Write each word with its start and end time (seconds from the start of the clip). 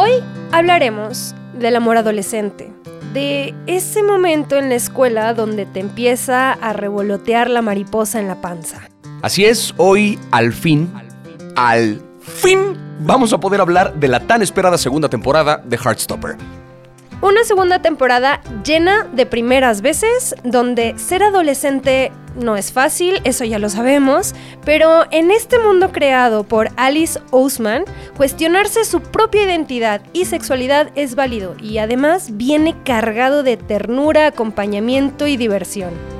Hoy 0.00 0.12
hablaremos 0.52 1.34
del 1.54 1.74
amor 1.74 1.96
adolescente, 1.96 2.72
de 3.12 3.52
ese 3.66 4.04
momento 4.04 4.56
en 4.56 4.68
la 4.68 4.76
escuela 4.76 5.34
donde 5.34 5.66
te 5.66 5.80
empieza 5.80 6.52
a 6.52 6.72
revolotear 6.72 7.50
la 7.50 7.62
mariposa 7.62 8.20
en 8.20 8.28
la 8.28 8.40
panza. 8.40 8.88
Así 9.22 9.44
es, 9.44 9.74
hoy 9.76 10.16
al 10.30 10.52
fin, 10.52 10.88
al 11.56 12.00
fin, 12.20 12.76
vamos 13.00 13.32
a 13.32 13.40
poder 13.40 13.60
hablar 13.60 13.92
de 13.94 14.06
la 14.06 14.20
tan 14.20 14.40
esperada 14.40 14.78
segunda 14.78 15.08
temporada 15.08 15.60
de 15.64 15.76
Heartstopper. 15.76 16.36
Una 17.20 17.42
segunda 17.42 17.82
temporada 17.82 18.40
llena 18.64 19.02
de 19.12 19.26
primeras 19.26 19.80
veces, 19.80 20.36
donde 20.44 20.96
ser 20.98 21.24
adolescente 21.24 22.12
no 22.36 22.56
es 22.56 22.72
fácil, 22.72 23.20
eso 23.24 23.44
ya 23.44 23.58
lo 23.58 23.68
sabemos, 23.68 24.36
pero 24.64 25.04
en 25.10 25.32
este 25.32 25.58
mundo 25.58 25.90
creado 25.90 26.44
por 26.44 26.70
Alice 26.76 27.18
Ousman, 27.32 27.84
cuestionarse 28.16 28.84
su 28.84 29.00
propia 29.00 29.42
identidad 29.42 30.00
y 30.12 30.26
sexualidad 30.26 30.92
es 30.94 31.16
válido 31.16 31.56
y 31.60 31.78
además 31.78 32.36
viene 32.36 32.76
cargado 32.84 33.42
de 33.42 33.56
ternura, 33.56 34.26
acompañamiento 34.26 35.26
y 35.26 35.36
diversión. 35.36 36.17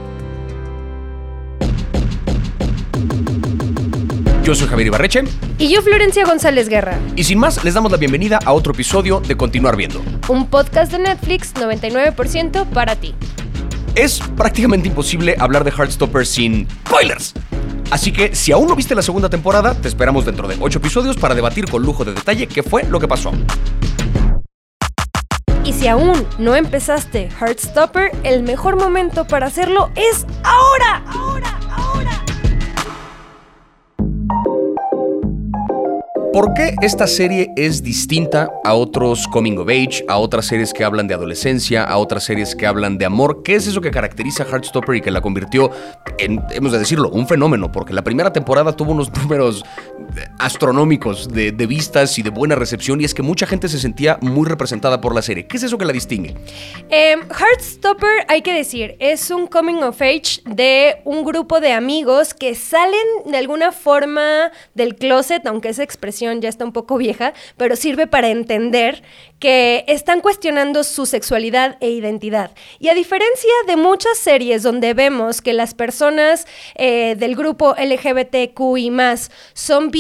Yo 4.48 4.54
soy 4.54 4.66
Javier 4.66 4.86
Ibarreche. 4.86 5.24
Y 5.58 5.68
yo, 5.68 5.82
Florencia 5.82 6.24
González 6.24 6.70
Guerra. 6.70 6.98
Y 7.16 7.24
sin 7.24 7.38
más, 7.38 7.62
les 7.64 7.74
damos 7.74 7.92
la 7.92 7.98
bienvenida 7.98 8.38
a 8.46 8.54
otro 8.54 8.72
episodio 8.72 9.20
de 9.20 9.36
Continuar 9.36 9.76
Viendo. 9.76 10.02
Un 10.26 10.46
podcast 10.46 10.90
de 10.90 10.98
Netflix 10.98 11.52
99% 11.52 12.64
para 12.70 12.96
ti. 12.96 13.14
Es 13.94 14.20
prácticamente 14.38 14.88
imposible 14.88 15.36
hablar 15.38 15.64
de 15.64 15.70
Heartstopper 15.70 16.24
sin 16.24 16.66
spoilers. 16.86 17.34
Así 17.90 18.10
que 18.10 18.34
si 18.34 18.50
aún 18.50 18.68
no 18.68 18.74
viste 18.74 18.94
la 18.94 19.02
segunda 19.02 19.28
temporada, 19.28 19.74
te 19.74 19.86
esperamos 19.86 20.24
dentro 20.24 20.48
de 20.48 20.56
8 20.58 20.78
episodios 20.78 21.18
para 21.18 21.34
debatir 21.34 21.68
con 21.68 21.82
lujo 21.82 22.06
de 22.06 22.14
detalle 22.14 22.46
qué 22.46 22.62
fue 22.62 22.84
lo 22.84 22.98
que 22.98 23.06
pasó. 23.06 23.32
Y 25.62 25.74
si 25.74 25.88
aún 25.88 26.26
no 26.38 26.56
empezaste 26.56 27.28
Heartstopper, 27.38 28.12
el 28.22 28.44
mejor 28.44 28.76
momento 28.76 29.26
para 29.26 29.48
hacerlo 29.48 29.90
es 29.94 30.24
ahora. 30.42 31.04
¿Por 36.38 36.54
qué 36.54 36.76
esta 36.82 37.08
serie 37.08 37.50
es 37.56 37.82
distinta 37.82 38.48
a 38.62 38.74
otros 38.74 39.26
coming 39.26 39.58
of 39.58 39.68
age, 39.68 40.04
a 40.06 40.18
otras 40.18 40.46
series 40.46 40.72
que 40.72 40.84
hablan 40.84 41.08
de 41.08 41.14
adolescencia, 41.14 41.82
a 41.82 41.96
otras 41.96 42.22
series 42.22 42.54
que 42.54 42.64
hablan 42.64 42.96
de 42.96 43.06
amor? 43.06 43.42
¿Qué 43.42 43.56
es 43.56 43.66
eso 43.66 43.80
que 43.80 43.90
caracteriza 43.90 44.44
a 44.44 44.46
Heartstopper 44.46 44.94
y 44.94 45.00
que 45.00 45.10
la 45.10 45.20
convirtió 45.20 45.72
en, 46.16 46.40
hemos 46.52 46.70
de 46.70 46.78
decirlo, 46.78 47.10
un 47.10 47.26
fenómeno? 47.26 47.72
Porque 47.72 47.92
la 47.92 48.04
primera 48.04 48.32
temporada 48.32 48.70
tuvo 48.70 48.92
unos 48.92 49.12
números 49.20 49.64
astronómicos 50.38 51.28
de, 51.28 51.50
vistas 51.66 52.18
y 52.18 52.22
de 52.22 52.30
buena 52.30 52.54
recepción 52.54 53.00
y 53.00 53.04
es 53.04 53.14
que 53.14 53.22
mucha 53.22 53.46
gente 53.46 53.68
se 53.68 53.78
sentía 53.78 54.18
muy 54.22 54.48
representada 54.48 55.00
por 55.00 55.14
la 55.14 55.22
serie. 55.22 55.46
¿Qué 55.46 55.56
es 55.56 55.62
eso 55.62 55.76
que 55.76 55.84
la 55.84 55.92
distingue? 55.92 56.34
Em, 56.88 57.20
Heartstopper, 57.20 58.24
hay 58.28 58.42
que 58.42 58.54
decir, 58.54 58.96
es 59.00 59.30
un 59.30 59.46
coming 59.46 59.82
of 59.82 60.00
age 60.00 60.40
de 60.44 61.02
un 61.04 61.24
grupo 61.24 61.60
de 61.60 61.72
amigos 61.72 62.34
que 62.34 62.54
salen 62.54 63.06
de 63.26 63.36
alguna 63.36 63.72
forma 63.72 64.50
del 64.74 64.96
closet, 64.96 65.46
aunque 65.46 65.68
esa 65.68 65.82
expresión 65.82 66.40
ya 66.40 66.48
está 66.48 66.64
un 66.64 66.72
poco 66.72 66.96
vieja, 66.96 67.34
pero 67.56 67.76
sirve 67.76 68.06
para 68.06 68.28
entender 68.28 69.02
que 69.38 69.84
están 69.86 70.20
cuestionando 70.20 70.84
su 70.84 71.06
sexualidad 71.06 71.76
e 71.80 71.90
identidad. 71.90 72.50
Y 72.78 72.88
a 72.88 72.94
diferencia 72.94 73.52
de 73.66 73.76
muchas 73.76 74.18
series 74.18 74.62
donde 74.62 74.94
vemos 74.94 75.42
que 75.42 75.52
las 75.52 75.74
personas 75.74 76.46
eh, 76.74 77.14
del 77.18 77.36
grupo 77.36 77.74
LGBTQI 77.78 78.90
más 78.90 79.30
son 79.52 79.90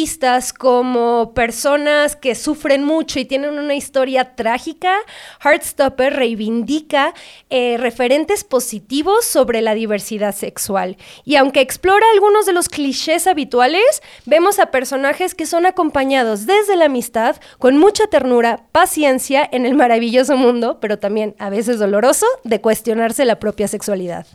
como 0.56 1.32
personas 1.34 2.14
que 2.14 2.36
sufren 2.36 2.84
mucho 2.84 3.18
y 3.18 3.24
tienen 3.24 3.58
una 3.58 3.74
historia 3.74 4.36
trágica, 4.36 4.96
Heartstopper 5.42 6.14
reivindica 6.14 7.14
eh, 7.50 7.76
referentes 7.78 8.44
positivos 8.44 9.24
sobre 9.24 9.60
la 9.60 9.74
diversidad 9.74 10.34
sexual. 10.34 10.96
Y 11.24 11.34
aunque 11.34 11.60
explora 11.60 12.06
algunos 12.14 12.46
de 12.46 12.52
los 12.52 12.68
clichés 12.68 13.26
habituales, 13.26 14.02
vemos 14.24 14.60
a 14.60 14.70
personajes 14.70 15.34
que 15.34 15.46
son 15.46 15.66
acompañados 15.66 16.46
desde 16.46 16.76
la 16.76 16.84
amistad, 16.84 17.36
con 17.58 17.76
mucha 17.76 18.06
ternura, 18.06 18.66
paciencia 18.70 19.48
en 19.50 19.66
el 19.66 19.74
maravilloso 19.74 20.36
mundo, 20.36 20.78
pero 20.80 21.00
también 21.00 21.34
a 21.40 21.50
veces 21.50 21.80
doloroso, 21.80 22.26
de 22.44 22.60
cuestionarse 22.60 23.24
la 23.24 23.40
propia 23.40 23.66
sexualidad. 23.66 24.26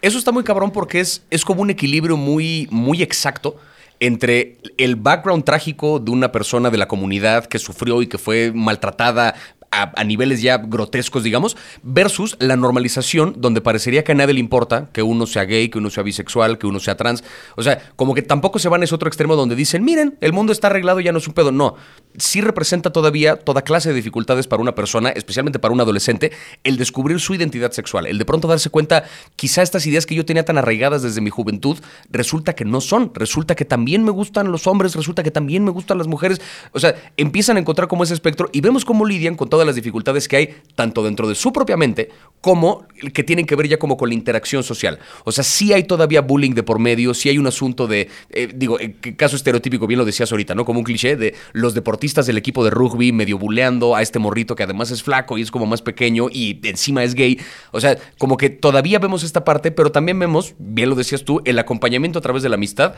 Eso 0.00 0.18
está 0.18 0.30
muy 0.30 0.44
cabrón 0.44 0.70
porque 0.70 1.00
es, 1.00 1.24
es 1.30 1.44
como 1.44 1.62
un 1.62 1.70
equilibrio 1.70 2.16
muy, 2.16 2.68
muy 2.70 3.02
exacto 3.02 3.56
entre 4.00 4.58
el 4.76 4.96
background 4.96 5.44
trágico 5.44 5.98
de 5.98 6.10
una 6.10 6.32
persona 6.32 6.70
de 6.70 6.78
la 6.78 6.88
comunidad 6.88 7.46
que 7.46 7.58
sufrió 7.58 8.02
y 8.02 8.06
que 8.06 8.18
fue 8.18 8.52
maltratada 8.54 9.34
a, 9.70 10.04
niveles 10.04 10.40
ya 10.42 10.58
grotescos, 10.58 11.22
digamos, 11.22 11.56
versus 11.82 12.36
la 12.40 12.56
normalización 12.56 13.34
donde 13.38 13.60
parecería 13.60 14.04
que 14.04 14.12
a 14.12 14.14
nadie 14.14 14.34
le 14.34 14.40
importa 14.40 14.88
que 14.92 15.02
uno 15.02 15.26
sea 15.26 15.44
gay, 15.44 15.68
que 15.68 15.78
uno 15.78 15.90
sea 15.90 16.02
bisexual, 16.02 16.58
que 16.58 16.66
uno 16.66 16.80
sea 16.80 16.96
trans. 16.96 17.22
O 17.56 17.62
sea, 17.62 17.78
como 17.96 18.14
que 18.14 18.22
tampoco 18.22 18.58
se 18.58 18.68
van 18.68 18.82
a 18.82 18.84
ese 18.84 18.94
otro 18.94 19.08
extremo 19.08 19.36
donde 19.36 19.54
dicen, 19.54 19.84
miren, 19.84 20.16
el 20.20 20.32
mundo 20.32 20.52
está 20.52 20.68
arreglado, 20.68 21.00
ya 21.00 21.12
no 21.12 21.18
es 21.18 21.28
un 21.28 21.34
pedo. 21.34 21.52
No, 21.52 21.76
sí 22.16 22.40
representa 22.40 22.90
todavía 22.90 23.36
toda 23.36 23.62
clase 23.62 23.90
de 23.90 23.94
dificultades 23.94 24.46
para 24.46 24.62
una 24.62 24.74
persona, 24.74 25.10
especialmente 25.10 25.58
para 25.58 25.72
un 25.74 25.80
adolescente, 25.80 26.32
el 26.64 26.76
descubrir 26.76 27.20
su 27.20 27.34
identidad 27.34 27.72
sexual, 27.72 28.06
el 28.06 28.18
de 28.18 28.24
pronto 28.24 28.48
darse 28.48 28.70
cuenta, 28.70 29.04
quizá 29.36 29.62
estas 29.62 29.86
ideas 29.86 30.06
que 30.06 30.14
yo 30.14 30.24
tenía 30.24 30.44
tan 30.44 30.58
arraigadas 30.58 31.02
desde 31.02 31.20
mi 31.20 31.30
juventud, 31.30 31.78
resulta 32.10 32.54
que 32.54 32.64
no 32.64 32.80
son, 32.80 33.12
resulta 33.14 33.54
que 33.54 33.64
también 33.64 34.04
me 34.04 34.10
gustan 34.10 34.50
los 34.50 34.66
hombres, 34.66 34.94
resulta 34.94 35.22
que 35.22 35.30
también 35.30 35.64
me 35.64 35.70
gustan 35.70 35.98
las 35.98 36.06
mujeres. 36.06 36.40
O 36.72 36.80
sea, 36.80 36.94
empiezan 37.16 37.56
a 37.56 37.60
encontrar 37.60 37.88
como 37.88 38.04
ese 38.04 38.14
espectro 38.14 38.48
y 38.52 38.60
vemos 38.60 38.84
cómo 38.84 39.04
lidian 39.04 39.34
con 39.34 39.48
todas 39.58 39.66
las 39.66 39.74
dificultades 39.74 40.28
que 40.28 40.36
hay, 40.36 40.54
tanto 40.76 41.02
dentro 41.02 41.28
de 41.28 41.34
su 41.34 41.52
propia 41.52 41.76
mente, 41.76 42.10
como 42.40 42.86
que 43.12 43.24
tienen 43.24 43.44
que 43.44 43.56
ver 43.56 43.66
ya 43.66 43.76
como 43.76 43.96
con 43.96 44.08
la 44.08 44.14
interacción 44.14 44.62
social. 44.62 45.00
O 45.24 45.32
sea, 45.32 45.42
sí 45.42 45.72
hay 45.72 45.82
todavía 45.82 46.20
bullying 46.20 46.52
de 46.52 46.62
por 46.62 46.78
medio, 46.78 47.12
sí 47.12 47.28
hay 47.28 47.38
un 47.38 47.48
asunto 47.48 47.88
de, 47.88 48.08
eh, 48.30 48.52
digo, 48.54 48.78
en 48.78 48.92
caso 49.16 49.34
estereotípico, 49.34 49.88
bien 49.88 49.98
lo 49.98 50.04
decías 50.04 50.30
ahorita, 50.30 50.54
¿no? 50.54 50.64
Como 50.64 50.78
un 50.78 50.84
cliché 50.84 51.16
de 51.16 51.34
los 51.54 51.74
deportistas 51.74 52.24
del 52.26 52.38
equipo 52.38 52.62
de 52.62 52.70
rugby 52.70 53.10
medio 53.10 53.36
buleando 53.36 53.96
a 53.96 54.02
este 54.02 54.20
morrito 54.20 54.54
que 54.54 54.62
además 54.62 54.92
es 54.92 55.02
flaco 55.02 55.36
y 55.36 55.42
es 55.42 55.50
como 55.50 55.66
más 55.66 55.82
pequeño 55.82 56.28
y 56.30 56.60
encima 56.62 57.02
es 57.02 57.14
gay. 57.14 57.40
O 57.72 57.80
sea, 57.80 57.98
como 58.16 58.36
que 58.36 58.48
todavía 58.48 59.00
vemos 59.00 59.24
esta 59.24 59.42
parte, 59.42 59.72
pero 59.72 59.90
también 59.90 60.20
vemos, 60.20 60.54
bien 60.60 60.88
lo 60.88 60.94
decías 60.94 61.24
tú, 61.24 61.42
el 61.44 61.58
acompañamiento 61.58 62.20
a 62.20 62.22
través 62.22 62.44
de 62.44 62.48
la 62.48 62.54
amistad 62.54 62.94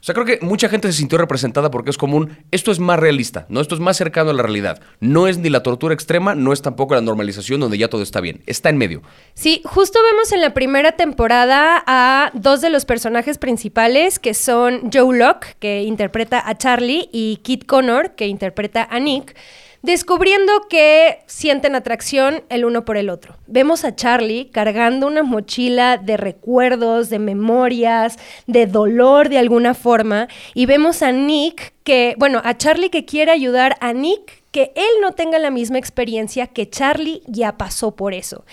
o 0.00 0.04
sea, 0.04 0.14
creo 0.14 0.24
que 0.24 0.38
mucha 0.42 0.68
gente 0.68 0.86
se 0.88 0.98
sintió 0.98 1.18
representada 1.18 1.70
porque 1.70 1.90
es 1.90 1.98
común. 1.98 2.38
Esto 2.50 2.70
es 2.70 2.78
más 2.78 3.00
realista, 3.00 3.46
¿no? 3.48 3.60
Esto 3.60 3.74
es 3.74 3.80
más 3.80 3.96
cercano 3.96 4.30
a 4.30 4.32
la 4.32 4.42
realidad. 4.42 4.80
No 5.00 5.26
es 5.26 5.38
ni 5.38 5.50
la 5.50 5.62
tortura 5.62 5.92
extrema, 5.92 6.36
no 6.36 6.52
es 6.52 6.62
tampoco 6.62 6.94
la 6.94 7.00
normalización 7.00 7.60
donde 7.60 7.78
ya 7.78 7.88
todo 7.88 8.02
está 8.02 8.20
bien. 8.20 8.42
Está 8.46 8.70
en 8.70 8.76
medio. 8.76 9.02
Sí, 9.34 9.60
justo 9.64 9.98
vemos 10.10 10.30
en 10.32 10.40
la 10.40 10.54
primera 10.54 10.92
temporada 10.92 11.82
a 11.86 12.30
dos 12.34 12.60
de 12.60 12.70
los 12.70 12.84
personajes 12.84 13.38
principales 13.38 14.18
que 14.18 14.34
son 14.34 14.90
Joe 14.92 15.18
Locke, 15.18 15.56
que 15.58 15.82
interpreta 15.82 16.42
a 16.48 16.56
Charlie, 16.56 17.08
y 17.12 17.38
Kit 17.42 17.66
Connor, 17.66 18.12
que 18.12 18.26
interpreta 18.26 18.86
a 18.90 19.00
Nick 19.00 19.34
descubriendo 19.82 20.52
que 20.68 21.20
sienten 21.26 21.74
atracción 21.74 22.42
el 22.48 22.64
uno 22.64 22.84
por 22.84 22.96
el 22.96 23.10
otro. 23.10 23.36
Vemos 23.46 23.84
a 23.84 23.94
Charlie 23.94 24.50
cargando 24.50 25.06
una 25.06 25.22
mochila 25.22 25.96
de 25.96 26.16
recuerdos, 26.16 27.10
de 27.10 27.18
memorias, 27.18 28.18
de 28.46 28.66
dolor 28.66 29.28
de 29.28 29.38
alguna 29.38 29.74
forma, 29.74 30.28
y 30.54 30.66
vemos 30.66 31.02
a 31.02 31.12
Nick 31.12 31.74
que, 31.84 32.14
bueno, 32.18 32.40
a 32.44 32.56
Charlie 32.56 32.90
que 32.90 33.04
quiere 33.04 33.32
ayudar 33.32 33.76
a 33.80 33.92
Nick 33.92 34.37
que 34.50 34.72
él 34.74 35.00
no 35.02 35.12
tenga 35.12 35.38
la 35.38 35.50
misma 35.50 35.78
experiencia 35.78 36.46
que 36.46 36.68
Charlie 36.68 37.22
ya 37.26 37.56
pasó 37.58 37.94
por 37.94 38.14
eso. 38.14 38.44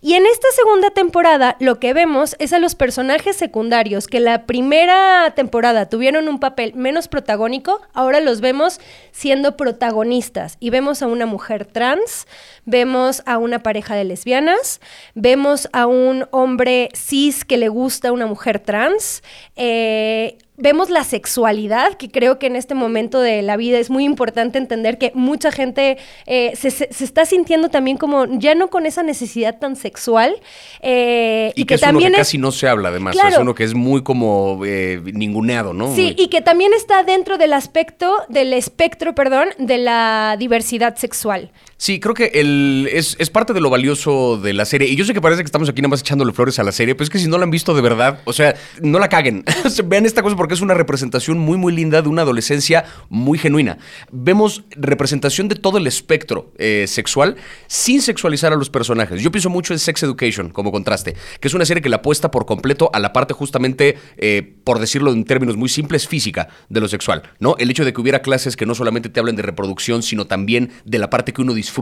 Y 0.00 0.14
en 0.14 0.26
esta 0.26 0.48
segunda 0.52 0.90
temporada 0.90 1.56
lo 1.60 1.78
que 1.78 1.94
vemos 1.94 2.34
es 2.38 2.52
a 2.52 2.58
los 2.58 2.74
personajes 2.74 3.36
secundarios 3.36 4.08
que 4.08 4.20
la 4.20 4.46
primera 4.46 5.32
temporada 5.36 5.88
tuvieron 5.88 6.28
un 6.28 6.40
papel 6.40 6.74
menos 6.74 7.08
protagónico, 7.08 7.80
ahora 7.92 8.20
los 8.20 8.40
vemos 8.40 8.80
siendo 9.12 9.56
protagonistas 9.56 10.56
y 10.58 10.70
vemos 10.70 11.02
a 11.02 11.06
una 11.06 11.26
mujer 11.26 11.66
trans, 11.66 12.26
vemos 12.64 13.22
a 13.26 13.38
una 13.38 13.62
pareja 13.62 13.94
de 13.94 14.04
lesbianas, 14.04 14.80
vemos 15.14 15.68
a 15.72 15.86
un 15.86 16.26
hombre 16.30 16.88
cis 16.94 17.44
que 17.44 17.58
le 17.58 17.68
gusta 17.68 18.08
a 18.08 18.12
una 18.12 18.26
mujer 18.26 18.58
trans, 18.58 19.22
eh, 19.56 20.38
vemos 20.56 20.88
la 20.88 21.02
sexualidad, 21.02 21.94
que 21.94 22.10
creo 22.10 22.38
que 22.38 22.46
en 22.46 22.56
este 22.56 22.74
momento 22.74 23.20
de 23.20 23.42
la 23.42 23.56
vida 23.56 23.78
es 23.78 23.90
muy 23.90 24.04
importante 24.04 24.58
entender 24.58 24.98
que 24.98 25.10
mucha 25.14 25.50
gente 25.50 25.98
eh, 26.26 26.52
se, 26.56 26.68
está 26.68 27.26
sintiendo 27.26 27.70
también 27.70 27.96
como 27.96 28.26
ya 28.38 28.54
no 28.54 28.68
con 28.68 28.86
esa 28.86 29.02
necesidad 29.02 29.58
tan 29.58 29.74
sexual. 29.74 30.36
Eh, 30.80 31.52
y, 31.56 31.64
que, 31.64 31.78
también 31.78 32.12
casi 32.12 32.38
no 32.38 32.52
se 32.52 32.68
habla, 32.68 32.90
además. 32.90 33.16
es 33.16 33.38
uno 33.38 33.54
que 33.54 33.64
es 33.64 33.74
muy 33.74 34.02
como 34.02 34.60
eh, 34.64 35.00
ninguneado, 35.12 35.72
¿no? 35.72 35.94
Sí, 35.94 36.14
y 36.16 36.28
que 36.28 36.40
también 36.40 36.72
está 36.72 37.02
dentro 37.02 37.36
del 37.36 37.52
aspecto, 37.52 38.14
del 38.28 38.52
espectro, 38.52 39.14
perdón, 39.14 39.48
de 39.58 39.78
la 39.78 40.36
diversidad 40.38 40.96
sexual. 40.96 41.50
Sí, 41.84 42.00
creo 42.00 42.14
que 42.14 42.30
el, 42.32 42.88
es, 42.90 43.14
parte 43.28 43.52
de 43.52 43.60
lo 43.60 43.68
valioso 43.68 44.38
de 44.38 44.54
la 44.54 44.64
serie. 44.64 44.88
Y 44.88 44.96
yo 44.96 45.04
sé 45.04 45.12
que 45.12 45.20
parece 45.20 45.42
que 45.42 45.44
estamos 45.44 45.68
aquí 45.68 45.82
nada 45.82 45.90
más 45.90 46.00
echándole 46.00 46.32
flores 46.32 46.58
a 46.58 46.62
la 46.62 46.72
serie, 46.72 46.94
pero 46.94 47.04
es 47.04 47.10
que 47.10 47.18
si 47.18 47.28
no 47.28 47.36
la 47.36 47.44
han 47.44 47.50
visto 47.50 47.74
de 47.74 47.82
verdad, 47.82 48.20
o 48.24 48.32
sea, 48.32 48.54
no 48.80 48.98
la 48.98 49.10
caguen. 49.10 49.44
Vean 49.84 50.06
esta 50.06 50.22
cosa 50.22 50.34
porque 50.34 50.54
es 50.54 50.62
una 50.62 50.72
representación 50.72 51.36
muy, 51.36 51.58
muy 51.58 51.74
linda 51.74 52.00
de 52.00 52.08
una 52.08 52.22
adolescencia 52.22 52.86
muy 53.10 53.36
genuina. 53.36 53.76
Vemos 54.10 54.64
representación 54.70 55.48
de 55.48 55.56
todo 55.56 55.76
el 55.76 55.86
espectro 55.86 56.54
eh, 56.56 56.86
sexual 56.88 57.36
sin 57.66 58.00
sexualizar 58.00 58.54
a 58.54 58.56
los 58.56 58.70
personajes. 58.70 59.20
Yo 59.20 59.30
pienso 59.30 59.50
mucho 59.50 59.74
en 59.74 59.78
Sex 59.78 60.04
Education 60.04 60.48
como 60.48 60.72
contraste, 60.72 61.14
que 61.38 61.48
es 61.48 61.52
una 61.52 61.66
serie 61.66 61.82
que 61.82 61.90
la 61.90 61.96
apuesta 61.96 62.30
por 62.30 62.46
completo 62.46 62.88
a 62.94 62.98
la 62.98 63.12
parte 63.12 63.34
justamente, 63.34 63.98
eh, 64.16 64.54
por 64.64 64.78
decirlo 64.78 65.12
en 65.12 65.24
términos 65.26 65.58
muy 65.58 65.68
simples, 65.68 66.08
física 66.08 66.48
de 66.70 66.80
lo 66.80 66.88
sexual. 66.88 67.24
¿no? 67.40 67.56
El 67.58 67.70
hecho 67.70 67.84
de 67.84 67.92
que 67.92 68.00
hubiera 68.00 68.22
clases 68.22 68.56
que 68.56 68.64
no 68.64 68.74
solamente 68.74 69.10
te 69.10 69.20
hablen 69.20 69.36
de 69.36 69.42
reproducción, 69.42 70.02
sino 70.02 70.26
también 70.26 70.70
de 70.86 70.98
la 70.98 71.10
parte 71.10 71.34
que 71.34 71.42
uno 71.42 71.52
disfruta 71.52 71.73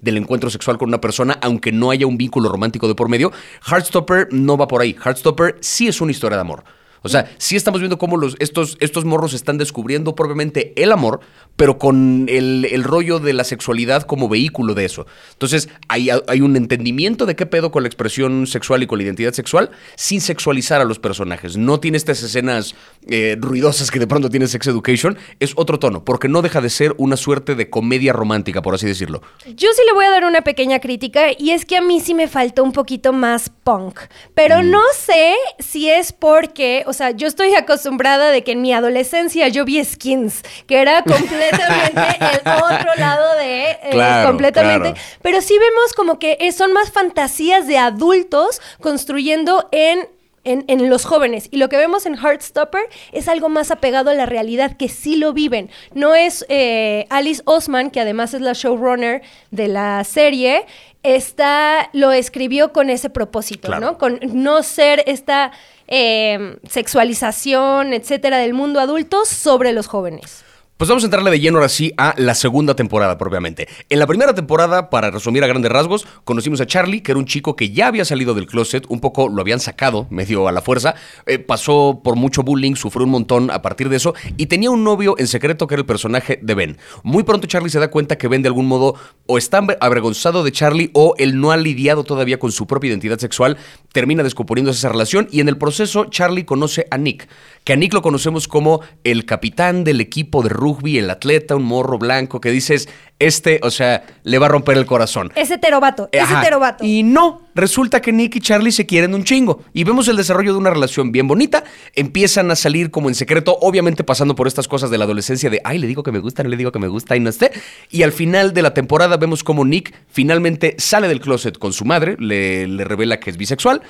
del 0.00 0.16
encuentro 0.16 0.50
sexual 0.50 0.78
con 0.78 0.88
una 0.88 1.00
persona, 1.00 1.38
aunque 1.42 1.72
no 1.72 1.90
haya 1.90 2.06
un 2.06 2.16
vínculo 2.16 2.48
romántico 2.48 2.88
de 2.88 2.94
por 2.94 3.08
medio. 3.08 3.32
Heartstopper 3.66 4.28
no 4.32 4.56
va 4.56 4.68
por 4.68 4.80
ahí. 4.80 4.96
Heartstopper 5.04 5.58
sí 5.60 5.88
es 5.88 6.00
una 6.00 6.12
historia 6.12 6.36
de 6.36 6.42
amor. 6.42 6.64
O 7.02 7.08
sea, 7.08 7.30
sí 7.38 7.56
estamos 7.56 7.80
viendo 7.80 7.98
cómo 7.98 8.16
los, 8.16 8.36
estos, 8.38 8.76
estos 8.80 9.04
morros 9.04 9.32
están 9.32 9.58
descubriendo 9.58 10.14
propiamente 10.14 10.72
el 10.76 10.92
amor, 10.92 11.20
pero 11.56 11.78
con 11.78 12.26
el, 12.28 12.84
rollo 12.84 13.18
de 13.18 13.32
la 13.32 13.44
sexualidad 13.44 14.02
como 14.02 14.28
vehículo 14.28 14.74
de 14.74 14.84
eso. 14.84 15.06
Entonces, 15.32 15.68
hay, 15.88 16.10
hay, 16.10 16.40
un 16.40 16.56
entendimiento 16.56 17.26
de 17.26 17.36
qué 17.36 17.46
pedo 17.46 17.70
con 17.70 17.82
la 17.82 17.88
expresión 17.88 18.46
sexual 18.46 18.82
y 18.82 18.86
con 18.86 18.98
la 18.98 19.04
identidad 19.04 19.32
sexual 19.32 19.70
sin 19.96 20.20
sexualizar 20.20 20.80
a 20.80 20.84
los 20.84 20.98
personajes. 20.98 21.56
No 21.56 21.80
tiene 21.80 21.96
estas 21.96 22.22
escenas 22.22 22.74
eh, 23.08 23.36
ruidosas 23.38 23.90
que 23.90 23.98
de 23.98 24.06
pronto 24.06 24.30
tiene 24.30 24.46
Sex 24.46 24.66
Education. 24.66 25.18
Es 25.38 25.52
otro 25.56 25.78
tono, 25.78 26.04
porque 26.04 26.28
no 26.28 26.42
deja 26.42 26.60
de 26.60 26.70
ser 26.70 26.94
una 26.98 27.16
suerte 27.16 27.54
de 27.54 27.70
comedia 27.70 28.12
romántica, 28.12 28.62
por 28.62 28.74
así 28.74 28.86
decirlo. 28.86 29.22
Yo 29.46 29.68
sí 29.74 29.82
le 29.86 29.92
voy 29.92 30.04
a 30.04 30.10
dar 30.10 30.24
una 30.24 30.42
pequeña 30.42 30.80
crítica, 30.80 31.28
y 31.36 31.50
es 31.50 31.64
que 31.64 31.76
a 31.76 31.82
mí 31.82 32.00
sí 32.00 32.14
me 32.14 32.28
faltó 32.28 32.62
un 32.64 32.72
poquito 32.72 33.12
más 33.12 33.50
punk. 33.50 34.00
Pero 34.34 34.62
mm. 34.62 34.70
no 34.70 34.82
sé 34.94 35.34
si 35.58 35.88
es 35.88 36.12
porque 36.12 36.84
o 36.90 36.92
sea, 36.92 37.12
yo 37.12 37.26
estoy 37.28 37.54
acostumbrada 37.54 38.30
de 38.30 38.42
que 38.42 38.52
en 38.52 38.62
mi 38.62 38.72
adolescencia 38.72 39.48
yo 39.48 39.64
vi 39.64 39.82
skins, 39.84 40.42
que 40.66 40.80
era 40.80 41.02
completamente 41.04 42.00
el 42.20 42.52
otro 42.62 42.94
lado 42.98 43.36
de 43.36 43.70
eh, 43.70 44.24
completamente. 44.26 45.00
Pero 45.22 45.40
sí 45.40 45.56
vemos 45.58 45.92
como 45.94 46.18
que 46.18 46.50
son 46.52 46.72
más 46.72 46.90
fantasías 46.90 47.66
de 47.66 47.78
adultos 47.78 48.60
construyendo 48.80 49.68
en 49.72 50.08
en, 50.44 50.88
los 50.88 51.04
jóvenes. 51.04 51.48
Y 51.50 51.58
lo 51.58 51.68
que 51.68 51.76
vemos 51.76 52.06
en 52.06 52.16
Heartstopper 52.16 52.82
es 53.12 53.28
algo 53.28 53.48
más 53.48 53.70
apegado 53.70 54.10
a 54.10 54.14
la 54.14 54.26
realidad, 54.26 54.76
que 54.76 54.88
sí 54.88 55.16
lo 55.16 55.32
viven. 55.32 55.70
No 55.94 56.14
es 56.14 56.46
eh, 56.48 57.06
Alice 57.10 57.42
Osman, 57.44 57.90
que 57.90 58.00
además 58.00 58.34
es 58.34 58.40
la 58.40 58.54
showrunner 58.54 59.22
de 59.50 59.68
la 59.68 60.02
serie, 60.04 60.64
está, 61.02 61.90
lo 61.92 62.12
escribió 62.12 62.72
con 62.72 62.90
ese 62.90 63.10
propósito, 63.10 63.78
¿no? 63.80 63.98
Con 63.98 64.18
no 64.32 64.62
ser 64.62 65.02
esta 65.06 65.52
eh, 65.90 66.58
sexualización, 66.68 67.92
etcétera, 67.92 68.38
del 68.38 68.54
mundo 68.54 68.80
adulto 68.80 69.24
sobre 69.26 69.72
los 69.72 69.86
jóvenes. 69.86 70.44
Pues 70.80 70.88
vamos 70.88 71.04
a 71.04 71.08
entrarle 71.08 71.30
de 71.30 71.40
lleno 71.40 71.58
ahora 71.58 71.68
sí 71.68 71.92
a 71.98 72.14
la 72.16 72.34
segunda 72.34 72.74
temporada 72.74 73.18
propiamente. 73.18 73.68
En 73.90 73.98
la 73.98 74.06
primera 74.06 74.34
temporada, 74.34 74.88
para 74.88 75.10
resumir 75.10 75.44
a 75.44 75.46
grandes 75.46 75.70
rasgos, 75.70 76.06
conocimos 76.24 76.58
a 76.62 76.66
Charlie, 76.66 77.02
que 77.02 77.12
era 77.12 77.18
un 77.18 77.26
chico 77.26 77.54
que 77.54 77.68
ya 77.68 77.88
había 77.88 78.06
salido 78.06 78.32
del 78.32 78.46
closet, 78.46 78.86
un 78.88 78.98
poco 78.98 79.28
lo 79.28 79.42
habían 79.42 79.60
sacado, 79.60 80.06
medio 80.08 80.48
a 80.48 80.52
la 80.52 80.62
fuerza, 80.62 80.94
eh, 81.26 81.38
pasó 81.38 82.00
por 82.02 82.16
mucho 82.16 82.42
bullying, 82.42 82.76
sufrió 82.76 83.04
un 83.04 83.10
montón 83.10 83.50
a 83.50 83.60
partir 83.60 83.90
de 83.90 83.96
eso 83.96 84.14
y 84.38 84.46
tenía 84.46 84.70
un 84.70 84.82
novio 84.82 85.16
en 85.18 85.26
secreto 85.26 85.66
que 85.66 85.74
era 85.74 85.80
el 85.80 85.86
personaje 85.86 86.38
de 86.40 86.54
Ben. 86.54 86.78
Muy 87.02 87.24
pronto 87.24 87.46
Charlie 87.46 87.68
se 87.68 87.78
da 87.78 87.90
cuenta 87.90 88.16
que 88.16 88.28
Ben 88.28 88.40
de 88.40 88.48
algún 88.48 88.64
modo 88.64 88.94
o 89.26 89.36
está 89.36 89.58
avergonzado 89.82 90.42
de 90.44 90.50
Charlie 90.50 90.90
o 90.94 91.14
él 91.18 91.42
no 91.42 91.50
ha 91.50 91.58
lidiado 91.58 92.04
todavía 92.04 92.38
con 92.38 92.52
su 92.52 92.66
propia 92.66 92.88
identidad 92.88 93.18
sexual, 93.18 93.58
termina 93.92 94.22
descomponiendo 94.22 94.70
esa 94.70 94.88
relación 94.88 95.28
y 95.30 95.40
en 95.40 95.50
el 95.50 95.58
proceso 95.58 96.06
Charlie 96.06 96.46
conoce 96.46 96.86
a 96.90 96.96
Nick, 96.96 97.28
que 97.70 97.74
a 97.74 97.76
Nick 97.76 97.94
lo 97.94 98.02
conocemos 98.02 98.48
como 98.48 98.80
el 99.04 99.26
capitán 99.26 99.84
del 99.84 100.00
equipo 100.00 100.42
de 100.42 100.48
rugby, 100.48 100.98
el 100.98 101.08
atleta, 101.08 101.54
un 101.54 101.62
morro 101.62 101.98
blanco, 101.98 102.40
que 102.40 102.50
dices, 102.50 102.88
este, 103.20 103.60
o 103.62 103.70
sea, 103.70 104.02
le 104.24 104.40
va 104.40 104.46
a 104.46 104.48
romper 104.48 104.76
el 104.76 104.86
corazón. 104.86 105.30
Es 105.36 105.52
heterobato, 105.52 106.08
es 106.10 106.28
heterobato. 106.28 106.84
Y 106.84 107.04
no, 107.04 107.42
resulta 107.54 108.02
que 108.02 108.10
Nick 108.10 108.34
y 108.34 108.40
Charlie 108.40 108.72
se 108.72 108.86
quieren 108.86 109.14
un 109.14 109.22
chingo. 109.22 109.62
Y 109.72 109.84
vemos 109.84 110.08
el 110.08 110.16
desarrollo 110.16 110.50
de 110.50 110.58
una 110.58 110.70
relación 110.70 111.12
bien 111.12 111.28
bonita. 111.28 111.62
Empiezan 111.94 112.50
a 112.50 112.56
salir 112.56 112.90
como 112.90 113.08
en 113.08 113.14
secreto, 113.14 113.56
obviamente 113.60 114.02
pasando 114.02 114.34
por 114.34 114.48
estas 114.48 114.66
cosas 114.66 114.90
de 114.90 114.98
la 114.98 115.04
adolescencia 115.04 115.48
de, 115.48 115.60
ay, 115.62 115.78
le 115.78 115.86
digo 115.86 116.02
que 116.02 116.10
me 116.10 116.18
gusta, 116.18 116.42
no 116.42 116.48
le 116.48 116.56
digo 116.56 116.72
que 116.72 116.80
me 116.80 116.88
gusta 116.88 117.14
y 117.14 117.20
no 117.20 117.30
esté. 117.30 117.52
Y 117.88 118.02
al 118.02 118.10
final 118.10 118.52
de 118.52 118.62
la 118.62 118.74
temporada 118.74 119.16
vemos 119.16 119.44
como 119.44 119.64
Nick 119.64 119.94
finalmente 120.08 120.74
sale 120.78 121.06
del 121.06 121.20
closet 121.20 121.56
con 121.56 121.72
su 121.72 121.84
madre, 121.84 122.16
le, 122.18 122.66
le 122.66 122.82
revela 122.82 123.20
que 123.20 123.30
es 123.30 123.36
bisexual. 123.36 123.80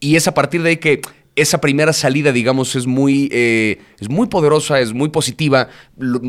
Y 0.00 0.16
es 0.16 0.26
a 0.26 0.34
partir 0.34 0.62
de 0.62 0.70
ahí 0.70 0.76
que 0.78 1.00
esa 1.40 1.60
primera 1.60 1.92
salida, 1.92 2.32
digamos, 2.32 2.74
es 2.74 2.86
muy, 2.86 3.28
eh, 3.32 3.80
es 4.00 4.08
muy 4.08 4.26
poderosa, 4.26 4.80
es 4.80 4.92
muy 4.92 5.08
positiva. 5.08 5.68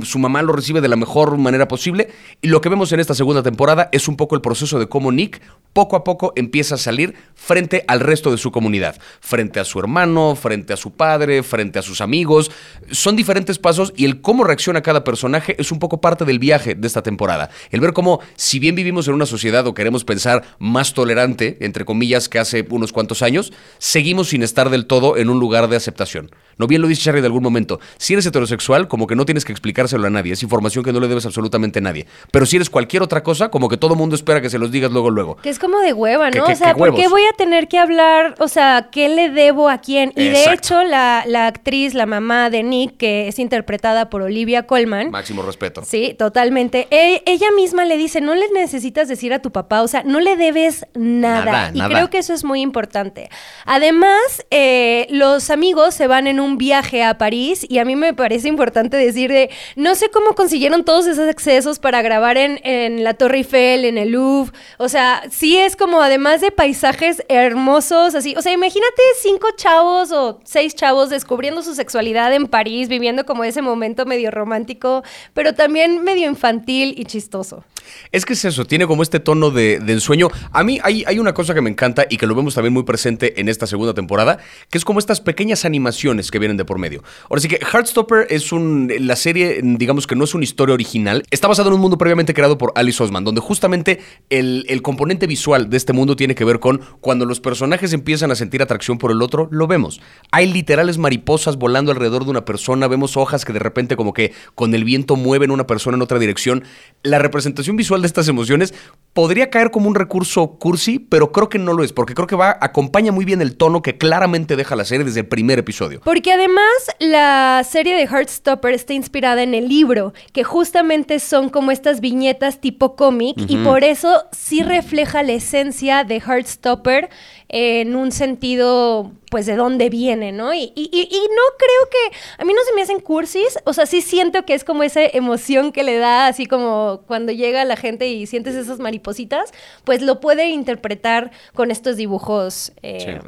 su 0.03 0.19
mamá 0.19 0.41
lo 0.41 0.53
recibe 0.53 0.81
de 0.81 0.87
la 0.87 0.95
mejor 0.95 1.37
manera 1.37 1.67
posible. 1.67 2.09
Y 2.41 2.47
lo 2.47 2.61
que 2.61 2.69
vemos 2.69 2.91
en 2.91 2.99
esta 2.99 3.15
segunda 3.15 3.43
temporada 3.43 3.89
es 3.91 4.07
un 4.07 4.15
poco 4.15 4.35
el 4.35 4.41
proceso 4.41 4.79
de 4.79 4.87
cómo 4.87 5.11
Nick 5.11 5.41
poco 5.73 5.95
a 5.95 6.03
poco 6.03 6.33
empieza 6.35 6.75
a 6.75 6.77
salir 6.77 7.13
frente 7.35 7.85
al 7.87 7.99
resto 7.99 8.31
de 8.31 8.37
su 8.37 8.51
comunidad, 8.51 8.99
frente 9.19 9.59
a 9.59 9.65
su 9.65 9.79
hermano, 9.79 10.35
frente 10.35 10.73
a 10.73 10.77
su 10.77 10.91
padre, 10.91 11.43
frente 11.43 11.79
a 11.79 11.81
sus 11.81 12.01
amigos. 12.01 12.51
Son 12.91 13.15
diferentes 13.15 13.59
pasos 13.59 13.93
y 13.95 14.05
el 14.05 14.21
cómo 14.21 14.43
reacciona 14.43 14.81
cada 14.81 15.03
personaje 15.03 15.55
es 15.59 15.71
un 15.71 15.79
poco 15.79 16.01
parte 16.01 16.25
del 16.25 16.39
viaje 16.39 16.75
de 16.75 16.87
esta 16.87 17.03
temporada. 17.03 17.49
El 17.69 17.81
ver 17.81 17.93
cómo, 17.93 18.19
si 18.35 18.59
bien 18.59 18.75
vivimos 18.75 19.07
en 19.07 19.13
una 19.13 19.25
sociedad 19.25 19.65
o 19.67 19.73
queremos 19.73 20.03
pensar 20.03 20.43
más 20.57 20.93
tolerante, 20.93 21.57
entre 21.61 21.85
comillas, 21.85 22.29
que 22.29 22.39
hace 22.39 22.65
unos 22.69 22.91
cuantos 22.91 23.21
años, 23.21 23.53
seguimos 23.77 24.29
sin 24.29 24.43
estar 24.43 24.69
del 24.69 24.85
todo 24.85 24.98
en 25.17 25.29
un 25.29 25.39
lugar 25.39 25.67
de 25.67 25.75
aceptación. 25.75 26.29
No 26.59 26.67
bien 26.67 26.81
lo 26.81 26.89
dice 26.89 27.03
Charlie 27.03 27.21
de 27.21 27.27
algún 27.27 27.41
momento. 27.41 27.79
Si 27.97 28.11
eres 28.11 28.25
heterosexual, 28.25 28.89
como 28.89 29.07
que 29.07 29.15
no 29.15 29.25
tienes 29.25 29.45
que 29.45 29.53
explicárselo 29.53 30.05
a 30.05 30.09
nadie. 30.09 30.33
Es 30.33 30.43
información 30.43 30.83
que 30.83 30.91
no 30.91 30.99
le 30.99 31.07
debes 31.07 31.25
absolutamente 31.25 31.79
a 31.79 31.81
nadie. 31.81 32.05
Pero 32.31 32.45
si 32.45 32.57
eres 32.57 32.69
cualquier 32.69 33.01
otra 33.01 33.23
cosa, 33.23 33.49
como 33.49 33.69
que 33.69 33.77
todo 33.77 33.95
mundo 33.95 34.13
espera 34.13 34.41
que 34.41 34.49
se 34.49 34.59
los 34.59 34.69
digas 34.69 34.91
luego, 34.91 35.09
luego. 35.09 35.37
Que 35.37 35.49
es 35.49 35.57
como 35.57 35.79
de 35.79 35.93
hueva, 35.93 36.29
¿no? 36.31 36.43
o 36.43 36.55
sea, 36.55 36.75
¿por 36.75 36.93
qué 36.95 37.07
voy 37.07 37.21
a 37.31 37.37
tener 37.37 37.69
que 37.69 37.77
hablar? 37.77 38.35
O 38.39 38.49
sea, 38.49 38.89
¿qué 38.91 39.07
le 39.07 39.29
debo 39.29 39.69
a 39.69 39.77
quién? 39.77 40.11
Y 40.17 40.27
de 40.27 40.53
hecho, 40.53 40.83
la, 40.83 41.23
actriz, 41.47 41.93
la 41.93 42.05
mamá 42.05 42.49
de 42.49 42.61
Nick, 42.61 42.97
que 42.97 43.29
es 43.29 43.39
interpretada 43.39 44.09
por 44.09 44.21
Olivia 44.21 44.67
Colman. 44.67 45.11
Máximo 45.11 45.43
respeto. 45.43 45.83
Sí, 45.85 46.13
totalmente. 46.19 46.89
E, 46.91 47.23
ella 47.25 47.51
misma 47.55 47.85
le 47.85 47.95
dice, 47.95 48.19
no 48.19 48.35
le 48.35 48.51
necesitas 48.51 49.07
decir 49.07 49.31
a 49.31 49.39
tu 49.39 49.53
papá, 49.53 49.81
o 49.81 49.87
sea, 49.87 50.03
no 50.03 50.19
le 50.19 50.35
debes 50.35 50.85
nada. 50.93 51.71
y 51.73 51.79
creo 51.79 52.09
que 52.09 52.17
eso 52.17 52.33
es 52.33 52.43
muy 52.43 52.59
importante. 52.59 53.29
Además, 53.65 54.45
eh, 54.51 55.07
los 55.09 55.49
amigos 55.51 55.93
se 55.93 56.07
van 56.07 56.27
en 56.27 56.41
un 56.41 56.48
viaje 56.57 57.03
a 57.03 57.17
París 57.17 57.65
y 57.67 57.79
a 57.79 57.85
mí 57.85 57.95
me 57.95 58.13
parece 58.13 58.47
importante 58.47 58.97
decir 58.97 59.31
de, 59.31 59.49
no 59.75 59.95
sé 59.95 60.09
cómo 60.09 60.35
consiguieron 60.35 60.83
todos 60.83 61.07
esos 61.07 61.27
accesos 61.27 61.79
para 61.79 62.01
grabar 62.01 62.37
en, 62.37 62.59
en 62.63 63.03
la 63.03 63.13
Torre 63.13 63.37
Eiffel, 63.37 63.85
en 63.85 63.97
el 63.97 64.11
Louvre, 64.11 64.51
o 64.77 64.89
sea, 64.89 65.23
sí 65.29 65.57
es 65.57 65.75
como 65.75 66.01
además 66.01 66.41
de 66.41 66.51
paisajes 66.51 67.23
hermosos, 67.29 68.15
así, 68.15 68.35
o 68.37 68.41
sea, 68.41 68.53
imagínate 68.53 69.01
cinco 69.21 69.47
chavos 69.55 70.11
o 70.11 70.39
seis 70.43 70.75
chavos 70.75 71.09
descubriendo 71.09 71.61
su 71.61 71.75
sexualidad 71.75 72.33
en 72.33 72.47
París, 72.47 72.89
viviendo 72.89 73.25
como 73.25 73.43
ese 73.43 73.61
momento 73.61 74.05
medio 74.05 74.31
romántico, 74.31 75.03
pero 75.33 75.53
también 75.53 76.03
medio 76.03 76.27
infantil 76.27 76.93
y 76.97 77.05
chistoso. 77.05 77.63
Es 78.11 78.25
que 78.25 78.33
es 78.33 78.45
eso, 78.45 78.65
tiene 78.65 78.87
como 78.87 79.03
este 79.03 79.19
tono 79.19 79.51
de, 79.51 79.75
ensueño. 79.75 80.29
A 80.51 80.63
mí 80.63 80.79
hay, 80.83 81.03
hay, 81.05 81.19
una 81.19 81.33
cosa 81.33 81.53
que 81.53 81.61
me 81.61 81.69
encanta 81.69 82.05
y 82.09 82.17
que 82.17 82.27
lo 82.27 82.35
vemos 82.35 82.55
también 82.55 82.73
muy 82.73 82.83
presente 82.83 83.39
en 83.39 83.49
esta 83.49 83.67
segunda 83.67 83.93
temporada, 83.93 84.37
que 84.69 84.77
es 84.77 84.85
como 84.85 84.99
estas 84.99 85.21
pequeñas 85.21 85.65
animaciones 85.65 86.31
que 86.31 86.39
vienen 86.39 86.57
de 86.57 86.65
por 86.65 86.79
medio. 86.79 87.03
Ahora 87.29 87.41
sí 87.41 87.47
que 87.47 87.57
Heartstopper 87.57 88.27
es 88.29 88.51
un. 88.51 88.91
La 88.99 89.15
serie, 89.15 89.61
digamos 89.63 90.07
que 90.07 90.15
no 90.15 90.23
es 90.23 90.33
una 90.33 90.43
historia 90.43 90.73
original. 90.73 91.23
Está 91.31 91.47
basado 91.47 91.69
en 91.69 91.75
un 91.75 91.81
mundo 91.81 91.97
previamente 91.97 92.33
creado 92.33 92.57
por 92.57 92.71
Alice 92.75 93.01
Osman, 93.01 93.23
donde 93.23 93.41
justamente 93.41 93.99
el, 94.29 94.65
el 94.69 94.81
componente 94.81 95.27
visual 95.27 95.69
de 95.69 95.77
este 95.77 95.93
mundo 95.93 96.15
tiene 96.15 96.35
que 96.35 96.45
ver 96.45 96.59
con 96.59 96.81
cuando 96.99 97.25
los 97.25 97.39
personajes 97.39 97.93
empiezan 97.93 98.31
a 98.31 98.35
sentir 98.35 98.61
atracción 98.61 98.97
por 98.97 99.11
el 99.11 99.21
otro, 99.21 99.47
lo 99.51 99.67
vemos. 99.67 100.01
Hay 100.31 100.51
literales 100.51 100.97
mariposas 100.97 101.57
volando 101.57 101.91
alrededor 101.91 102.25
de 102.25 102.31
una 102.31 102.45
persona, 102.45 102.87
vemos 102.87 103.17
hojas 103.17 103.45
que 103.45 103.53
de 103.53 103.59
repente, 103.59 103.95
como 103.95 104.13
que 104.13 104.33
con 104.55 104.73
el 104.73 104.83
viento 104.83 105.15
mueven 105.15 105.51
una 105.51 105.67
persona 105.67 105.95
en 105.95 106.01
otra 106.01 106.19
dirección. 106.19 106.63
La 107.03 107.19
representación 107.19 107.75
visual 107.79 108.01
de 108.01 108.07
estas 108.07 108.27
emociones 108.27 108.73
podría 109.13 109.49
caer 109.49 109.71
como 109.71 109.87
un 109.89 109.95
recurso 109.95 110.57
cursi, 110.59 110.99
pero 110.99 111.31
creo 111.31 111.49
que 111.49 111.59
no 111.59 111.73
lo 111.73 111.83
es, 111.83 111.93
porque 111.93 112.13
creo 112.13 112.27
que 112.27 112.35
va, 112.35 112.57
acompaña 112.61 113.11
muy 113.11 113.25
bien 113.25 113.41
el 113.41 113.57
tono 113.57 113.81
que 113.81 113.97
claramente 113.97 114.55
deja 114.55 114.75
la 114.75 114.85
serie 114.85 115.03
desde 115.03 115.21
el 115.21 115.27
primer 115.27 115.59
episodio. 115.59 116.01
Porque 116.03 116.31
además 116.31 116.69
la 116.99 117.65
serie 117.67 117.95
de 117.95 118.03
Heartstopper 118.03 118.73
está 118.73 118.93
inspirada 118.93 119.41
en 119.41 119.55
el 119.55 119.67
libro, 119.67 120.13
que 120.31 120.43
justamente 120.43 121.19
son 121.19 121.49
como 121.49 121.71
estas 121.71 122.01
viñetas 122.01 122.61
tipo 122.61 122.95
cómic, 122.95 123.35
y 123.47 123.57
por 123.57 123.83
eso 123.83 124.25
sí 124.31 124.61
refleja 124.61 125.23
la 125.23 125.33
esencia 125.33 126.03
de 126.03 126.21
Heartstopper 126.21 127.09
en 127.49 127.95
un 127.95 128.11
sentido, 128.11 129.11
pues, 129.29 129.45
de 129.45 129.55
dónde 129.55 129.89
viene, 129.89 130.31
¿no? 130.31 130.53
Y, 130.53 130.71
y, 130.75 130.89
y, 130.91 131.01
y 131.01 131.19
no 131.19 131.43
creo 131.57 131.89
que, 131.91 132.17
a 132.37 132.45
mí 132.45 132.53
no 132.53 132.61
se 132.67 132.73
me 132.73 132.81
hacen 132.81 132.99
cursis, 132.99 133.59
o 133.65 133.73
sea, 133.73 133.85
sí 133.85 134.01
siento 134.01 134.45
que 134.45 134.53
es 134.53 134.63
como 134.63 134.83
esa 134.83 135.01
emoción 135.03 135.71
que 135.71 135.83
le 135.83 135.97
da, 135.97 136.27
así 136.27 136.45
como 136.45 137.01
cuando 137.07 137.31
llega 137.31 137.63
la 137.65 137.75
gente 137.75 138.07
y 138.07 138.25
sientes 138.25 138.55
esas 138.55 138.79
maripositas, 138.79 139.51
pues 139.83 140.01
lo 140.01 140.19
puede 140.19 140.49
interpretar 140.49 141.31
con 141.53 141.71
estos 141.71 141.97
dibujos 141.97 142.71
eh, 142.81 143.19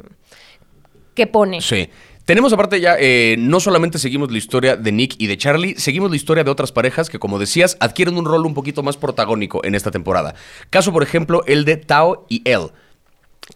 que 1.14 1.26
pone. 1.26 1.60
Sí. 1.60 1.88
Tenemos 2.24 2.52
aparte 2.52 2.80
ya, 2.80 2.96
eh, 3.00 3.34
no 3.38 3.58
solamente 3.58 3.98
seguimos 3.98 4.30
la 4.30 4.38
historia 4.38 4.76
de 4.76 4.92
Nick 4.92 5.16
y 5.18 5.26
de 5.26 5.36
Charlie, 5.36 5.74
seguimos 5.76 6.08
la 6.08 6.16
historia 6.16 6.44
de 6.44 6.50
otras 6.50 6.70
parejas 6.70 7.10
que, 7.10 7.18
como 7.18 7.40
decías, 7.40 7.76
adquieren 7.80 8.16
un 8.16 8.24
rol 8.24 8.46
un 8.46 8.54
poquito 8.54 8.84
más 8.84 8.96
protagónico 8.96 9.64
en 9.64 9.74
esta 9.74 9.90
temporada. 9.90 10.36
Caso, 10.70 10.92
por 10.92 11.02
ejemplo, 11.02 11.42
el 11.46 11.64
de 11.64 11.78
Tao 11.78 12.24
y 12.28 12.42
Elle, 12.48 12.68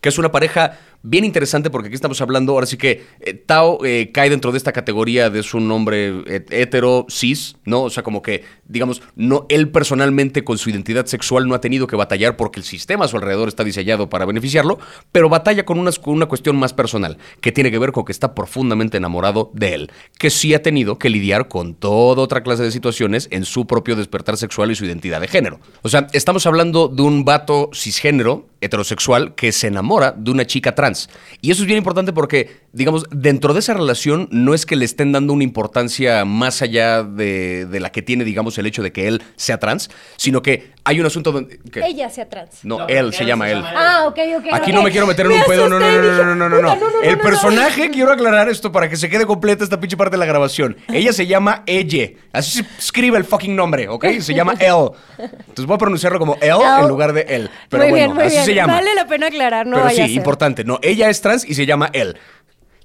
que 0.01 0.09
es 0.09 0.19
una 0.19 0.33
pareja 0.33 0.79
bien 1.09 1.25
interesante 1.25 1.71
porque 1.71 1.89
aquí 1.89 1.95
estamos 1.95 2.21
hablando, 2.21 2.53
ahora 2.53 2.67
sí 2.67 2.77
que 2.77 3.05
eh, 3.21 3.35
Tao 3.35 3.85
eh, 3.85 4.11
cae 4.13 4.31
dentro 4.31 4.53
de 4.53 4.59
esta 4.59 4.73
categoría 4.73 5.31
de 5.31 5.43
su 5.43 5.57
un 5.57 5.71
hombre 5.71 6.23
eh, 6.27 6.45
hetero, 6.51 7.07
cis, 7.09 7.57
¿no? 7.65 7.83
O 7.85 7.91
sea, 7.91 8.03
como 8.03 8.23
que, 8.23 8.45
digamos, 8.67 9.03
no, 9.15 9.47
él 9.49 9.71
personalmente 9.71 10.45
con 10.45 10.59
su 10.59 10.71
identidad 10.71 11.07
sexual 11.07 11.49
no 11.49 11.55
ha 11.55 11.61
tenido 11.61 11.87
que 11.87 11.97
batallar 11.97 12.37
porque 12.37 12.61
el 12.61 12.65
sistema 12.65 13.07
a 13.07 13.09
su 13.09 13.17
alrededor 13.17 13.49
está 13.49 13.65
diseñado 13.65 14.09
para 14.09 14.27
beneficiarlo, 14.27 14.79
pero 15.13 15.29
batalla 15.29 15.65
con 15.65 15.79
una, 15.79 15.91
con 15.93 16.15
una 16.15 16.27
cuestión 16.27 16.57
más 16.57 16.73
personal, 16.73 17.19
que 17.41 17.53
tiene 17.53 17.71
que 17.71 17.79
ver 17.79 17.93
con 17.93 18.05
que 18.05 18.13
está 18.13 18.35
profundamente 18.35 18.99
enamorado 18.99 19.51
de 19.55 19.75
él, 19.75 19.93
que 20.19 20.31
sí 20.31 20.55
ha 20.55 20.63
tenido 20.63 20.99
que 20.99 21.11
lidiar 21.11 21.49
con 21.49 21.75
toda 21.75 22.23
otra 22.23 22.43
clase 22.43 22.63
de 22.63 22.71
situaciones 22.71 23.29
en 23.31 23.45
su 23.45 23.67
propio 23.67 23.97
despertar 23.97 24.37
sexual 24.37 24.71
y 24.71 24.75
su 24.75 24.85
identidad 24.85 25.21
de 25.21 25.29
género. 25.29 25.61
O 25.83 25.89
sea, 25.89 26.07
estamos 26.13 26.47
hablando 26.47 26.89
de 26.89 27.03
un 27.03 27.25
vato 27.25 27.71
cisgénero, 27.73 28.47
heterosexual, 28.61 29.35
que 29.35 29.53
se 29.53 29.69
enamora 29.69 30.13
de 30.13 30.31
una 30.31 30.47
chica 30.47 30.75
trans. 30.75 30.96
Y 31.41 31.51
eso 31.51 31.63
es 31.63 31.67
bien 31.67 31.79
importante 31.79 32.13
porque, 32.13 32.61
digamos, 32.73 33.05
dentro 33.11 33.53
de 33.55 33.61
esa 33.61 33.75
relación 33.75 34.29
no 34.31 34.55
es 34.55 34.67
que 34.67 34.77
le 34.77 34.85
estén 34.85 35.13
dando 35.13 35.33
una 35.33 35.45
importancia 35.45 36.25
más 36.25 36.63
allá 36.63 37.03
de, 37.03 37.67
de 37.67 37.81
la 37.81 37.91
que 37.93 38.03
tiene, 38.03 38.25
digamos, 38.25 38.59
el 38.59 38.67
hecho 38.67 38.83
de 38.83 38.93
que 38.93 39.09
él 39.09 39.23
sea 39.37 39.59
trans, 39.59 39.91
sino 40.17 40.43
que 40.43 40.76
hay 40.89 41.01
un 41.01 41.07
asunto 41.07 41.33
donde... 41.33 41.59
que- 41.71 41.81
Ella 41.85 42.09
sea 42.09 42.29
trans. 42.29 42.61
no, 42.63 42.79
No, 42.79 42.87
él 42.89 42.97
él 43.07 43.13
se 43.13 43.19
se 43.19 43.25
llama 43.27 43.51
él. 43.51 43.57
llama 43.57 43.71
él. 43.71 43.77
Ah, 43.77 44.05
ok, 44.07 44.19
ok. 44.39 44.47
Aquí 44.53 44.71
ok. 44.71 44.77
no 44.77 44.83
me 44.83 44.91
quiero 44.91 45.07
meter 45.07 45.27
en 45.27 45.33
un 45.33 45.39
Me 45.41 45.45
pedo, 45.45 45.69
no, 45.69 45.79
no, 45.81 45.91
no, 45.91 46.03
no, 46.03 46.25
no, 46.25 46.35
no, 46.35 46.49
no, 46.49 46.63
no. 46.63 46.73
El 47.03 47.11
no, 47.11 47.17
no. 47.17 47.23
personaje, 47.23 47.91
quiero 47.91 48.13
aclarar 48.13 48.49
esto 48.49 48.71
para 48.73 48.89
que 48.89 48.97
se 48.97 49.09
quede 49.09 49.27
completa 49.27 49.65
esta 49.65 49.81
pinche 49.81 49.97
parte 49.97 50.13
de 50.13 50.19
la 50.19 50.27
grabación. 50.27 50.77
Ella 50.93 51.13
se 51.13 51.27
llama 51.27 51.63
Elle. 51.67 52.17
Así 52.33 52.59
se 52.63 52.67
escribe 52.79 53.19
el 53.19 53.25
fucking 53.25 53.55
nombre, 53.57 53.89
¿ok? 53.89 54.07
Se 54.21 54.33
llama 54.33 54.55
Elle. 54.61 54.91
Entonces 55.19 55.67
voy 55.67 55.75
a 55.75 55.79
pronunciarlo 55.79 56.19
como 56.19 56.37
Elle 56.41 56.65
en 56.81 56.89
lugar 56.89 57.13
de 57.13 57.23
él. 57.29 57.51
Pero 57.69 57.83
muy 57.83 57.91
bueno, 57.91 58.05
bien, 58.07 58.15
muy 58.17 58.25
así 58.25 58.35
bien. 58.37 58.45
se 58.45 58.55
llama. 58.55 58.73
Vale 58.75 58.95
la 58.95 59.07
pena 59.07 59.27
aclarar, 59.27 59.67
no 59.67 59.73
Pero 59.77 59.85
vaya 59.87 59.97
sí, 59.97 60.03
a 60.03 60.07
ser. 60.07 60.15
importante. 60.17 60.65
No, 60.65 60.79
ella 60.83 61.11
es 61.11 61.21
trans 61.21 61.45
y 61.45 61.55
se 61.55 61.67
llama 61.67 61.91
él. 61.93 62.17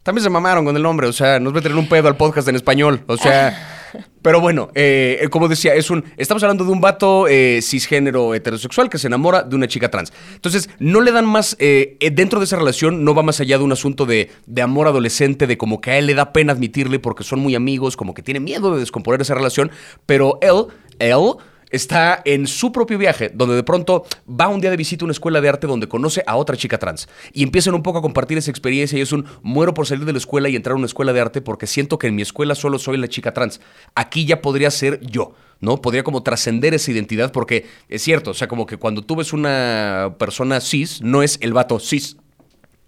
También 0.03 0.23
se 0.23 0.29
mamaron 0.31 0.65
con 0.65 0.75
el 0.75 0.81
nombre, 0.81 1.05
o 1.07 1.13
sea, 1.13 1.39
nos 1.39 1.53
meten 1.53 1.73
en 1.73 1.77
un 1.77 1.87
pedo 1.87 2.07
al 2.07 2.17
podcast 2.17 2.47
en 2.47 2.55
español, 2.55 3.03
o 3.07 3.17
sea... 3.17 3.77
Pero 4.21 4.39
bueno, 4.39 4.69
eh, 4.75 5.27
como 5.31 5.47
decía, 5.47 5.73
es 5.73 5.89
un. 5.89 6.03
Estamos 6.17 6.43
hablando 6.43 6.63
de 6.63 6.71
un 6.71 6.81
vato 6.81 7.27
eh, 7.27 7.59
cisgénero 7.61 8.35
heterosexual 8.35 8.89
que 8.89 8.97
se 8.97 9.07
enamora 9.07 9.43
de 9.43 9.55
una 9.55 9.67
chica 9.67 9.89
trans. 9.89 10.13
Entonces, 10.35 10.69
no 10.79 11.01
le 11.01 11.11
dan 11.11 11.25
más. 11.25 11.55
eh, 11.59 11.97
dentro 12.13 12.39
de 12.39 12.45
esa 12.45 12.57
relación, 12.57 13.03
no 13.03 13.15
va 13.15 13.23
más 13.23 13.39
allá 13.39 13.57
de 13.57 13.63
un 13.63 13.71
asunto 13.71 14.05
de, 14.05 14.29
de 14.45 14.61
amor 14.61 14.87
adolescente, 14.87 15.47
de 15.47 15.57
como 15.57 15.81
que 15.81 15.91
a 15.91 15.97
él 15.97 16.07
le 16.07 16.13
da 16.13 16.33
pena 16.33 16.53
admitirle 16.53 16.99
porque 16.99 17.23
son 17.23 17.39
muy 17.39 17.55
amigos, 17.55 17.97
como 17.97 18.13
que 18.13 18.21
tiene 18.21 18.39
miedo 18.39 18.73
de 18.73 18.79
descomponer 18.79 19.21
esa 19.21 19.33
relación. 19.33 19.71
Pero 20.05 20.37
él, 20.41 20.67
él 20.99 21.35
está 21.71 22.21
en 22.25 22.47
su 22.47 22.71
propio 22.71 22.97
viaje, 22.97 23.31
donde 23.33 23.55
de 23.55 23.63
pronto 23.63 24.05
va 24.29 24.47
un 24.47 24.61
día 24.61 24.69
de 24.69 24.77
visita 24.77 25.03
a 25.03 25.07
una 25.07 25.13
escuela 25.13 25.41
de 25.41 25.49
arte 25.49 25.67
donde 25.67 25.87
conoce 25.87 26.23
a 26.27 26.35
otra 26.35 26.55
chica 26.55 26.77
trans. 26.77 27.09
Y 27.33 27.43
empiezan 27.43 27.73
un 27.73 27.83
poco 27.83 27.99
a 27.99 28.01
compartir 28.01 28.37
esa 28.37 28.51
experiencia 28.51 28.97
y 28.97 29.01
es 29.01 29.11
un 29.11 29.25
muero 29.41 29.73
por 29.73 29.87
salir 29.87 30.05
de 30.05 30.11
la 30.11 30.17
escuela 30.17 30.49
y 30.49 30.55
entrar 30.55 30.73
a 30.73 30.77
una 30.77 30.85
escuela 30.85 31.13
de 31.13 31.21
arte 31.21 31.41
porque 31.41 31.67
siento 31.67 31.97
que 31.97 32.07
en 32.07 32.15
mi 32.15 32.21
escuela 32.21 32.55
solo 32.55 32.77
soy 32.77 32.97
la 32.97 33.07
chica 33.07 33.33
trans. 33.33 33.61
Aquí 33.95 34.25
ya 34.25 34.41
podría 34.41 34.69
ser 34.69 34.99
yo. 35.01 35.33
¿no? 35.61 35.77
Podría 35.77 36.03
como 36.03 36.23
trascender 36.23 36.73
esa 36.73 36.91
identidad 36.91 37.31
porque 37.31 37.67
es 37.87 38.01
cierto, 38.01 38.31
o 38.31 38.33
sea, 38.33 38.47
como 38.47 38.65
que 38.65 38.77
cuando 38.77 39.03
tú 39.03 39.15
ves 39.15 39.31
una 39.31 40.15
persona 40.17 40.59
cis, 40.59 41.01
no 41.01 41.21
es 41.21 41.37
el 41.39 41.53
vato 41.53 41.79
cis, 41.79 42.17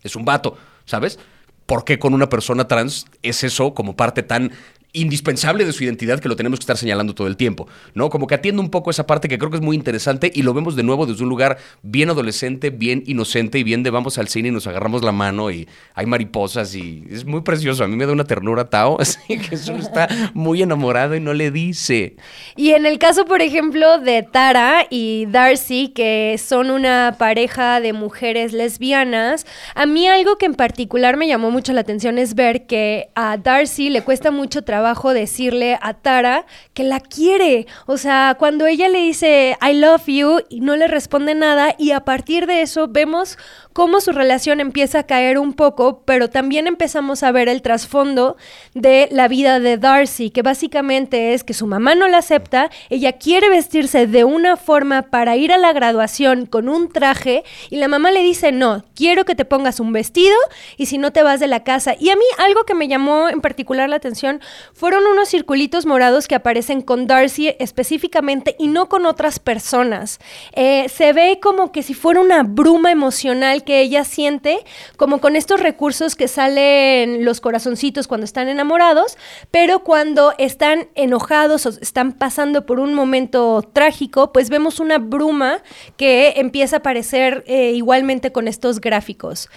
es 0.02 0.16
un 0.16 0.26
vato, 0.26 0.58
¿sabes? 0.86 1.20
¿Por 1.66 1.86
qué 1.86 1.98
con 1.98 2.14
una 2.14 2.30
persona 2.30 2.68
trans 2.68 3.06
es 3.22 3.44
eso 3.44 3.74
como 3.74 3.96
parte 3.96 4.22
tan 4.22 4.52
indispensable 4.94 5.66
de 5.66 5.74
su 5.74 5.84
identidad 5.84 6.20
que 6.20 6.30
lo 6.30 6.36
tenemos 6.36 6.60
que 6.60 6.64
estar 6.64 6.78
señalando 6.78 7.16
todo 7.16 7.28
el 7.28 7.36
tiempo, 7.36 7.68
¿no? 7.96 8.12
Como 8.12 8.28
que 8.28 8.36
atiende 8.36 8.62
un 8.62 8.70
poco 8.70 8.92
esa 8.92 9.08
parte 9.08 9.28
que 9.28 9.40
creo 9.40 9.50
que 9.50 9.58
es 9.58 9.64
muy 9.64 9.76
interesante 9.76 10.32
y 10.34 10.44
lo 10.44 10.54
vemos 10.54 10.76
de 10.76 10.84
nuevo 10.84 11.08
desde 11.08 11.24
un 11.24 11.30
lugar 11.30 11.58
bien 11.82 12.12
adolescente, 12.12 12.70
bien 12.70 13.04
inocente 13.08 13.58
y 13.58 13.64
bien 13.64 13.82
de 13.82 13.90
vamos 13.90 14.20
al 14.20 14.28
cine 14.28 14.50
y 14.50 14.52
nos 14.52 14.68
agarramos 14.68 15.04
la 15.04 15.12
mano 15.12 15.50
y 15.50 15.68
hay 15.96 16.06
mariposas 16.06 16.76
y 16.76 17.04
es 17.10 17.26
muy 17.26 17.42
precioso. 17.42 17.84
A 17.84 17.88
mí 17.88 17.96
me 17.96 18.06
da 18.06 18.14
una 18.14 18.26
ternura 18.26 18.70
Tao, 18.70 18.98
así 19.02 19.40
que 19.40 19.58
solo 19.58 19.80
está 19.80 20.08
muy 20.36 20.62
enamorado 20.62 21.16
y 21.16 21.20
no 21.20 21.34
le 21.34 21.50
dice. 21.50 22.16
Y 22.56 22.72
en 22.72 22.86
el 22.86 23.00
caso, 23.00 23.26
por 23.26 23.42
ejemplo, 23.42 23.98
de 23.98 24.22
Tara 24.22 24.86
y 24.92 25.26
Darcy, 25.26 25.90
que 25.90 26.38
son 26.38 26.70
una 26.70 27.16
pareja 27.18 27.80
de 27.80 27.94
mujeres 27.94 28.54
lesbianas, 28.54 29.48
a 29.74 29.88
mí 29.88 30.08
algo 30.08 30.38
que 30.38 30.46
en 30.46 30.54
particular 30.54 31.18
me 31.18 31.28
llamó 31.28 31.50
mucho 31.50 31.74
la 31.74 31.82
atención 31.82 32.20
es 32.20 32.36
ver 32.36 32.68
que 32.68 33.10
a 33.16 33.38
Darcy 33.38 33.90
le 33.90 34.04
cuesta 34.04 34.30
mucho 34.30 34.62
trabajo 34.64 34.83
decirle 35.14 35.78
a 35.82 35.94
Tara 35.94 36.46
que 36.74 36.84
la 36.84 37.00
quiere. 37.00 37.68
O 37.86 37.98
sea, 37.98 38.36
cuando 38.38 38.66
ella 38.66 38.90
le 38.90 39.00
dice 39.00 39.58
I 39.62 39.74
love 39.74 40.08
you 40.08 40.42
y 40.50 40.62
no 40.62 40.76
le 40.76 40.88
responde 40.88 41.36
nada 41.36 41.76
y 41.78 41.92
a 41.92 42.02
partir 42.02 42.48
de 42.48 42.62
eso 42.62 42.88
vemos 42.88 43.38
cómo 43.74 44.00
su 44.00 44.12
relación 44.12 44.60
empieza 44.60 45.00
a 45.00 45.04
caer 45.04 45.38
un 45.38 45.54
poco, 45.54 46.04
pero 46.06 46.30
también 46.30 46.68
empezamos 46.68 47.24
a 47.24 47.32
ver 47.32 47.50
el 47.50 47.62
trasfondo 47.62 48.38
de 48.74 49.10
la 49.12 49.28
vida 49.28 49.60
de 49.60 49.78
Darcy, 49.78 50.30
que 50.30 50.44
básicamente 50.44 51.34
es 51.34 51.44
que 51.44 51.54
su 51.54 51.68
mamá 51.68 51.96
no 51.96 52.08
la 52.08 52.20
acepta, 52.20 52.70
ella 52.90 53.14
quiere 53.14 53.50
vestirse 53.50 54.08
de 54.08 54.24
una 54.24 54.58
forma 54.58 55.04
para 55.04 55.36
ir 55.36 55.52
a 55.52 55.58
la 55.58 55.74
graduación 55.74 56.46
con 56.46 56.70
un 56.70 56.90
traje 56.90 57.44
y 57.70 57.78
la 57.78 57.88
mamá 57.88 58.12
le 58.12 58.22
dice, 58.22 58.52
no, 58.52 58.84
quiero 58.96 59.26
que 59.26 59.36
te 59.36 59.46
pongas 59.46 59.80
un 59.80 59.92
vestido 59.92 60.36
y 60.78 60.86
si 60.86 60.98
no 60.98 61.12
te 61.12 61.24
vas 61.24 61.40
de 61.40 61.48
la 61.48 61.64
casa. 61.64 61.96
Y 62.00 62.10
a 62.10 62.16
mí 62.16 62.24
algo 62.38 62.64
que 62.66 62.76
me 62.76 62.88
llamó 62.88 63.30
en 63.30 63.42
particular 63.42 63.90
la 63.90 63.96
atención 63.96 64.42
fueron 64.74 65.06
unos 65.06 65.30
circulitos 65.30 65.86
morados 65.86 66.28
que 66.28 66.36
aparecen 66.36 66.82
con 66.82 67.08
Darcy 67.08 67.56
específicamente 67.60 68.56
y 68.60 68.68
no 68.68 68.88
con 68.90 69.06
otras 69.06 69.40
personas. 69.40 70.20
Eh, 70.54 70.88
se 70.90 71.14
ve 71.14 71.40
como 71.42 71.72
que 71.72 71.84
si 71.84 71.94
fuera 71.94 72.22
una 72.22 72.44
bruma 72.44 72.92
emocional 72.92 73.63
que 73.64 73.82
ella 73.82 74.04
siente, 74.04 74.64
como 74.98 75.20
con 75.20 75.36
estos 75.36 75.60
recursos 75.60 76.16
que 76.16 76.28
salen 76.28 77.26
los 77.26 77.42
corazoncitos 77.42 78.08
cuando 78.08 78.26
están 78.26 78.48
enamorados, 78.48 79.18
pero 79.52 79.84
cuando 79.84 80.34
están 80.38 80.88
enojados 80.96 81.66
o 81.66 81.70
están 81.70 82.14
pasando 82.14 82.66
por 82.66 82.80
un 82.80 82.94
momento 82.94 83.62
trágico, 83.74 84.32
pues 84.32 84.50
vemos 84.50 84.80
una 84.80 84.98
bruma 84.98 85.62
que 85.98 86.34
empieza 86.38 86.78
a 86.78 86.80
aparecer 86.80 87.44
eh, 87.48 87.72
igualmente 87.72 88.32
con 88.32 88.48
estos 88.48 88.80
gráficos. 88.80 89.50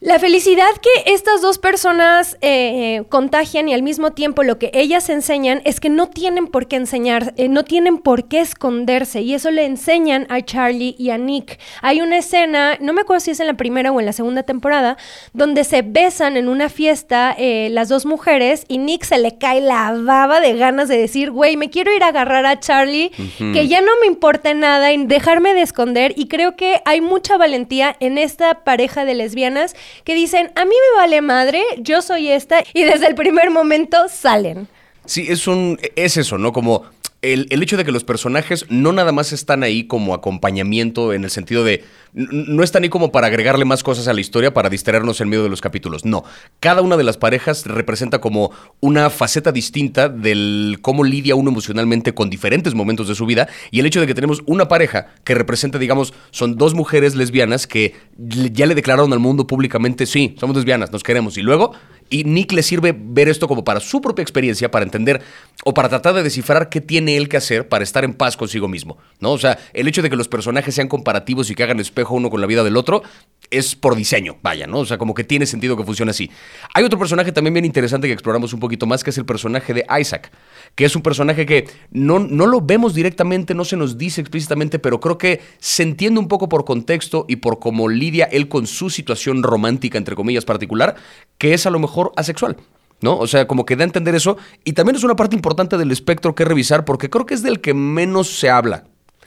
La 0.00 0.18
felicidad 0.18 0.68
que 0.82 1.14
estas 1.14 1.40
dos 1.40 1.56
personas 1.56 2.36
eh, 2.42 3.04
contagian 3.08 3.66
y 3.66 3.72
al 3.72 3.82
mismo 3.82 4.12
tiempo 4.12 4.42
lo 4.42 4.58
que 4.58 4.70
ellas 4.74 5.08
enseñan 5.08 5.62
es 5.64 5.80
que 5.80 5.88
no 5.88 6.10
tienen 6.10 6.48
por 6.48 6.68
qué 6.68 6.76
enseñar, 6.76 7.32
eh, 7.38 7.48
no 7.48 7.64
tienen 7.64 7.96
por 7.96 8.28
qué 8.28 8.40
esconderse. 8.40 9.22
Y 9.22 9.32
eso 9.32 9.50
le 9.50 9.64
enseñan 9.64 10.26
a 10.28 10.42
Charlie 10.42 10.96
y 10.98 11.08
a 11.08 11.16
Nick. 11.16 11.58
Hay 11.80 12.02
una 12.02 12.18
escena, 12.18 12.76
no 12.78 12.92
me 12.92 13.00
acuerdo 13.00 13.20
si 13.20 13.30
es 13.30 13.40
en 13.40 13.46
la 13.46 13.54
primera 13.54 13.90
o 13.90 13.98
en 13.98 14.04
la 14.04 14.12
segunda 14.12 14.42
temporada, 14.42 14.98
donde 15.32 15.64
se 15.64 15.80
besan 15.80 16.36
en 16.36 16.48
una 16.48 16.68
fiesta 16.68 17.34
eh, 17.38 17.68
las 17.70 17.88
dos 17.88 18.04
mujeres 18.04 18.66
y 18.68 18.76
Nick 18.76 19.02
se 19.02 19.16
le 19.16 19.38
cae 19.38 19.62
la 19.62 19.94
baba 19.98 20.40
de 20.40 20.58
ganas 20.58 20.88
de 20.88 20.98
decir, 20.98 21.30
güey, 21.30 21.56
me 21.56 21.70
quiero 21.70 21.96
ir 21.96 22.02
a 22.02 22.08
agarrar 22.08 22.44
a 22.44 22.60
Charlie, 22.60 23.12
que 23.38 23.66
ya 23.66 23.80
no 23.80 23.92
me 24.02 24.08
importa 24.08 24.52
nada 24.52 24.92
y 24.92 25.06
dejarme 25.06 25.54
de 25.54 25.62
esconder 25.62 26.12
y 26.16 26.28
creo 26.28 26.54
que 26.54 26.82
hay 26.84 27.00
mucha 27.00 27.38
valentía 27.38 27.96
en 28.00 28.18
esta 28.18 28.62
pareja 28.62 29.06
de 29.06 29.14
lesbianas 29.14 29.74
que 30.04 30.14
dicen, 30.14 30.50
a 30.54 30.64
mí 30.64 30.70
me 30.70 31.00
vale 31.00 31.20
madre, 31.22 31.62
yo 31.78 32.02
soy 32.02 32.28
esta, 32.28 32.62
y 32.72 32.84
desde 32.84 33.06
el 33.06 33.14
primer 33.14 33.50
momento 33.50 34.08
salen. 34.08 34.68
Sí, 35.04 35.26
es 35.28 35.46
un. 35.46 35.78
Es 35.94 36.16
eso, 36.16 36.36
¿no? 36.38 36.52
Como. 36.52 36.84
El, 37.22 37.46
el 37.50 37.62
hecho 37.62 37.76
de 37.76 37.84
que 37.84 37.92
los 37.92 38.04
personajes 38.04 38.66
no 38.68 38.92
nada 38.92 39.10
más 39.10 39.32
están 39.32 39.62
ahí 39.62 39.84
como 39.84 40.14
acompañamiento 40.14 41.12
en 41.12 41.24
el 41.24 41.30
sentido 41.30 41.64
de. 41.64 41.82
No 42.12 42.62
están 42.62 42.82
ahí 42.82 42.88
como 42.88 43.10
para 43.10 43.26
agregarle 43.26 43.64
más 43.64 43.82
cosas 43.82 44.06
a 44.08 44.12
la 44.12 44.20
historia 44.20 44.54
para 44.54 44.70
distraernos 44.70 45.20
en 45.20 45.28
medio 45.28 45.42
de 45.42 45.48
los 45.48 45.60
capítulos. 45.60 46.04
No. 46.04 46.24
Cada 46.60 46.82
una 46.82 46.96
de 46.96 47.04
las 47.04 47.16
parejas 47.16 47.66
representa 47.66 48.20
como 48.20 48.52
una 48.80 49.10
faceta 49.10 49.52
distinta 49.52 50.08
del 50.08 50.78
cómo 50.82 51.04
lidia 51.04 51.34
uno 51.34 51.50
emocionalmente 51.50 52.14
con 52.14 52.30
diferentes 52.30 52.74
momentos 52.74 53.08
de 53.08 53.14
su 53.14 53.26
vida. 53.26 53.48
Y 53.70 53.80
el 53.80 53.86
hecho 53.86 54.00
de 54.00 54.06
que 54.06 54.14
tenemos 54.14 54.42
una 54.46 54.68
pareja 54.68 55.08
que 55.24 55.34
representa, 55.34 55.78
digamos, 55.78 56.14
son 56.30 56.56
dos 56.56 56.74
mujeres 56.74 57.14
lesbianas 57.14 57.66
que 57.66 57.94
ya 58.18 58.66
le 58.66 58.74
declararon 58.74 59.12
al 59.12 59.18
mundo 59.18 59.46
públicamente: 59.46 60.06
sí, 60.06 60.36
somos 60.38 60.56
lesbianas, 60.56 60.92
nos 60.92 61.02
queremos. 61.02 61.36
Y 61.36 61.42
luego 61.42 61.72
Y 62.10 62.24
Nick 62.24 62.52
le 62.52 62.62
sirve 62.62 62.94
ver 62.96 63.28
esto 63.28 63.48
como 63.48 63.64
para 63.64 63.80
su 63.80 64.00
propia 64.00 64.22
experiencia, 64.22 64.70
para 64.70 64.84
entender 64.84 65.22
o 65.64 65.74
para 65.74 65.88
tratar 65.88 66.14
de 66.14 66.22
descifrar 66.22 66.68
qué 66.68 66.80
tiene 66.80 67.16
él 67.16 67.28
que 67.28 67.36
hacer 67.36 67.68
para 67.68 67.84
estar 67.84 68.04
en 68.04 68.14
paz 68.14 68.36
consigo 68.36 68.68
mismo, 68.68 68.98
¿no? 69.20 69.32
O 69.32 69.38
sea, 69.38 69.58
el 69.72 69.88
hecho 69.88 70.02
de 70.02 70.10
que 70.10 70.16
los 70.16 70.28
personajes 70.28 70.74
sean 70.74 70.88
comparativos 70.88 71.50
y 71.50 71.54
que 71.54 71.62
hagan 71.62 71.80
espejo 71.80 72.14
uno 72.14 72.30
con 72.30 72.40
la 72.40 72.46
vida 72.46 72.62
del 72.62 72.76
otro 72.76 73.02
es 73.50 73.76
por 73.76 73.96
diseño, 73.96 74.36
vaya, 74.42 74.66
¿no? 74.66 74.80
O 74.80 74.86
sea, 74.86 74.98
como 74.98 75.14
que 75.14 75.24
tiene 75.24 75.46
sentido 75.46 75.76
que 75.76 75.84
funcione 75.84 76.10
así. 76.10 76.30
Hay 76.74 76.84
otro 76.84 76.98
personaje 76.98 77.32
también 77.32 77.54
bien 77.54 77.64
interesante 77.64 78.06
que 78.06 78.12
exploramos 78.12 78.52
un 78.52 78.60
poquito 78.60 78.86
más, 78.86 79.02
que 79.02 79.10
es 79.10 79.18
el 79.18 79.24
personaje 79.24 79.74
de 79.74 79.86
Isaac, 80.00 80.30
que 80.74 80.84
es 80.84 80.96
un 80.96 81.02
personaje 81.02 81.46
que 81.46 81.68
no, 81.90 82.18
no 82.18 82.46
lo 82.46 82.60
vemos 82.60 82.94
directamente, 82.94 83.54
no 83.54 83.64
se 83.64 83.76
nos 83.76 83.98
dice 83.98 84.20
explícitamente, 84.20 84.78
pero 84.78 85.00
creo 85.00 85.18
que 85.18 85.40
se 85.58 85.82
entiende 85.82 86.20
un 86.20 86.28
poco 86.28 86.48
por 86.48 86.64
contexto 86.64 87.24
y 87.28 87.36
por 87.36 87.58
cómo 87.58 87.88
lidia 87.88 88.24
él 88.26 88.48
con 88.48 88.66
su 88.66 88.90
situación 88.90 89.42
romántica, 89.42 89.98
entre 89.98 90.16
comillas, 90.16 90.44
particular, 90.44 90.96
que 91.38 91.54
es 91.54 91.66
a 91.66 91.70
lo 91.70 91.78
mejor 91.78 91.95
asexual. 92.16 92.56
¿No? 93.02 93.18
O 93.18 93.26
sea, 93.26 93.46
como 93.46 93.66
que 93.66 93.76
da 93.76 93.84
a 93.84 93.84
entender 93.84 94.14
eso. 94.14 94.38
Y 94.64 94.72
también 94.72 94.96
es 94.96 95.04
una 95.04 95.16
parte 95.16 95.36
importante 95.36 95.76
del 95.76 95.92
espectro 95.92 96.34
que 96.34 96.46
revisar, 96.46 96.86
porque 96.86 97.10
creo 97.10 97.26
que 97.26 97.34
es 97.34 97.42
del 97.42 97.60
que 97.60 97.74
menos 97.74 98.38
se 98.38 98.48
habla, 98.48 98.84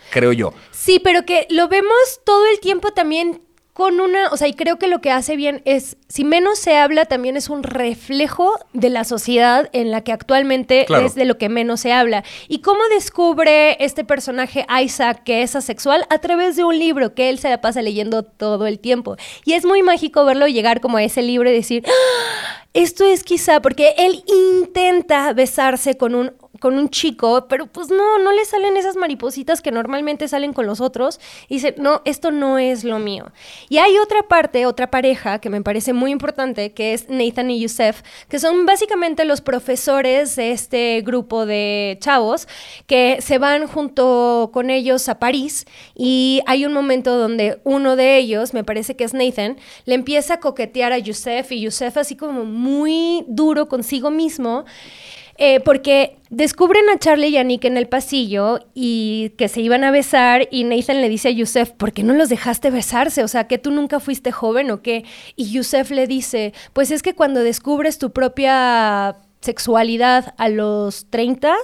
creo 0.10 0.34
yo. 0.34 0.54
Sí, 0.72 1.00
pero 1.04 1.24
que 1.24 1.46
lo 1.52 1.68
vemos 1.68 2.22
todo 2.26 2.48
el 2.52 2.60
tiempo 2.60 2.92
también 2.94 3.44
con 3.80 4.02
una, 4.02 4.28
o 4.28 4.36
sea, 4.36 4.50
y 4.50 4.56
creo 4.56 4.78
que 4.78 4.90
lo 4.90 5.00
que 5.00 5.10
hace 5.10 5.38
bien 5.38 5.62
es, 5.64 5.96
si 6.10 6.26
menos 6.26 6.60
se 6.60 6.76
habla, 6.76 7.06
también 7.06 7.38
es 7.38 7.48
un 7.48 7.64
reflejo 7.64 8.54
de 8.74 8.90
la 8.90 9.06
sociedad 9.06 9.70
en 9.72 9.90
la 9.90 10.02
que 10.02 10.12
actualmente 10.12 10.86
es 11.06 11.16
de 11.16 11.24
lo 11.24 11.38
que 11.38 11.48
menos 11.48 11.80
se 11.80 11.94
habla. 11.94 12.26
¿Y 12.50 12.60
cómo 12.60 12.82
descubre 12.94 13.82
este 13.82 14.04
personaje 14.04 14.66
Isaac 14.84 15.24
que 15.24 15.44
es 15.44 15.56
asexual? 15.56 16.06
A 16.10 16.18
través 16.18 16.58
de 16.58 16.66
un 16.66 16.78
libro 16.78 17.14
que 17.16 17.30
él 17.30 17.40
se 17.40 17.50
la 17.50 17.62
pasa 17.62 17.82
leyendo 17.82 18.24
todo 18.24 18.68
el 18.68 18.80
tiempo. 18.80 19.16
Y 19.46 19.54
es 19.54 19.64
muy 19.64 19.82
mágico 19.82 20.26
verlo 20.26 20.50
llegar 20.50 20.82
como 20.82 20.98
a 20.98 21.04
ese 21.04 21.22
libro 21.22 21.50
y 21.50 21.54
decir, 21.54 21.86
¡Ah! 21.88 22.66
esto 22.74 23.06
es 23.06 23.24
quizá 23.24 23.62
porque 23.62 23.96
él 23.98 24.26
intenta 24.60 25.32
besarse 25.32 25.96
con 25.96 26.16
un 26.16 26.34
con 26.60 26.78
un 26.78 26.90
chico, 26.90 27.48
pero 27.48 27.68
pues 27.68 27.90
no, 27.90 28.20
no 28.20 28.32
le 28.32 28.46
salen 28.46 28.78
esas 28.78 28.96
maripositas 28.96 29.62
que 29.62 29.72
normalmente 29.72 30.28
salen 30.28 30.54
con 30.54 30.66
los 30.66 30.82
otros. 30.82 31.20
Y 31.48 31.56
dice, 31.56 31.76
no, 31.78 32.02
esto 32.06 32.32
no 32.32 32.58
es 32.58 32.84
lo 32.84 33.00
mío. 33.00 33.32
Y 33.70 33.78
hay 33.78 33.98
otra 33.98 34.24
parte, 34.24 34.66
otra 34.66 34.92
pareja 34.92 35.40
que 35.40 35.50
me 35.50 35.62
parece 35.62 35.94
muy 35.94 36.12
importante, 36.12 36.72
que 36.74 36.94
es 36.94 37.10
Nathan 37.10 37.52
y 37.52 37.62
Youssef, 37.62 38.02
que 38.28 38.40
son 38.40 38.66
básicamente 38.66 39.26
los 39.26 39.42
profesores 39.42 40.36
de 40.36 40.52
este 40.52 41.02
grupo 41.02 41.46
de 41.46 41.98
chavos 42.02 42.48
que 42.88 43.22
se 43.22 43.38
van 43.38 43.68
junto 43.68 44.50
con 44.54 44.70
ellos 44.70 45.10
a 45.10 45.20
París. 45.20 45.66
Y 45.96 46.42
hay 46.46 46.66
un 46.66 46.74
momento 46.74 47.18
donde 47.18 47.60
uno 47.64 47.96
de 47.96 48.18
ellos, 48.18 48.54
me 48.54 48.64
parece 48.64 48.96
que 48.96 49.04
es 49.04 49.14
Nathan, 49.14 49.58
le 49.86 49.96
empieza 49.96 50.36
a 50.36 50.40
coquetear 50.40 50.92
a 50.92 50.98
Youssef 50.98 51.52
y 51.52 51.62
Youssef 51.62 51.98
así 51.98 52.16
como 52.16 52.46
muy 52.46 53.26
duro 53.28 53.68
consigo 53.68 54.12
mismo. 54.12 54.66
Eh, 55.42 55.62
porque 55.62 56.18
descubren 56.30 56.90
a 56.90 57.00
Charlie 57.00 57.30
y 57.30 57.38
a 57.38 57.46
Nick 57.46 57.64
en 57.64 57.78
el 57.78 57.88
pasillo 57.88 58.60
y 58.74 59.30
que 59.38 59.48
se 59.48 59.62
iban 59.62 59.86
a 59.86 59.92
besar 59.92 60.50
y 60.52 60.66
Nathan 60.66 61.00
le 61.00 61.08
dice 61.08 61.30
a 61.30 61.32
Yusef, 61.32 61.72
¿por 61.72 61.94
qué 61.94 62.04
no 62.04 62.14
los 62.14 62.28
dejaste 62.28 62.70
besarse? 62.70 63.24
O 63.24 63.28
sea, 63.30 63.48
que 63.48 63.58
tú 63.58 63.72
nunca 63.72 64.02
fuiste 64.02 64.34
joven 64.34 64.70
o 64.70 64.82
qué? 64.82 65.06
Y 65.38 65.50
Yusef 65.50 65.92
le 65.92 66.08
dice, 66.08 66.54
pues 66.74 66.92
es 66.92 67.02
que 67.02 67.16
cuando 67.16 67.42
descubres 67.42 68.00
tu 68.00 68.12
propia 68.12 69.16
sexualidad 69.40 70.36
a 70.38 70.50
los 70.50 71.10
30, 71.10 71.56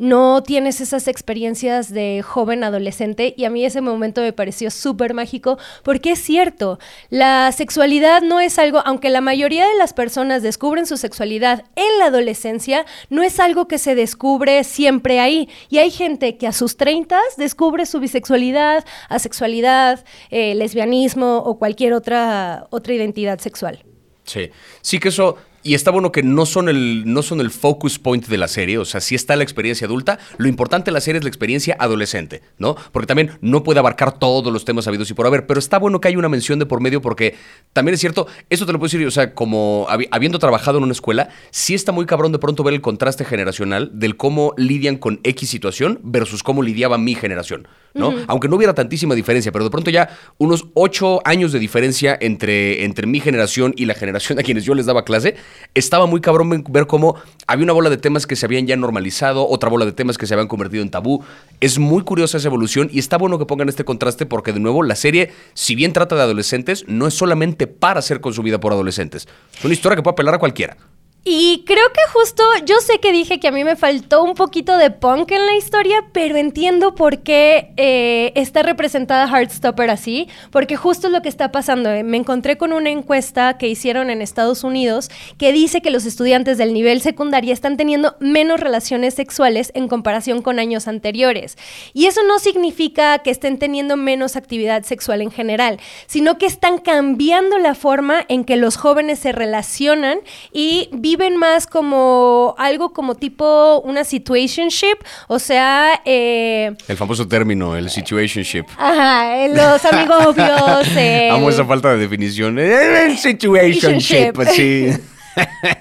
no 0.00 0.42
tienes 0.42 0.80
esas 0.80 1.08
experiencias 1.08 1.92
de 1.92 2.22
joven 2.22 2.64
adolescente 2.64 3.34
y 3.36 3.44
a 3.44 3.50
mí 3.50 3.66
ese 3.66 3.82
momento 3.82 4.22
me 4.22 4.32
pareció 4.32 4.70
súper 4.70 5.12
mágico 5.12 5.58
porque 5.82 6.12
es 6.12 6.20
cierto, 6.20 6.78
la 7.10 7.52
sexualidad 7.52 8.22
no 8.22 8.40
es 8.40 8.58
algo, 8.58 8.82
aunque 8.86 9.10
la 9.10 9.20
mayoría 9.20 9.68
de 9.68 9.76
las 9.76 9.92
personas 9.92 10.42
descubren 10.42 10.86
su 10.86 10.96
sexualidad 10.96 11.66
en 11.76 11.98
la 11.98 12.06
adolescencia, 12.06 12.86
no 13.10 13.22
es 13.22 13.38
algo 13.40 13.68
que 13.68 13.76
se 13.76 13.94
descubre 13.94 14.64
siempre 14.64 15.20
ahí. 15.20 15.50
Y 15.68 15.78
hay 15.78 15.90
gente 15.90 16.38
que 16.38 16.46
a 16.46 16.52
sus 16.52 16.78
30 16.78 17.20
descubre 17.36 17.84
su 17.84 18.00
bisexualidad, 18.00 18.86
asexualidad, 19.10 20.02
eh, 20.30 20.54
lesbianismo 20.54 21.38
o 21.44 21.58
cualquier 21.58 21.92
otra, 21.92 22.66
otra 22.70 22.94
identidad 22.94 23.38
sexual. 23.38 23.84
Sí, 24.24 24.50
sí 24.80 24.98
que 24.98 25.08
eso 25.08 25.36
y 25.62 25.74
está 25.74 25.90
bueno 25.90 26.12
que 26.12 26.22
no 26.22 26.46
son, 26.46 26.68
el, 26.68 27.04
no 27.06 27.22
son 27.22 27.40
el 27.40 27.50
focus 27.50 27.98
point 27.98 28.26
de 28.26 28.38
la 28.38 28.48
serie, 28.48 28.78
o 28.78 28.84
sea, 28.84 29.00
sí 29.00 29.14
está 29.14 29.36
la 29.36 29.42
experiencia 29.42 29.86
adulta, 29.86 30.18
lo 30.38 30.48
importante 30.48 30.86
de 30.86 30.92
la 30.92 31.00
serie 31.00 31.18
es 31.18 31.24
la 31.24 31.28
experiencia 31.28 31.76
adolescente, 31.78 32.42
¿no? 32.58 32.76
Porque 32.92 33.06
también 33.06 33.32
no 33.40 33.62
puede 33.62 33.78
abarcar 33.78 34.18
todos 34.18 34.52
los 34.52 34.64
temas 34.64 34.86
habidos 34.86 35.10
y 35.10 35.14
por 35.14 35.26
haber, 35.26 35.46
pero 35.46 35.58
está 35.60 35.78
bueno 35.78 36.00
que 36.00 36.08
haya 36.08 36.18
una 36.18 36.28
mención 36.28 36.58
de 36.58 36.66
por 36.66 36.80
medio 36.80 37.02
porque 37.02 37.34
también 37.72 37.94
es 37.94 38.00
cierto, 38.00 38.26
eso 38.48 38.66
te 38.66 38.72
lo 38.72 38.78
puedo 38.78 38.90
decir, 38.90 39.06
o 39.06 39.10
sea, 39.10 39.34
como 39.34 39.86
habiendo 40.10 40.38
trabajado 40.38 40.78
en 40.78 40.84
una 40.84 40.92
escuela, 40.92 41.28
sí 41.50 41.74
está 41.74 41.92
muy 41.92 42.06
cabrón 42.06 42.32
de 42.32 42.38
pronto 42.38 42.62
ver 42.62 42.74
el 42.74 42.80
contraste 42.80 43.24
generacional 43.24 43.90
del 43.94 44.16
cómo 44.16 44.54
lidian 44.56 44.96
con 44.96 45.20
X 45.24 45.50
situación 45.50 46.00
versus 46.02 46.42
cómo 46.42 46.62
lidiaba 46.62 46.98
mi 46.98 47.14
generación, 47.14 47.68
¿no? 47.94 48.14
Aunque 48.28 48.48
no 48.48 48.56
hubiera 48.56 48.74
tantísima 48.74 49.14
diferencia, 49.14 49.52
pero 49.52 49.64
de 49.64 49.70
pronto 49.70 49.90
ya 49.90 50.16
unos 50.38 50.66
ocho 50.74 51.20
años 51.24 51.52
de 51.52 51.58
diferencia 51.58 52.16
entre, 52.20 52.84
entre 52.84 53.06
mi 53.06 53.20
generación 53.20 53.74
y 53.76 53.86
la 53.86 53.94
generación 53.94 54.38
a 54.38 54.42
quienes 54.42 54.64
yo 54.64 54.74
les 54.74 54.86
daba 54.86 55.04
clase, 55.04 55.36
estaba 55.74 56.06
muy 56.06 56.20
cabrón 56.20 56.64
ver 56.68 56.86
cómo 56.86 57.16
había 57.46 57.64
una 57.64 57.72
bola 57.72 57.90
de 57.90 57.96
temas 57.96 58.26
que 58.26 58.36
se 58.36 58.46
habían 58.46 58.66
ya 58.66 58.76
normalizado, 58.76 59.48
otra 59.48 59.68
bola 59.68 59.84
de 59.84 59.92
temas 59.92 60.18
que 60.18 60.26
se 60.26 60.34
habían 60.34 60.48
convertido 60.48 60.82
en 60.82 60.90
tabú. 60.90 61.24
Es 61.60 61.78
muy 61.78 62.02
curiosa 62.02 62.38
esa 62.38 62.48
evolución 62.48 62.88
y 62.92 62.98
está 62.98 63.18
bueno 63.18 63.38
que 63.38 63.46
pongan 63.46 63.68
este 63.68 63.84
contraste 63.84 64.26
porque 64.26 64.52
de 64.52 64.60
nuevo 64.60 64.82
la 64.82 64.96
serie, 64.96 65.32
si 65.54 65.74
bien 65.74 65.92
trata 65.92 66.16
de 66.16 66.22
adolescentes, 66.22 66.84
no 66.86 67.06
es 67.06 67.14
solamente 67.14 67.66
para 67.66 68.02
ser 68.02 68.20
consumida 68.20 68.60
por 68.60 68.72
adolescentes. 68.72 69.28
Es 69.58 69.64
una 69.64 69.74
historia 69.74 69.96
que 69.96 70.02
puede 70.02 70.12
apelar 70.12 70.34
a 70.34 70.38
cualquiera. 70.38 70.76
Y 71.22 71.64
creo 71.66 71.84
que 71.92 72.00
justo, 72.14 72.42
yo 72.64 72.76
sé 72.80 72.98
que 72.98 73.12
dije 73.12 73.38
que 73.40 73.48
a 73.48 73.52
mí 73.52 73.62
me 73.62 73.76
faltó 73.76 74.24
un 74.24 74.32
poquito 74.32 74.78
de 74.78 74.90
punk 74.90 75.30
en 75.32 75.44
la 75.44 75.54
historia, 75.54 76.06
pero 76.12 76.36
entiendo 76.36 76.94
por 76.94 77.18
qué 77.18 77.72
eh, 77.76 78.32
está 78.36 78.62
representada 78.62 79.28
Heartstopper 79.28 79.90
así, 79.90 80.28
porque 80.50 80.76
justo 80.76 81.08
es 81.08 81.12
lo 81.12 81.20
que 81.20 81.28
está 81.28 81.52
pasando. 81.52 81.90
Eh. 81.90 82.04
Me 82.04 82.16
encontré 82.16 82.56
con 82.56 82.72
una 82.72 82.88
encuesta 82.88 83.58
que 83.58 83.68
hicieron 83.68 84.08
en 84.08 84.22
Estados 84.22 84.64
Unidos 84.64 85.10
que 85.36 85.52
dice 85.52 85.82
que 85.82 85.90
los 85.90 86.06
estudiantes 86.06 86.56
del 86.56 86.72
nivel 86.72 87.02
secundaria 87.02 87.52
están 87.52 87.76
teniendo 87.76 88.16
menos 88.18 88.58
relaciones 88.58 89.12
sexuales 89.12 89.72
en 89.74 89.88
comparación 89.88 90.40
con 90.40 90.58
años 90.58 90.88
anteriores. 90.88 91.58
Y 91.92 92.06
eso 92.06 92.22
no 92.22 92.38
significa 92.38 93.18
que 93.18 93.30
estén 93.30 93.58
teniendo 93.58 93.98
menos 93.98 94.36
actividad 94.36 94.84
sexual 94.84 95.20
en 95.20 95.30
general, 95.30 95.80
sino 96.06 96.38
que 96.38 96.46
están 96.46 96.78
cambiando 96.78 97.58
la 97.58 97.74
forma 97.74 98.24
en 98.28 98.44
que 98.44 98.56
los 98.56 98.78
jóvenes 98.78 99.18
se 99.18 99.32
relacionan 99.32 100.20
y 100.50 100.88
viven 101.10 101.36
más 101.36 101.66
como 101.66 102.54
algo 102.56 102.92
como 102.92 103.16
tipo 103.16 103.80
una 103.80 104.04
situationship, 104.04 104.98
o 105.26 105.40
sea... 105.40 106.00
Eh, 106.04 106.72
el 106.86 106.96
famoso 106.96 107.26
término, 107.26 107.76
el 107.76 107.90
situationship. 107.90 108.64
Ajá, 108.78 109.48
los 109.48 109.84
amigos 109.84 110.36
Eh, 110.96 111.30
Amo 111.30 111.50
esa 111.50 111.64
falta 111.64 111.92
de 111.92 111.98
definición. 111.98 112.58
El 112.58 113.16
situationship, 113.16 114.34
sí. 114.54 114.90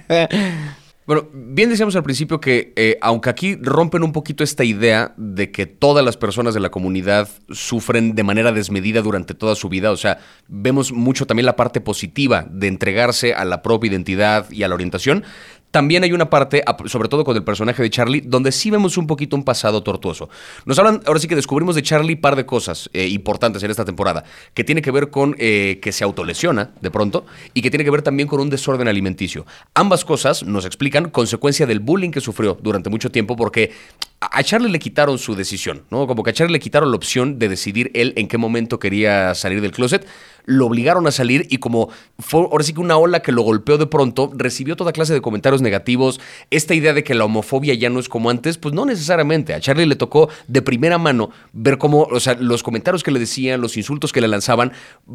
Bueno, 1.10 1.28
bien 1.34 1.72
decíamos 1.72 1.96
al 1.96 2.04
principio 2.04 2.40
que 2.40 2.72
eh, 2.76 3.00
aunque 3.02 3.32
aquí 3.32 3.58
rompen 3.60 4.04
un 4.04 4.12
poquito 4.12 4.44
esta 4.44 4.64
idea 4.64 5.16
de 5.18 5.52
que 5.52 5.66
todas 5.66 6.06
las 6.06 6.18
personas 6.18 6.54
de 6.54 6.60
la 6.60 6.70
comunidad 6.70 7.28
sufren 7.50 8.14
de 8.14 8.22
manera 8.22 8.52
desmedida 8.52 9.02
durante 9.02 9.34
toda 9.34 9.56
su 9.56 9.70
vida, 9.70 9.90
o 9.90 9.98
sea, 9.98 10.20
vemos 10.48 10.92
mucho 10.92 11.26
también 11.26 11.48
la 11.48 11.56
parte 11.56 11.82
positiva 11.82 12.46
de 12.52 12.68
entregarse 12.68 13.34
a 13.34 13.44
la 13.44 13.64
propia 13.64 13.90
identidad 13.90 14.52
y 14.52 14.62
a 14.62 14.68
la 14.68 14.76
orientación, 14.76 15.24
también 15.72 16.04
hay 16.04 16.12
una 16.12 16.30
parte, 16.30 16.64
sobre 16.86 17.10
todo 17.10 17.24
con 17.24 17.36
el 17.36 17.44
personaje 17.44 17.82
de 17.84 17.90
Charlie, 17.90 18.22
donde 18.22 18.52
sí 18.52 18.72
vemos 18.72 18.98
un 18.98 19.08
poquito 19.08 19.36
un 19.36 19.44
pasado 19.44 19.84
tortuoso. 19.84 20.30
Nos 20.66 20.80
hablan, 20.80 21.02
ahora 21.06 21.20
sí 21.20 21.28
que 21.28 21.36
descubrimos 21.36 21.76
de 21.76 21.84
Charlie 21.84 22.16
un 22.16 22.22
par 22.22 22.36
de 22.36 22.46
cosas 22.46 22.90
eh, 22.94 23.08
importantes 23.08 23.62
en 23.64 23.72
esta 23.72 23.86
temporada, 23.86 24.24
que 24.54 24.64
tiene 24.64 24.82
que 24.82 24.92
ver 24.92 25.10
con 25.10 25.36
eh, 25.38 25.80
que 25.82 25.92
se 25.92 26.04
autolesiona 26.04 26.72
de 26.82 26.92
pronto 26.92 27.26
y 27.54 27.62
que 27.62 27.70
tiene 27.70 27.84
que 27.84 27.92
ver 27.92 28.02
también 28.02 28.28
con 28.28 28.40
un 28.40 28.50
desorden 28.50 28.88
alimenticio. 28.88 29.46
Ambas 29.74 30.06
cosas 30.06 30.44
nos 30.44 30.66
explican 30.66 31.10
consecuencia 31.10 31.66
del 31.66 31.80
bullying 31.80 32.12
que 32.12 32.22
sufrió 32.22 32.58
durante 32.62 32.90
mucho 32.90 33.12
tiempo 33.12 33.36
porque 33.36 33.72
a 34.20 34.44
Charlie 34.44 34.70
le 34.70 34.80
quitaron 34.80 35.18
su 35.18 35.36
decisión, 35.36 35.84
¿no? 35.90 36.06
Como 36.06 36.24
que 36.24 36.32
a 36.32 36.34
Charlie 36.34 36.54
le 36.54 36.60
quitaron 36.60 36.92
la 36.92 36.98
opción 36.98 37.40
de 37.40 37.48
decidir 37.48 37.90
él 37.94 38.14
en 38.18 38.28
qué 38.28 38.38
momento 38.38 38.80
quería 38.80 39.34
salir 39.34 39.62
del 39.62 39.72
closet. 39.72 40.06
Lo 40.46 40.66
obligaron 40.66 41.08
a 41.08 41.12
salir 41.12 41.48
y 41.50 41.58
como 41.58 41.90
fue 42.18 42.42
ahora 42.42 42.64
sí 42.64 42.74
que 42.74 42.82
una 42.82 42.98
ola 42.98 43.22
que 43.22 43.32
lo 43.32 43.42
golpeó 43.42 43.78
de 43.78 43.88
pronto, 43.88 44.32
recibió 44.36 44.76
toda 44.76 44.92
clase 44.92 45.14
de 45.14 45.22
comentarios 45.22 45.62
negativos. 45.62 46.20
Esta 46.50 46.74
idea 46.74 46.94
de 46.94 47.04
que 47.04 47.16
la 47.16 47.26
homofobia 47.26 47.74
ya 47.74 47.90
no 47.90 48.00
es 48.00 48.10
como 48.10 48.30
antes, 48.30 48.58
pues 48.58 48.74
no 48.74 48.86
necesariamente. 48.86 49.54
A 49.54 49.60
Charlie 49.60 49.86
le 49.86 49.96
tocó 49.96 50.30
de 50.48 50.62
primera 50.62 50.98
mano 50.98 51.30
ver 51.54 51.78
cómo, 51.78 52.04
o 52.04 52.20
sea, 52.20 52.36
los 52.36 52.64
comentarios 52.64 53.04
que 53.04 53.12
le 53.12 53.20
decían, 53.20 53.62
los 53.62 53.78
insultos 53.78 54.12
que 54.12 54.22
le 54.22 54.28
lanzaban, 54.28 54.72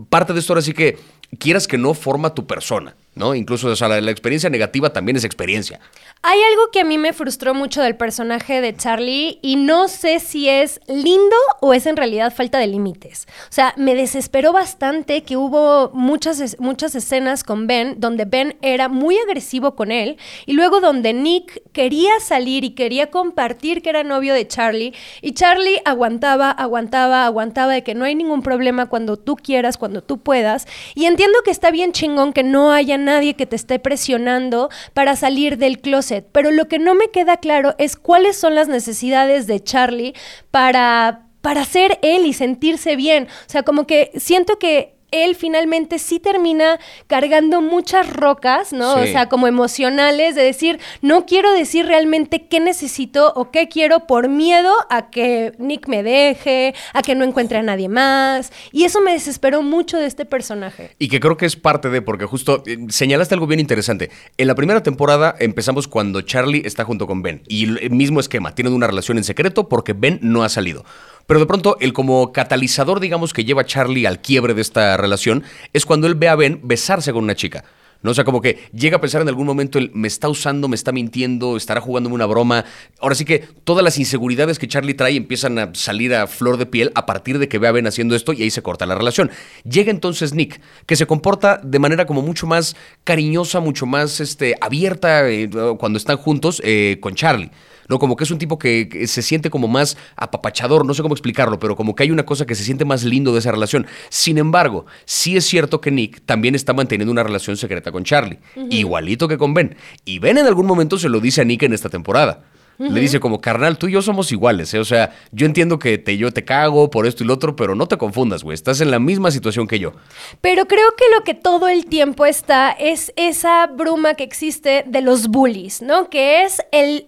parte 0.08 0.32
de 0.32 0.40
esto 0.40 0.52
ahora 0.52 0.62
sí 0.62 0.72
que 0.72 0.98
quieras 1.38 1.66
que 1.66 1.78
no 1.78 1.94
forma 1.94 2.34
tu 2.34 2.46
persona. 2.46 2.94
¿No? 3.14 3.34
Incluso 3.34 3.68
o 3.68 3.76
sea, 3.76 3.88
la, 3.88 4.10
experiencia 4.10 4.50
negativa 4.50 4.92
también 4.92 5.16
es 5.16 5.24
experiencia. 5.24 5.80
Hay 6.22 6.38
algo 6.50 6.70
que 6.72 6.80
a 6.80 6.84
mí 6.84 6.98
me 6.98 7.12
frustró 7.12 7.54
mucho 7.54 7.82
del 7.82 7.96
personaje 7.96 8.60
de 8.60 8.76
Charlie 8.76 9.38
y 9.42 9.56
no 9.56 9.88
sé 9.88 10.20
si 10.20 10.48
es 10.48 10.80
lindo 10.86 11.36
o 11.60 11.74
es 11.74 11.86
en 11.86 11.96
realidad 11.96 12.32
falta 12.34 12.58
de 12.58 12.66
límites. 12.66 13.26
O 13.50 13.52
sea, 13.52 13.74
me 13.76 13.94
desesperó 13.94 14.52
bastante 14.52 15.22
que 15.22 15.36
hubo 15.36 15.90
muchas, 15.92 16.56
muchas 16.58 16.94
escenas 16.94 17.44
con 17.44 17.66
Ben 17.66 17.96
donde 17.98 18.24
Ben 18.24 18.56
era 18.62 18.88
muy 18.88 19.18
agresivo 19.18 19.74
con 19.74 19.90
él 19.90 20.16
y 20.46 20.54
luego 20.54 20.80
donde 20.80 21.12
Nick 21.12 21.62
quería 21.72 22.20
salir 22.20 22.64
y 22.64 22.70
quería 22.70 23.10
compartir 23.10 23.82
que 23.82 23.90
era 23.90 24.04
novio 24.04 24.34
de 24.34 24.48
Charlie 24.48 24.94
y 25.20 25.32
Charlie 25.32 25.80
aguantaba, 25.84 26.50
aguantaba, 26.50 27.26
aguantaba 27.26 27.72
de 27.72 27.82
que 27.82 27.94
no 27.94 28.04
hay 28.04 28.14
ningún 28.14 28.42
problema 28.42 28.86
cuando 28.86 29.16
tú 29.16 29.36
quieras, 29.36 29.76
cuando 29.76 30.02
tú 30.02 30.18
puedas. 30.18 30.66
Y 30.94 31.06
entiendo 31.06 31.38
que 31.44 31.50
está 31.50 31.70
bien 31.70 31.92
chingón 31.92 32.32
que 32.32 32.42
no 32.42 32.72
haya 32.72 32.98
nadie 33.04 33.34
que 33.34 33.46
te 33.46 33.56
esté 33.56 33.78
presionando 33.78 34.70
para 34.92 35.16
salir 35.16 35.58
del 35.58 35.80
closet, 35.80 36.26
pero 36.32 36.50
lo 36.50 36.66
que 36.66 36.78
no 36.78 36.94
me 36.94 37.10
queda 37.10 37.36
claro 37.36 37.74
es 37.78 37.96
cuáles 37.96 38.36
son 38.36 38.54
las 38.54 38.68
necesidades 38.68 39.46
de 39.46 39.60
Charlie 39.62 40.14
para 40.50 41.20
para 41.44 41.66
ser 41.66 41.98
él 42.00 42.24
y 42.24 42.32
sentirse 42.32 42.96
bien. 42.96 43.28
O 43.46 43.50
sea, 43.50 43.64
como 43.64 43.86
que 43.86 44.10
siento 44.16 44.58
que 44.58 44.93
él 45.14 45.34
finalmente 45.36 45.98
sí 45.98 46.18
termina 46.18 46.80
cargando 47.06 47.60
muchas 47.60 48.12
rocas, 48.12 48.72
¿no? 48.72 48.94
O 48.94 49.06
sea, 49.06 49.28
como 49.28 49.46
emocionales, 49.46 50.34
de 50.34 50.42
decir, 50.42 50.80
no 51.02 51.26
quiero 51.26 51.52
decir 51.52 51.86
realmente 51.86 52.46
qué 52.46 52.60
necesito 52.60 53.32
o 53.36 53.50
qué 53.50 53.68
quiero 53.68 54.06
por 54.06 54.28
miedo 54.28 54.72
a 54.90 55.10
que 55.10 55.52
Nick 55.58 55.88
me 55.88 56.02
deje, 56.02 56.74
a 56.92 57.02
que 57.02 57.14
no 57.14 57.24
encuentre 57.24 57.58
a 57.58 57.62
nadie 57.62 57.88
más. 57.88 58.52
Y 58.72 58.84
eso 58.84 59.00
me 59.00 59.12
desesperó 59.12 59.62
mucho 59.62 59.98
de 59.98 60.06
este 60.06 60.24
personaje. 60.24 60.94
Y 60.98 61.08
que 61.08 61.20
creo 61.20 61.36
que 61.36 61.46
es 61.46 61.56
parte 61.56 61.90
de, 61.90 62.02
porque 62.02 62.24
justo 62.24 62.62
eh, 62.66 62.78
señalaste 62.88 63.34
algo 63.34 63.46
bien 63.46 63.60
interesante. 63.60 64.10
En 64.36 64.46
la 64.46 64.54
primera 64.54 64.82
temporada 64.82 65.34
empezamos 65.38 65.88
cuando 65.88 66.22
Charlie 66.22 66.62
está 66.64 66.84
junto 66.84 67.06
con 67.06 67.22
Ben. 67.22 67.42
Y 67.48 67.64
el 67.64 67.90
mismo 67.90 68.20
esquema, 68.20 68.54
tienen 68.54 68.72
una 68.72 68.86
relación 68.86 69.18
en 69.18 69.24
secreto 69.24 69.68
porque 69.68 69.92
Ben 69.92 70.18
no 70.22 70.42
ha 70.42 70.48
salido. 70.48 70.84
Pero 71.26 71.40
de 71.40 71.46
pronto, 71.46 71.76
el 71.80 71.92
como 71.92 72.32
catalizador, 72.32 73.00
digamos, 73.00 73.32
que 73.32 73.44
lleva 73.44 73.62
a 73.62 73.66
Charlie 73.66 74.06
al 74.06 74.20
quiebre 74.20 74.54
de 74.54 74.60
esta 74.60 74.96
relación, 74.96 75.42
es 75.72 75.86
cuando 75.86 76.06
él 76.06 76.14
ve 76.14 76.28
a 76.28 76.36
Ben 76.36 76.60
besarse 76.62 77.12
con 77.12 77.24
una 77.24 77.34
chica. 77.34 77.64
¿No? 78.02 78.10
O 78.10 78.14
sea, 78.14 78.24
como 78.24 78.40
que 78.40 78.58
llega 78.72 78.98
a 78.98 79.00
pensar 79.00 79.22
en 79.22 79.28
algún 79.28 79.46
momento, 79.46 79.78
él 79.78 79.90
me 79.94 80.08
está 80.08 80.28
usando, 80.28 80.68
me 80.68 80.76
está 80.76 80.92
mintiendo, 80.92 81.56
estará 81.56 81.80
jugándome 81.80 82.14
una 82.14 82.26
broma. 82.26 82.64
Ahora 83.00 83.14
sí 83.14 83.24
que 83.24 83.38
todas 83.64 83.82
las 83.82 83.98
inseguridades 83.98 84.58
que 84.58 84.68
Charlie 84.68 84.94
trae 84.94 85.16
empiezan 85.16 85.58
a 85.58 85.74
salir 85.74 86.14
a 86.14 86.26
flor 86.26 86.58
de 86.58 86.66
piel 86.66 86.92
a 86.94 87.06
partir 87.06 87.38
de 87.38 87.48
que 87.48 87.58
ve 87.58 87.68
a 87.68 87.72
Ben 87.72 87.86
haciendo 87.86 88.14
esto 88.14 88.32
y 88.32 88.42
ahí 88.42 88.50
se 88.50 88.62
corta 88.62 88.84
la 88.86 88.94
relación. 88.94 89.30
Llega 89.64 89.90
entonces 89.90 90.34
Nick, 90.34 90.60
que 90.86 90.96
se 90.96 91.06
comporta 91.06 91.60
de 91.62 91.78
manera 91.78 92.06
como 92.06 92.22
mucho 92.22 92.46
más 92.46 92.76
cariñosa, 93.04 93.60
mucho 93.60 93.86
más 93.86 94.20
este, 94.20 94.54
abierta 94.60 95.28
eh, 95.30 95.48
cuando 95.78 95.96
están 95.96 96.16
juntos 96.16 96.60
eh, 96.64 96.98
con 97.00 97.14
Charlie. 97.14 97.50
¿no? 97.88 97.98
Como 97.98 98.16
que 98.16 98.24
es 98.24 98.30
un 98.30 98.38
tipo 98.38 98.58
que, 98.58 98.88
que 98.88 99.06
se 99.06 99.22
siente 99.22 99.50
como 99.50 99.68
más 99.68 99.96
apapachador, 100.16 100.86
no 100.86 100.94
sé 100.94 101.02
cómo 101.02 101.14
explicarlo, 101.14 101.58
pero 101.58 101.76
como 101.76 101.94
que 101.94 102.04
hay 102.04 102.10
una 102.10 102.24
cosa 102.24 102.46
que 102.46 102.54
se 102.54 102.64
siente 102.64 102.84
más 102.84 103.04
lindo 103.04 103.32
de 103.32 103.40
esa 103.40 103.52
relación. 103.52 103.86
Sin 104.08 104.38
embargo, 104.38 104.86
sí 105.04 105.36
es 105.36 105.44
cierto 105.44 105.80
que 105.80 105.90
Nick 105.90 106.24
también 106.24 106.54
está 106.54 106.72
manteniendo 106.72 107.12
una 107.12 107.22
relación 107.22 107.56
secreta 107.56 107.92
con 107.94 108.04
Charlie, 108.04 108.38
igualito 108.70 109.26
que 109.26 109.38
con 109.38 109.54
Ben. 109.54 109.76
Y 110.04 110.18
Ben 110.18 110.36
en 110.36 110.46
algún 110.46 110.66
momento 110.66 110.98
se 110.98 111.08
lo 111.08 111.20
dice 111.20 111.40
a 111.40 111.44
Nick 111.44 111.62
en 111.62 111.72
esta 111.72 111.88
temporada. 111.88 112.44
Le 112.76 113.00
dice 113.00 113.20
como, 113.20 113.40
carnal, 113.40 113.78
tú 113.78 113.86
y 113.86 113.92
yo 113.92 114.02
somos 114.02 114.32
iguales, 114.32 114.74
¿eh? 114.74 114.80
O 114.80 114.84
sea, 114.84 115.14
yo 115.30 115.46
entiendo 115.46 115.78
que 115.78 115.96
te, 115.96 116.16
yo 116.16 116.32
te 116.32 116.44
cago 116.44 116.90
por 116.90 117.06
esto 117.06 117.22
y 117.22 117.26
lo 117.26 117.34
otro, 117.34 117.54
pero 117.54 117.76
no 117.76 117.86
te 117.86 117.96
confundas, 117.96 118.42
güey. 118.42 118.54
Estás 118.54 118.80
en 118.80 118.90
la 118.90 118.98
misma 118.98 119.30
situación 119.30 119.68
que 119.68 119.78
yo. 119.78 119.92
Pero 120.40 120.66
creo 120.66 120.96
que 120.96 121.04
lo 121.16 121.22
que 121.22 121.34
todo 121.34 121.68
el 121.68 121.86
tiempo 121.86 122.26
está 122.26 122.72
es 122.72 123.12
esa 123.14 123.68
bruma 123.68 124.14
que 124.14 124.24
existe 124.24 124.84
de 124.88 125.00
los 125.02 125.28
bullies, 125.28 125.82
¿no? 125.82 126.10
Que 126.10 126.42
es 126.42 126.62
el, 126.72 127.06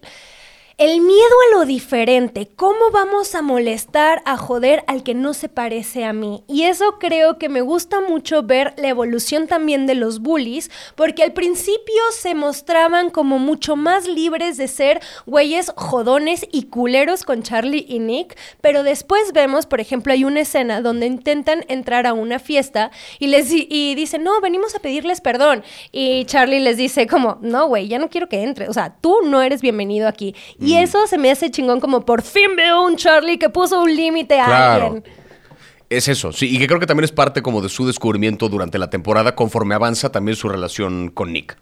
el 0.78 1.00
miedo 1.00 1.14
a 1.14 1.56
lo 1.56 1.64
diferente. 1.64 2.50
¿Cómo 2.54 2.90
vamos 2.92 3.34
a 3.34 3.40
molestar, 3.40 4.20
a 4.26 4.36
joder 4.36 4.84
al 4.86 5.02
que 5.02 5.14
no 5.14 5.32
se 5.32 5.48
parece 5.48 6.04
a 6.04 6.12
mí? 6.12 6.44
Y 6.48 6.64
eso 6.64 6.98
creo 7.00 7.38
que 7.38 7.48
me 7.48 7.62
gusta 7.62 8.02
mucho 8.02 8.42
ver 8.42 8.74
la 8.76 8.88
evolución 8.88 9.46
también 9.46 9.86
de 9.86 9.94
los 9.94 10.20
bullies, 10.20 10.70
porque 10.94 11.22
al 11.22 11.32
principio 11.32 12.02
se 12.12 12.34
mostraban 12.34 13.08
como 13.08 13.38
mucho 13.38 13.74
más 13.74 14.06
libres 14.06 14.58
de 14.58 14.68
ser 14.68 15.00
güeyes 15.24 15.72
jodones 15.76 16.46
y 16.52 16.64
culeros 16.64 17.24
con 17.24 17.42
Charlie 17.42 17.86
y 17.88 17.98
Nick, 17.98 18.36
pero 18.60 18.82
después 18.82 19.32
vemos, 19.32 19.64
por 19.64 19.80
ejemplo, 19.80 20.12
hay 20.12 20.24
una 20.24 20.40
escena 20.40 20.82
donde 20.82 21.06
intentan 21.06 21.64
entrar 21.68 22.06
a 22.06 22.12
una 22.12 22.38
fiesta 22.38 22.90
y 23.18 23.28
les 23.28 23.50
y 23.50 23.94
dicen, 23.94 24.24
"No, 24.24 24.42
venimos 24.42 24.74
a 24.74 24.80
pedirles 24.80 25.22
perdón." 25.22 25.64
Y 25.90 26.26
Charlie 26.26 26.60
les 26.60 26.76
dice 26.76 27.06
como, 27.06 27.38
"No, 27.40 27.66
güey, 27.66 27.88
ya 27.88 27.98
no 27.98 28.10
quiero 28.10 28.28
que 28.28 28.42
entre, 28.42 28.68
o 28.68 28.74
sea, 28.74 28.98
tú 29.00 29.20
no 29.24 29.40
eres 29.40 29.62
bienvenido 29.62 30.06
aquí." 30.06 30.34
Eso 30.74 31.06
se 31.06 31.18
me 31.18 31.30
hace 31.30 31.50
chingón 31.50 31.80
como 31.80 32.04
por 32.04 32.22
fin 32.22 32.56
veo 32.56 32.84
un 32.84 32.96
Charlie 32.96 33.38
que 33.38 33.48
puso 33.48 33.80
un 33.80 33.94
límite 33.94 34.40
a 34.40 34.44
Claro. 34.46 34.84
alguien. 34.86 35.04
Es 35.88 36.08
eso, 36.08 36.32
sí, 36.32 36.54
y 36.54 36.58
que 36.58 36.66
creo 36.66 36.80
que 36.80 36.86
también 36.86 37.04
es 37.04 37.12
parte 37.12 37.42
como 37.42 37.62
de 37.62 37.68
su 37.68 37.86
descubrimiento 37.86 38.48
durante 38.48 38.76
la 38.76 38.90
temporada, 38.90 39.36
conforme 39.36 39.74
avanza 39.76 40.10
también 40.10 40.36
su 40.36 40.48
relación 40.48 41.10
con 41.10 41.32
Nick. 41.32 41.56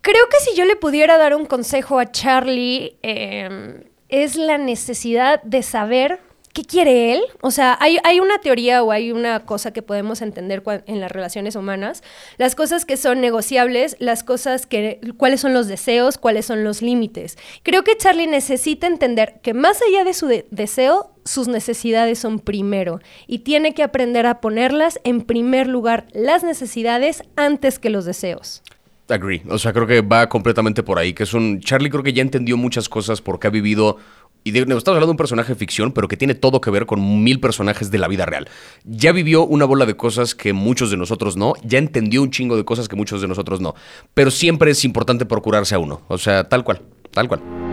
Creo 0.00 0.24
que 0.30 0.38
si 0.38 0.56
yo 0.56 0.64
le 0.64 0.76
pudiera 0.76 1.18
dar 1.18 1.34
un 1.34 1.44
consejo 1.44 1.98
a 1.98 2.10
Charlie, 2.10 2.96
eh, 3.02 3.84
es 4.08 4.36
la 4.36 4.56
necesidad 4.56 5.42
de 5.42 5.62
saber 5.62 6.20
qué 6.52 6.62
quiere 6.64 7.12
él. 7.12 7.22
O 7.40 7.50
sea, 7.50 7.76
hay, 7.80 8.20
una 8.20 8.38
teoría 8.38 8.82
o 8.82 8.90
hay 8.92 9.12
una 9.12 9.44
cosa 9.46 9.72
que 9.72 9.82
podemos 9.82 10.22
entender 10.22 10.62
en 10.86 11.00
las 11.00 11.12
relaciones 11.12 11.56
humanas. 11.56 12.02
Las 12.38 12.54
cosas 12.54 12.84
que 12.84 12.96
son 12.96 13.20
negociables, 13.20 13.96
las 13.98 14.24
cosas 14.24 14.66
que, 14.66 15.00
cuáles 15.16 15.40
son 15.40 15.52
los 15.52 15.68
deseos, 15.68 16.18
cuáles 16.18 16.46
son 16.46 16.64
los 16.64 16.82
límites. 16.82 17.38
Creo 17.62 17.84
que 17.84 17.96
Charlie 17.96 18.26
necesita 18.26 18.86
entender 18.86 19.40
que 19.42 19.54
más 19.54 19.80
allá 19.82 20.04
de 20.04 20.14
su 20.14 20.26
de- 20.26 20.46
deseo, 20.50 21.12
sus 21.24 21.48
necesidades 21.48 22.18
son 22.18 22.40
primero 22.40 23.00
y 23.26 23.40
tiene 23.40 23.74
que 23.74 23.82
aprender 23.82 24.26
a 24.26 24.40
ponerlas 24.40 24.98
en 25.04 25.20
primer 25.20 25.66
lugar, 25.66 26.06
las 26.12 26.42
necesidades 26.42 27.22
antes 27.36 27.78
que 27.78 27.90
los 27.90 28.04
deseos. 28.04 28.62
Agree. 29.08 29.42
O 29.48 29.58
sea, 29.58 29.72
creo 29.72 29.86
que 29.86 30.02
va 30.02 30.28
completamente 30.28 30.82
por 30.82 30.98
ahí. 30.98 31.12
Que 31.12 31.24
es 31.24 31.34
un. 31.34 31.60
Charlie 31.60 31.90
creo 31.90 32.02
que 32.02 32.12
ya 32.12 32.22
entendió 32.22 32.56
muchas 32.56 32.88
cosas 32.88 33.20
porque 33.20 33.48
ha 33.48 33.50
vivido. 33.50 33.96
Y 34.42 34.52
de, 34.52 34.60
estamos 34.60 34.88
hablando 34.88 35.06
de 35.06 35.12
un 35.12 35.16
personaje 35.16 35.52
de 35.52 35.58
ficción, 35.58 35.92
pero 35.92 36.08
que 36.08 36.16
tiene 36.16 36.34
todo 36.34 36.60
que 36.60 36.70
ver 36.70 36.86
con 36.86 37.22
mil 37.22 37.40
personajes 37.40 37.90
de 37.90 37.98
la 37.98 38.08
vida 38.08 38.26
real. 38.26 38.48
Ya 38.84 39.12
vivió 39.12 39.44
una 39.44 39.64
bola 39.64 39.86
de 39.86 39.96
cosas 39.96 40.34
que 40.34 40.52
muchos 40.52 40.90
de 40.90 40.96
nosotros 40.96 41.36
no. 41.36 41.54
Ya 41.62 41.78
entendió 41.78 42.22
un 42.22 42.30
chingo 42.30 42.56
de 42.56 42.64
cosas 42.64 42.88
que 42.88 42.96
muchos 42.96 43.20
de 43.20 43.28
nosotros 43.28 43.60
no. 43.60 43.74
Pero 44.14 44.30
siempre 44.30 44.70
es 44.70 44.84
importante 44.84 45.26
procurarse 45.26 45.74
a 45.74 45.78
uno. 45.78 46.02
O 46.08 46.18
sea, 46.18 46.48
tal 46.48 46.64
cual. 46.64 46.82
Tal 47.12 47.28
cual. 47.28 47.69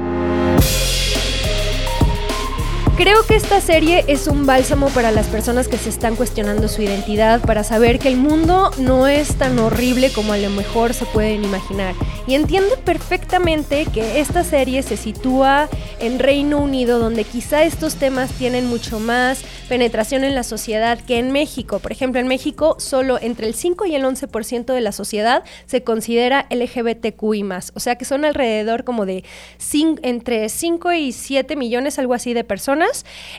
Creo 2.98 3.24
que 3.28 3.36
esta 3.36 3.62
serie 3.62 4.04
es 4.08 4.26
un 4.26 4.48
bálsamo 4.48 4.90
para 4.90 5.12
las 5.12 5.28
personas 5.28 5.68
que 5.68 5.78
se 5.78 5.88
están 5.90 6.16
cuestionando 6.16 6.68
su 6.68 6.82
identidad, 6.82 7.40
para 7.42 7.64
saber 7.64 8.00
que 8.00 8.08
el 8.08 8.18
mundo 8.18 8.72
no 8.80 9.06
es 9.08 9.36
tan 9.36 9.60
horrible 9.60 10.12
como 10.12 10.34
a 10.34 10.38
lo 10.38 10.50
mejor 10.50 10.96
se 10.96 11.06
pueden 11.06 11.44
imaginar. 11.46 11.94
Y 12.26 12.34
entiendo 12.34 12.76
perfectamente 12.84 13.86
que 13.86 14.20
esta 14.20 14.44
serie 14.44 14.82
se 14.82 14.98
sitúa 14.98 15.70
en 16.00 16.18
Reino 16.18 16.58
Unido, 16.60 16.98
donde 16.98 17.24
quizá 17.24 17.64
estos 17.64 17.96
temas 17.98 18.32
tienen 18.32 18.66
mucho 18.66 19.00
más 19.00 19.44
penetración 19.70 20.24
en 20.24 20.34
la 20.34 20.44
sociedad 20.44 21.00
que 21.00 21.20
en 21.20 21.32
México. 21.32 21.78
Por 21.78 21.92
ejemplo, 21.92 22.20
en 22.20 22.28
México 22.28 22.78
solo 22.80 23.20
entre 23.22 23.46
el 23.46 23.54
5 23.54 23.86
y 23.86 23.94
el 23.94 24.06
11% 24.06 24.74
de 24.74 24.82
la 24.82 24.92
sociedad 24.92 25.44
se 25.68 25.84
considera 25.84 26.48
LGBTQI+. 26.50 27.44
O 27.76 27.80
sea 27.80 27.96
que 27.96 28.06
son 28.06 28.26
alrededor 28.26 28.84
como 28.84 29.06
de 29.06 29.24
cin- 29.60 30.00
entre 30.02 30.50
5 30.50 30.94
y 30.94 31.12
7 31.12 31.56
millones, 31.56 32.00
algo 32.00 32.16
así, 32.16 32.34
de 32.34 32.44
personas. 32.44 32.87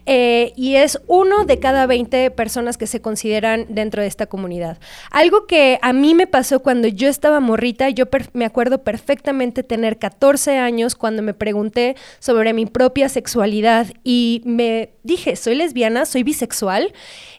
Eh, 0.07 0.53
y 0.57 0.77
es 0.77 1.01
uno 1.07 1.45
de 1.45 1.59
cada 1.59 1.87
20 1.87 2.31
personas 2.31 2.77
que 2.77 2.87
se 2.87 3.01
consideran 3.01 3.67
dentro 3.69 4.03
de 4.03 4.09
esta 4.09 4.27
comunidad. 4.27 4.79
Algo 5.11 5.47
que 5.47 5.79
a 5.83 5.93
mí 5.93 6.15
me 6.15 6.27
pasó 6.27 6.61
cuando 6.61 6.89
yo 6.89 7.09
estaba 7.09 7.41
morrita, 7.41 7.89
yo 7.91 8.07
me 8.33 8.45
acuerdo 8.45 8.83
perfectamente 8.83 9.63
tener 9.63 9.99
14 9.99 10.59
años 10.59 10.95
cuando 10.95 11.23
me 11.23 11.35
pregunté 11.35 11.97
sobre 12.19 12.53
mi 12.53 12.67
propia 12.67 13.09
sexualidad 13.09 13.87
y 14.05 14.43
me 14.45 14.91
dije, 15.03 15.37
soy 15.37 15.55
lesbiana, 15.55 16.07
soy 16.07 16.23
bisexual. 16.23 16.93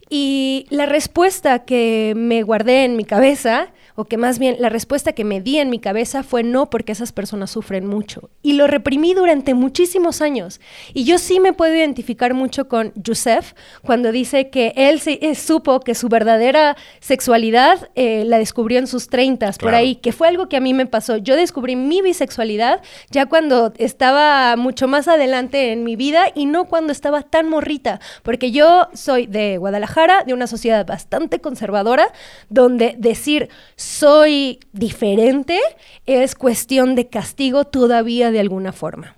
Y 0.09 0.65
la 0.69 0.87
respuesta 0.87 1.59
que 1.59 2.13
me 2.15 2.41
guardé 2.41 2.83
en 2.83 2.95
mi 2.95 3.05
cabeza, 3.05 3.71
o 3.99 4.05
que 4.05 4.17
más 4.17 4.39
bien 4.39 4.55
la 4.59 4.69
respuesta 4.69 5.11
que 5.13 5.23
me 5.25 5.41
di 5.41 5.57
en 5.59 5.69
mi 5.69 5.79
cabeza 5.79 6.23
fue 6.23 6.41
no, 6.43 6.69
porque 6.69 6.91
esas 6.93 7.11
personas 7.11 7.51
sufren 7.51 7.85
mucho. 7.85 8.29
Y 8.41 8.53
lo 8.53 8.65
reprimí 8.67 9.13
durante 9.13 9.53
muchísimos 9.53 10.21
años. 10.21 10.61
Y 10.93 11.03
yo 11.03 11.17
sí 11.17 11.39
me 11.39 11.51
puedo 11.53 11.75
identificar 11.75 12.33
mucho 12.33 12.67
con 12.69 12.93
Yusef 12.95 13.53
cuando 13.83 14.11
dice 14.11 14.49
que 14.49 14.73
él 14.77 14.99
se- 15.01 15.19
eh, 15.21 15.35
supo 15.35 15.81
que 15.81 15.95
su 15.95 16.07
verdadera 16.07 16.77
sexualidad 17.01 17.89
eh, 17.95 18.23
la 18.25 18.37
descubrió 18.37 18.79
en 18.79 18.87
sus 18.87 19.09
30 19.09 19.47
por 19.47 19.57
Claro. 19.57 19.77
ahí, 19.77 19.95
que 19.95 20.11
fue 20.13 20.27
algo 20.27 20.47
que 20.47 20.55
a 20.57 20.61
mí 20.61 20.73
me 20.73 20.85
pasó. 20.85 21.17
Yo 21.17 21.35
descubrí 21.35 21.75
mi 21.75 22.01
bisexualidad 22.01 22.81
ya 23.09 23.25
cuando 23.25 23.73
estaba 23.77 24.55
mucho 24.55 24.87
más 24.87 25.07
adelante 25.07 25.71
en 25.73 25.83
mi 25.83 25.95
vida 25.95 26.25
y 26.35 26.45
no 26.45 26.65
cuando 26.65 26.91
estaba 26.93 27.23
tan 27.23 27.49
morrita, 27.49 27.99
porque 28.23 28.51
yo 28.51 28.87
soy 28.93 29.27
de 29.27 29.57
Guadalajara, 29.57 30.23
de 30.23 30.33
una 30.33 30.47
sociedad 30.47 30.85
bastante 30.85 31.39
conservadora, 31.41 32.13
donde 32.49 32.95
decir 32.97 33.49
soy 33.89 34.59
diferente, 34.71 35.59
es 36.05 36.35
cuestión 36.35 36.93
de 36.93 37.09
castigo 37.09 37.65
todavía 37.65 38.29
de 38.29 38.39
alguna 38.39 38.71
forma. 38.71 39.15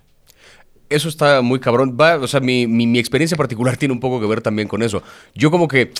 Eso 0.88 1.10
está 1.10 1.42
muy 1.42 1.60
cabrón. 1.60 1.96
Va, 2.00 2.16
o 2.16 2.26
sea, 2.26 2.40
mi, 2.40 2.66
mi, 2.66 2.98
experiencia 2.98 3.36
particular 3.36 3.76
tiene 3.78 3.92
un 3.92 4.00
poco 4.00 4.18
que 4.18 4.26
ver 4.26 4.40
también 4.40 4.68
con 4.68 4.82
eso. 4.82 5.02
Yo 5.34 5.50
como 5.50 5.68
que 5.68 5.92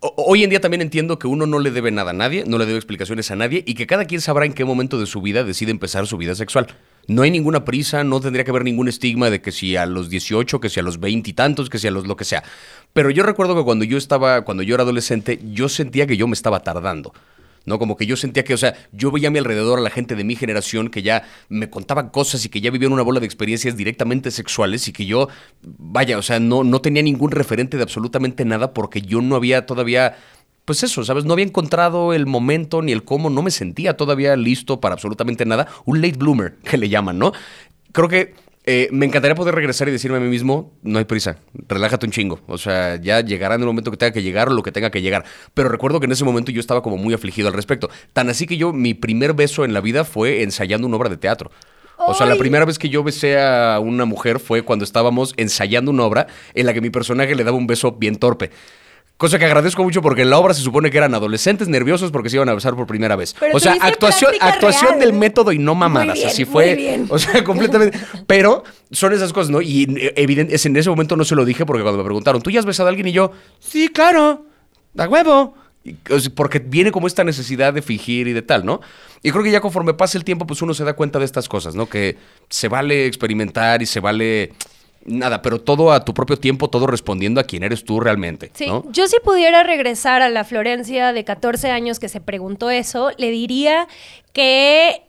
hoy 0.00 0.44
en 0.44 0.50
día 0.50 0.60
también 0.60 0.80
entiendo 0.80 1.18
que 1.18 1.26
uno 1.26 1.44
no 1.46 1.58
le 1.58 1.72
debe 1.72 1.90
nada 1.90 2.10
a 2.10 2.14
nadie, 2.14 2.44
no 2.46 2.56
le 2.56 2.66
debe 2.66 2.78
explicaciones 2.78 3.30
a 3.32 3.36
nadie 3.36 3.64
y 3.66 3.74
que 3.74 3.88
cada 3.88 4.04
quien 4.04 4.20
sabrá 4.20 4.46
en 4.46 4.52
qué 4.52 4.64
momento 4.64 5.00
de 5.00 5.06
su 5.06 5.20
vida 5.22 5.42
decide 5.42 5.72
empezar 5.72 6.06
su 6.06 6.16
vida 6.16 6.36
sexual. 6.36 6.68
No 7.08 7.22
hay 7.22 7.32
ninguna 7.32 7.64
prisa, 7.64 8.04
no 8.04 8.20
tendría 8.20 8.44
que 8.44 8.52
haber 8.52 8.62
ningún 8.62 8.88
estigma 8.88 9.28
de 9.28 9.40
que 9.42 9.50
si 9.50 9.74
a 9.74 9.86
los 9.86 10.08
18, 10.08 10.60
que 10.60 10.68
si 10.68 10.78
a 10.78 10.84
los 10.84 11.00
20 11.00 11.30
y 11.30 11.32
tantos, 11.32 11.68
que 11.68 11.80
si 11.80 11.88
a 11.88 11.90
los 11.90 12.06
lo 12.06 12.16
que 12.16 12.24
sea. 12.24 12.44
Pero 12.92 13.10
yo 13.10 13.24
recuerdo 13.24 13.56
que 13.56 13.64
cuando 13.64 13.84
yo 13.84 13.98
estaba, 13.98 14.42
cuando 14.42 14.62
yo 14.62 14.74
era 14.74 14.84
adolescente, 14.84 15.40
yo 15.52 15.68
sentía 15.68 16.06
que 16.06 16.16
yo 16.16 16.28
me 16.28 16.34
estaba 16.34 16.60
tardando. 16.60 17.12
¿No? 17.64 17.78
Como 17.78 17.96
que 17.96 18.06
yo 18.06 18.16
sentía 18.16 18.44
que, 18.44 18.54
o 18.54 18.58
sea, 18.58 18.74
yo 18.92 19.10
veía 19.10 19.28
a 19.28 19.30
mi 19.30 19.38
alrededor 19.38 19.78
a 19.78 19.82
la 19.82 19.90
gente 19.90 20.16
de 20.16 20.24
mi 20.24 20.36
generación 20.36 20.88
que 20.88 21.02
ya 21.02 21.24
me 21.48 21.70
contaban 21.70 22.10
cosas 22.10 22.44
y 22.44 22.48
que 22.48 22.60
ya 22.60 22.70
vivían 22.70 22.92
una 22.92 23.02
bola 23.02 23.20
de 23.20 23.26
experiencias 23.26 23.76
directamente 23.76 24.30
sexuales 24.30 24.88
y 24.88 24.92
que 24.92 25.06
yo, 25.06 25.28
vaya, 25.62 26.18
o 26.18 26.22
sea, 26.22 26.40
no, 26.40 26.64
no 26.64 26.80
tenía 26.80 27.02
ningún 27.02 27.30
referente 27.30 27.76
de 27.76 27.82
absolutamente 27.82 28.44
nada 28.44 28.72
porque 28.74 29.02
yo 29.02 29.20
no 29.20 29.36
había 29.36 29.66
todavía 29.66 30.16
pues 30.64 30.84
eso, 30.84 31.04
¿sabes? 31.04 31.24
No 31.24 31.32
había 31.32 31.46
encontrado 31.46 32.12
el 32.12 32.26
momento 32.26 32.80
ni 32.80 32.92
el 32.92 33.02
cómo, 33.02 33.28
no 33.28 33.42
me 33.42 33.50
sentía 33.50 33.96
todavía 33.96 34.36
listo 34.36 34.80
para 34.80 34.94
absolutamente 34.94 35.44
nada. 35.44 35.66
Un 35.84 36.00
late 36.00 36.16
bloomer, 36.16 36.58
que 36.64 36.76
le 36.76 36.88
llaman, 36.88 37.18
¿no? 37.18 37.32
Creo 37.92 38.08
que 38.08 38.34
eh, 38.64 38.88
me 38.92 39.06
encantaría 39.06 39.34
poder 39.34 39.54
regresar 39.54 39.88
y 39.88 39.90
decirme 39.90 40.18
a 40.18 40.20
mí 40.20 40.28
mismo, 40.28 40.74
no 40.82 40.98
hay 40.98 41.06
prisa, 41.06 41.38
relájate 41.66 42.04
un 42.06 42.12
chingo. 42.12 42.40
O 42.46 42.58
sea, 42.58 42.96
ya 42.96 43.20
llegará 43.20 43.54
en 43.54 43.62
el 43.62 43.66
momento 43.66 43.90
que 43.90 43.96
tenga 43.96 44.12
que 44.12 44.22
llegar 44.22 44.48
o 44.48 44.52
lo 44.52 44.62
que 44.62 44.70
tenga 44.70 44.90
que 44.90 45.00
llegar. 45.00 45.24
Pero 45.54 45.70
recuerdo 45.70 45.98
que 45.98 46.06
en 46.06 46.12
ese 46.12 46.24
momento 46.24 46.52
yo 46.52 46.60
estaba 46.60 46.82
como 46.82 46.98
muy 46.98 47.14
afligido 47.14 47.48
al 47.48 47.54
respecto. 47.54 47.88
Tan 48.12 48.28
así 48.28 48.46
que 48.46 48.58
yo, 48.58 48.72
mi 48.72 48.92
primer 48.92 49.32
beso 49.32 49.64
en 49.64 49.72
la 49.72 49.80
vida 49.80 50.04
fue 50.04 50.42
ensayando 50.42 50.86
una 50.86 50.96
obra 50.96 51.08
de 51.08 51.16
teatro. 51.16 51.50
O 52.06 52.14
sea, 52.14 52.26
la 52.26 52.36
primera 52.36 52.64
vez 52.64 52.78
que 52.78 52.88
yo 52.88 53.02
besé 53.02 53.38
a 53.38 53.78
una 53.78 54.06
mujer 54.06 54.40
fue 54.40 54.62
cuando 54.62 54.84
estábamos 54.84 55.34
ensayando 55.36 55.90
una 55.90 56.04
obra 56.04 56.28
en 56.54 56.64
la 56.64 56.72
que 56.72 56.80
mi 56.80 56.88
personaje 56.88 57.34
le 57.34 57.44
daba 57.44 57.58
un 57.58 57.66
beso 57.66 57.92
bien 57.92 58.16
torpe. 58.16 58.50
Cosa 59.20 59.38
que 59.38 59.44
agradezco 59.44 59.84
mucho 59.84 60.00
porque 60.00 60.22
en 60.22 60.30
la 60.30 60.38
obra 60.38 60.54
se 60.54 60.62
supone 60.62 60.90
que 60.90 60.96
eran 60.96 61.14
adolescentes 61.14 61.68
nerviosos 61.68 62.10
porque 62.10 62.30
se 62.30 62.36
iban 62.36 62.48
a 62.48 62.54
besar 62.54 62.74
por 62.74 62.86
primera 62.86 63.16
vez. 63.16 63.36
o 63.52 63.60
sea, 63.60 63.76
actuación, 63.78 64.32
actuación 64.40 64.98
del 64.98 65.12
método 65.12 65.52
y 65.52 65.58
no 65.58 65.74
mamadas. 65.74 66.24
así 66.24 66.46
fue. 66.46 67.04
O 67.10 67.18
sea, 67.18 67.44
completamente. 67.44 68.00
Pero 68.26 68.64
son 68.90 69.12
esas 69.12 69.34
cosas, 69.34 69.50
¿no? 69.50 69.60
Y 69.60 69.82
eh, 69.94 70.14
evidente, 70.16 70.56
en 70.66 70.74
ese 70.74 70.88
momento 70.88 71.16
no 71.16 71.26
se 71.26 71.34
lo 71.34 71.44
dije 71.44 71.66
porque 71.66 71.82
cuando 71.82 71.98
me 71.98 72.04
preguntaron, 72.04 72.40
¿tú 72.40 72.50
ya 72.50 72.60
has 72.60 72.64
besado 72.64 72.86
a 72.86 72.88
alguien? 72.88 73.08
Y 73.08 73.12
yo, 73.12 73.32
sí, 73.58 73.88
claro, 73.88 74.46
da 74.94 75.06
huevo. 75.06 75.54
Porque 76.34 76.58
viene 76.58 76.90
como 76.90 77.06
esta 77.06 77.22
necesidad 77.22 77.74
de 77.74 77.82
fingir 77.82 78.26
y 78.26 78.32
de 78.32 78.40
tal, 78.40 78.64
¿no? 78.64 78.80
Y 79.22 79.32
creo 79.32 79.44
que 79.44 79.50
ya 79.50 79.60
conforme 79.60 79.92
pasa 79.92 80.16
el 80.16 80.24
tiempo, 80.24 80.46
pues 80.46 80.62
uno 80.62 80.72
se 80.72 80.84
da 80.84 80.94
cuenta 80.94 81.18
de 81.18 81.26
estas 81.26 81.46
cosas, 81.46 81.74
¿no? 81.74 81.84
Que 81.84 82.16
se 82.48 82.68
vale 82.68 83.04
experimentar 83.04 83.82
y 83.82 83.86
se 83.86 84.00
vale 84.00 84.54
nada, 85.04 85.42
pero 85.42 85.60
todo 85.60 85.92
a 85.92 86.04
tu 86.04 86.14
propio 86.14 86.36
tiempo, 86.36 86.68
todo 86.68 86.86
respondiendo 86.86 87.40
a 87.40 87.44
quién 87.44 87.62
eres 87.62 87.84
tú 87.84 88.00
realmente. 88.00 88.50
Sí, 88.54 88.66
yo 88.90 89.06
si 89.06 89.18
pudiera 89.20 89.62
regresar 89.62 90.22
a 90.22 90.28
la 90.28 90.44
Florencia 90.44 91.12
de 91.12 91.24
14 91.24 91.70
años 91.70 91.98
que 91.98 92.08
se 92.08 92.20
preguntó 92.20 92.70
eso, 92.70 93.10
le 93.16 93.30
diría 93.30 93.88
que 94.32 95.02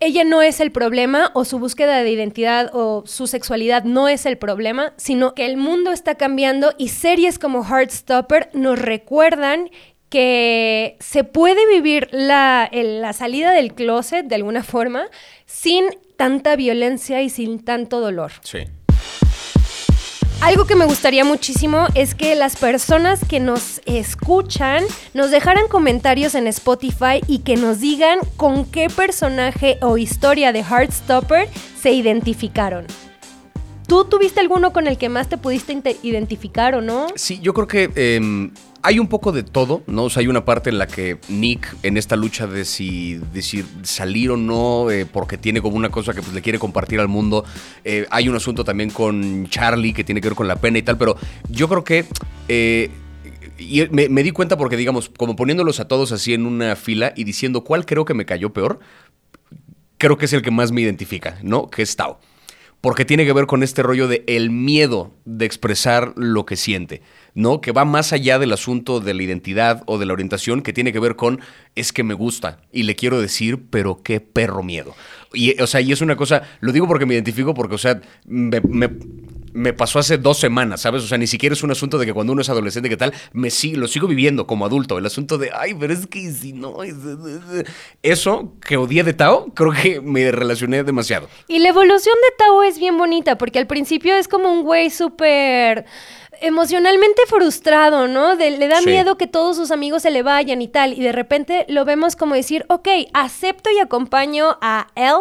ella 0.00 0.24
no 0.24 0.42
es 0.42 0.60
el 0.60 0.70
problema 0.70 1.32
o 1.34 1.44
su 1.44 1.58
búsqueda 1.58 2.02
de 2.02 2.10
identidad 2.10 2.70
o 2.72 3.02
su 3.06 3.26
sexualidad 3.26 3.82
no 3.84 4.08
es 4.08 4.26
el 4.26 4.38
problema, 4.38 4.92
sino 4.96 5.34
que 5.34 5.44
el 5.44 5.56
mundo 5.56 5.90
está 5.90 6.14
cambiando 6.14 6.72
y 6.78 6.88
series 6.88 7.38
como 7.38 7.64
Heartstopper 7.64 8.50
nos 8.52 8.78
recuerdan 8.78 9.70
que 10.08 10.96
se 11.00 11.24
puede 11.24 11.66
vivir 11.66 12.08
la, 12.12 12.70
la 12.72 13.12
salida 13.12 13.50
del 13.52 13.74
closet 13.74 14.26
de 14.26 14.36
alguna 14.36 14.62
forma 14.62 15.06
sin 15.46 15.84
tanta 16.16 16.56
violencia 16.56 17.20
y 17.22 17.28
sin 17.28 17.64
tanto 17.64 18.00
dolor. 18.00 18.32
Sí. 18.42 18.60
Algo 20.40 20.66
que 20.66 20.76
me 20.76 20.84
gustaría 20.84 21.24
muchísimo 21.24 21.88
es 21.96 22.14
que 22.14 22.36
las 22.36 22.54
personas 22.54 23.20
que 23.28 23.40
nos 23.40 23.80
escuchan 23.86 24.84
nos 25.12 25.32
dejaran 25.32 25.66
comentarios 25.66 26.36
en 26.36 26.46
Spotify 26.46 27.20
y 27.26 27.40
que 27.40 27.56
nos 27.56 27.80
digan 27.80 28.20
con 28.36 28.64
qué 28.64 28.88
personaje 28.88 29.78
o 29.82 29.98
historia 29.98 30.52
de 30.52 30.60
Heartstopper 30.60 31.48
se 31.82 31.90
identificaron. 31.90 32.86
¿Tú 33.88 34.04
tuviste 34.04 34.38
alguno 34.38 34.72
con 34.72 34.86
el 34.86 34.96
que 34.96 35.08
más 35.08 35.28
te 35.28 35.38
pudiste 35.38 35.82
identificar 36.02 36.76
o 36.76 36.82
no? 36.82 37.08
Sí, 37.16 37.40
yo 37.40 37.52
creo 37.52 37.66
que 37.66 37.90
em, 37.96 38.52
hay 38.88 38.98
un 38.98 39.08
poco 39.08 39.32
de 39.32 39.42
todo, 39.42 39.82
¿no? 39.86 40.04
O 40.04 40.10
sea, 40.10 40.22
hay 40.22 40.28
una 40.28 40.46
parte 40.46 40.70
en 40.70 40.78
la 40.78 40.86
que 40.86 41.18
Nick, 41.28 41.76
en 41.82 41.98
esta 41.98 42.16
lucha 42.16 42.46
de 42.46 42.64
si 42.64 43.20
decir 43.34 43.66
salir 43.82 44.30
o 44.30 44.38
no, 44.38 44.90
eh, 44.90 45.04
porque 45.04 45.36
tiene 45.36 45.60
como 45.60 45.76
una 45.76 45.90
cosa 45.90 46.14
que 46.14 46.22
pues, 46.22 46.32
le 46.32 46.40
quiere 46.40 46.58
compartir 46.58 46.98
al 46.98 47.06
mundo. 47.06 47.44
Eh, 47.84 48.06
hay 48.08 48.30
un 48.30 48.34
asunto 48.34 48.64
también 48.64 48.88
con 48.88 49.46
Charlie 49.50 49.92
que 49.92 50.04
tiene 50.04 50.22
que 50.22 50.28
ver 50.28 50.34
con 50.34 50.48
la 50.48 50.56
pena 50.56 50.78
y 50.78 50.82
tal, 50.82 50.96
pero 50.96 51.18
yo 51.50 51.68
creo 51.68 51.84
que. 51.84 52.06
Eh, 52.48 52.90
y 53.58 53.86
me, 53.90 54.08
me, 54.08 54.22
di 54.22 54.30
cuenta 54.30 54.56
porque, 54.56 54.78
digamos, 54.78 55.10
como 55.10 55.36
poniéndolos 55.36 55.80
a 55.80 55.86
todos 55.86 56.10
así 56.12 56.32
en 56.32 56.46
una 56.46 56.74
fila 56.74 57.12
y 57.14 57.24
diciendo 57.24 57.64
cuál 57.64 57.84
creo 57.84 58.06
que 58.06 58.14
me 58.14 58.24
cayó 58.24 58.54
peor, 58.54 58.78
creo 59.98 60.16
que 60.16 60.24
es 60.24 60.32
el 60.32 60.40
que 60.40 60.50
más 60.50 60.72
me 60.72 60.80
identifica, 60.80 61.38
¿no? 61.42 61.68
Que 61.68 61.82
es 61.82 61.94
Tao 61.94 62.20
porque 62.80 63.04
tiene 63.04 63.26
que 63.26 63.32
ver 63.32 63.46
con 63.46 63.62
este 63.62 63.82
rollo 63.82 64.06
de 64.06 64.24
el 64.26 64.50
miedo 64.50 65.12
de 65.24 65.46
expresar 65.46 66.12
lo 66.16 66.46
que 66.46 66.56
siente, 66.56 67.02
¿no? 67.34 67.60
Que 67.60 67.72
va 67.72 67.84
más 67.84 68.12
allá 68.12 68.38
del 68.38 68.52
asunto 68.52 69.00
de 69.00 69.14
la 69.14 69.22
identidad 69.22 69.82
o 69.86 69.98
de 69.98 70.06
la 70.06 70.12
orientación, 70.12 70.62
que 70.62 70.72
tiene 70.72 70.92
que 70.92 71.00
ver 71.00 71.16
con 71.16 71.40
es 71.74 71.92
que 71.92 72.04
me 72.04 72.14
gusta 72.14 72.60
y 72.72 72.84
le 72.84 72.94
quiero 72.94 73.20
decir, 73.20 73.58
pero 73.70 74.02
qué 74.02 74.20
perro 74.20 74.62
miedo. 74.62 74.94
Y, 75.32 75.60
o 75.60 75.66
sea, 75.66 75.80
y 75.80 75.92
es 75.92 76.00
una 76.00 76.16
cosa, 76.16 76.42
lo 76.60 76.72
digo 76.72 76.86
porque 76.86 77.06
me 77.06 77.14
identifico, 77.14 77.52
porque, 77.52 77.74
o 77.74 77.78
sea, 77.78 78.00
me, 78.26 78.60
pasó 79.72 79.98
hace 79.98 80.18
dos 80.18 80.38
semanas, 80.38 80.82
¿sabes? 80.82 81.02
O 81.02 81.06
sea, 81.06 81.18
ni 81.18 81.26
siquiera 81.26 81.52
es 81.52 81.62
un 81.62 81.70
asunto 81.70 81.98
de 81.98 82.06
que 82.06 82.12
cuando 82.12 82.32
uno 82.32 82.42
es 82.42 82.48
adolescente, 82.48 82.88
¿qué 82.88 82.96
tal? 82.96 83.12
Me 83.32 83.50
sí, 83.50 83.74
lo 83.74 83.88
sigo 83.88 84.06
viviendo 84.06 84.46
como 84.46 84.66
adulto. 84.66 84.98
El 84.98 85.06
asunto 85.06 85.38
de, 85.38 85.50
ay, 85.54 85.74
pero 85.74 85.92
es 85.92 86.06
que 86.06 86.30
si 86.30 86.52
no. 86.52 86.78
Eso 88.02 88.54
que 88.66 88.76
odié 88.76 89.04
de 89.04 89.14
Tao, 89.14 89.52
creo 89.54 89.72
que 89.72 90.00
me 90.00 90.30
relacioné 90.30 90.84
demasiado. 90.84 91.28
Y 91.48 91.58
la 91.58 91.68
evolución 91.68 92.16
de 92.22 92.44
Tao 92.44 92.62
es 92.62 92.78
bien 92.78 92.96
bonita, 92.98 93.38
porque 93.38 93.58
al 93.58 93.66
principio 93.66 94.16
es 94.16 94.28
como 94.28 94.52
un 94.52 94.62
güey 94.62 94.90
súper 94.90 95.86
emocionalmente 96.40 97.22
frustrado, 97.26 98.06
¿no? 98.06 98.34
le 98.34 98.68
da 98.68 98.80
miedo 98.82 99.16
que 99.16 99.26
todos 99.26 99.56
sus 99.56 99.70
amigos 99.70 100.02
se 100.02 100.10
le 100.10 100.22
vayan 100.22 100.62
y 100.62 100.68
tal. 100.68 100.92
Y 100.92 101.02
de 101.02 101.12
repente 101.12 101.66
lo 101.68 101.84
vemos 101.84 102.16
como 102.16 102.34
decir, 102.34 102.64
ok, 102.68 102.88
acepto 103.12 103.70
y 103.70 103.78
acompaño 103.80 104.58
a 104.60 104.88
él 104.94 105.14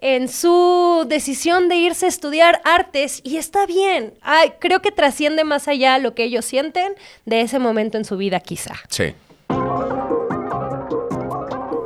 en 0.00 0.28
su 0.28 1.04
decisión 1.08 1.68
de 1.68 1.76
irse 1.76 2.06
a 2.06 2.08
estudiar 2.08 2.60
artes 2.64 3.20
y 3.24 3.36
está 3.36 3.66
bien. 3.66 4.14
Creo 4.58 4.80
que 4.80 4.92
trasciende 4.92 5.44
más 5.44 5.68
allá 5.68 5.98
lo 5.98 6.14
que 6.14 6.24
ellos 6.24 6.44
sienten 6.44 6.94
de 7.24 7.40
ese 7.40 7.58
momento 7.58 7.98
en 7.98 8.04
su 8.04 8.16
vida, 8.16 8.40
quizá. 8.40 8.74
Sí. 8.88 9.14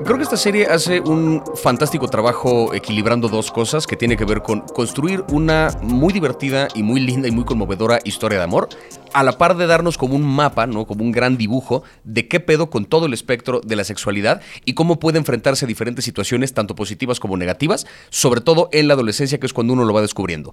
Creo 0.04 0.16
que 0.16 0.24
esta 0.24 0.36
serie 0.36 0.66
hace 0.66 1.00
un 1.00 1.44
fantástico 1.54 2.08
trabajo 2.08 2.74
equilibrando 2.74 3.28
dos 3.28 3.52
cosas 3.52 3.86
que 3.86 3.94
tiene 3.94 4.16
que 4.16 4.24
ver 4.24 4.42
con 4.42 4.62
construir 4.62 5.22
una 5.30 5.70
muy 5.80 6.12
divertida 6.12 6.66
y 6.74 6.82
muy 6.82 6.98
linda 6.98 7.28
y 7.28 7.30
muy 7.30 7.44
conmovedora 7.44 8.00
historia 8.02 8.38
de 8.38 8.44
amor, 8.44 8.68
a 9.12 9.22
la 9.22 9.38
par 9.38 9.56
de 9.56 9.68
darnos 9.68 9.98
como 9.98 10.16
un 10.16 10.24
mapa, 10.24 10.66
¿no? 10.66 10.86
Como 10.86 11.04
un 11.04 11.12
gran 11.12 11.36
dibujo 11.36 11.84
de 12.02 12.26
qué 12.26 12.40
pedo 12.40 12.68
con 12.68 12.84
todo 12.84 13.06
el 13.06 13.12
espectro 13.12 13.60
de 13.60 13.76
la 13.76 13.84
sexualidad 13.84 14.40
y 14.64 14.74
cómo 14.74 14.98
puede 14.98 15.18
enfrentarse 15.18 15.66
a 15.66 15.68
diferentes 15.68 16.04
situaciones, 16.04 16.52
tanto 16.52 16.74
positivas 16.74 17.20
como 17.20 17.36
negativas, 17.36 17.86
sobre 18.10 18.40
todo 18.40 18.70
en 18.72 18.88
la 18.88 18.94
adolescencia, 18.94 19.38
que 19.38 19.46
es 19.46 19.52
cuando 19.52 19.72
uno 19.72 19.84
lo 19.84 19.94
va 19.94 20.00
descubriendo 20.00 20.52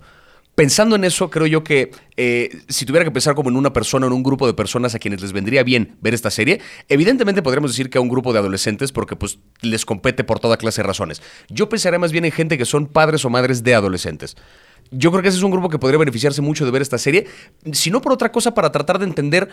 pensando 0.59 0.97
en 0.97 1.05
eso, 1.05 1.29
creo 1.29 1.47
yo 1.47 1.63
que 1.63 1.89
eh, 2.17 2.49
si 2.67 2.85
tuviera 2.85 3.05
que 3.05 3.11
pensar 3.11 3.33
como 3.33 3.49
en 3.49 3.55
una 3.55 3.71
persona, 3.71 4.07
en 4.07 4.11
un 4.11 4.23
grupo 4.23 4.45
de 4.45 4.53
personas 4.53 4.93
a 4.93 4.99
quienes 4.99 5.21
les 5.21 5.31
vendría 5.31 5.63
bien 5.63 5.95
ver 6.01 6.13
esta 6.13 6.29
serie, 6.29 6.59
evidentemente 6.89 7.41
podríamos 7.41 7.71
decir 7.71 7.89
que 7.89 7.97
a 7.97 8.01
un 8.01 8.09
grupo 8.09 8.33
de 8.33 8.39
adolescentes 8.39 8.91
porque 8.91 9.15
pues 9.15 9.39
les 9.61 9.85
compete 9.85 10.25
por 10.25 10.41
toda 10.41 10.57
clase 10.57 10.81
de 10.81 10.87
razones. 10.87 11.21
Yo 11.47 11.69
pensaría 11.69 11.97
más 11.97 12.11
bien 12.11 12.25
en 12.25 12.33
gente 12.33 12.57
que 12.57 12.65
son 12.65 12.87
padres 12.87 13.23
o 13.23 13.29
madres 13.29 13.63
de 13.63 13.73
adolescentes. 13.73 14.35
Yo 14.91 15.11
creo 15.11 15.21
que 15.21 15.29
ese 15.29 15.37
es 15.37 15.43
un 15.43 15.51
grupo 15.51 15.69
que 15.69 15.79
podría 15.79 15.97
beneficiarse 15.97 16.41
mucho 16.41 16.65
de 16.65 16.71
ver 16.71 16.81
esta 16.81 16.97
serie, 16.97 17.25
si 17.71 17.89
no 17.89 18.01
por 18.01 18.11
otra 18.11 18.33
cosa 18.33 18.53
para 18.53 18.69
tratar 18.69 18.99
de 18.99 19.05
entender 19.05 19.47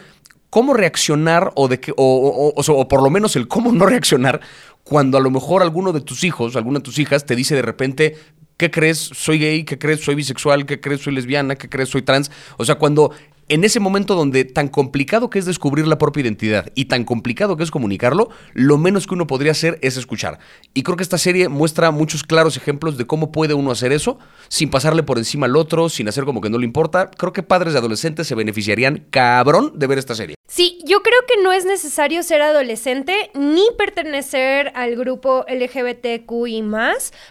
cómo 0.51 0.75
reaccionar 0.75 1.53
o, 1.55 1.69
de 1.69 1.79
que, 1.79 1.93
o, 1.97 2.53
o 2.57 2.89
por 2.89 3.03
lo 3.05 3.11
menos 3.11 3.37
el 3.37 3.47
cómo 3.47 3.71
no 3.71 3.87
reaccionar 3.87 4.41
cuando 4.83 5.19
a 5.19 5.21
lo 5.21 5.31
mejor 5.31 5.63
alguno 5.63 5.93
de 5.93 6.01
tus 6.01 6.25
hijos, 6.25 6.57
alguna 6.57 6.81
de 6.81 6.85
tus 6.85 6.99
hijas 6.99 7.27
te 7.27 7.37
dice 7.37 7.55
de 7.55 7.63
repente, 7.63 8.17
¿Qué 8.57 8.71
crees? 8.71 8.99
¿Soy 8.99 9.39
gay? 9.39 9.65
¿Qué 9.65 9.79
crees? 9.79 10.01
¿Soy 10.01 10.15
bisexual? 10.15 10.65
¿Qué 10.65 10.81
crees? 10.81 11.03
¿Soy 11.03 11.15
lesbiana? 11.15 11.57
¿Qué 11.57 11.69
crees? 11.69 11.91
¿Soy 11.91 12.01
trans? 12.01 12.31
O 12.57 12.65
sea, 12.65 12.77
cuando 12.77 13.13
en 13.49 13.65
ese 13.65 13.81
momento 13.81 14.15
donde 14.15 14.45
tan 14.45 14.69
complicado 14.69 15.29
que 15.29 15.39
es 15.39 15.45
descubrir 15.45 15.87
la 15.87 15.99
propia 15.99 16.23
identidad 16.23 16.73
y 16.75 16.87
tan 16.87 17.05
complicado 17.05 17.57
que 17.57 17.65
es 17.65 17.71
comunicarlo, 17.71 18.31
lo 18.55 18.79
menos 18.79 19.07
que 19.07 19.15
uno 19.15 19.27
podría 19.27 19.53
hacer 19.53 19.79
es 19.83 19.99
escuchar. 19.99 20.39
Y 20.73 20.83
creo 20.83 20.97
que 20.97 21.03
esta 21.03 21.19
serie 21.19 21.49
muestra 21.51 21.91
muchos 21.91 22.25
claros 22.25 22.57
ejemplos 22.57 22.97
de 22.97 23.07
cómo 23.07 23.31
puede 23.31 23.53
uno 23.53 23.71
hacer 23.71 23.93
eso 23.93 24.19
sin 24.49 24.71
pasarle 24.71 25.03
por 25.03 25.19
encima 25.19 25.45
al 25.45 25.57
otro, 25.57 25.91
sin 25.91 26.09
hacer 26.09 26.25
como 26.25 26.41
que 26.41 26.49
no 26.49 26.57
le 26.59 26.65
importa. 26.65 27.11
Creo 27.11 27.35
que 27.35 27.43
padres 27.43 27.75
de 27.75 27.81
adolescentes 27.81 28.27
se 28.27 28.35
beneficiarían 28.35 29.07
cabrón 29.11 29.73
de 29.79 29.87
ver 29.87 29.99
esta 29.99 30.15
serie. 30.15 30.36
Sí, 30.49 30.79
yo 30.85 31.03
creo 31.03 31.19
que 31.27 31.43
no 31.43 31.51
es 31.51 31.65
necesario 31.65 32.23
ser 32.23 32.41
adolescente 32.41 33.33
ni 33.35 33.65
pertenecer 33.77 34.71
al 34.77 34.95
grupo 34.95 35.45
LGBTQI 35.49 36.63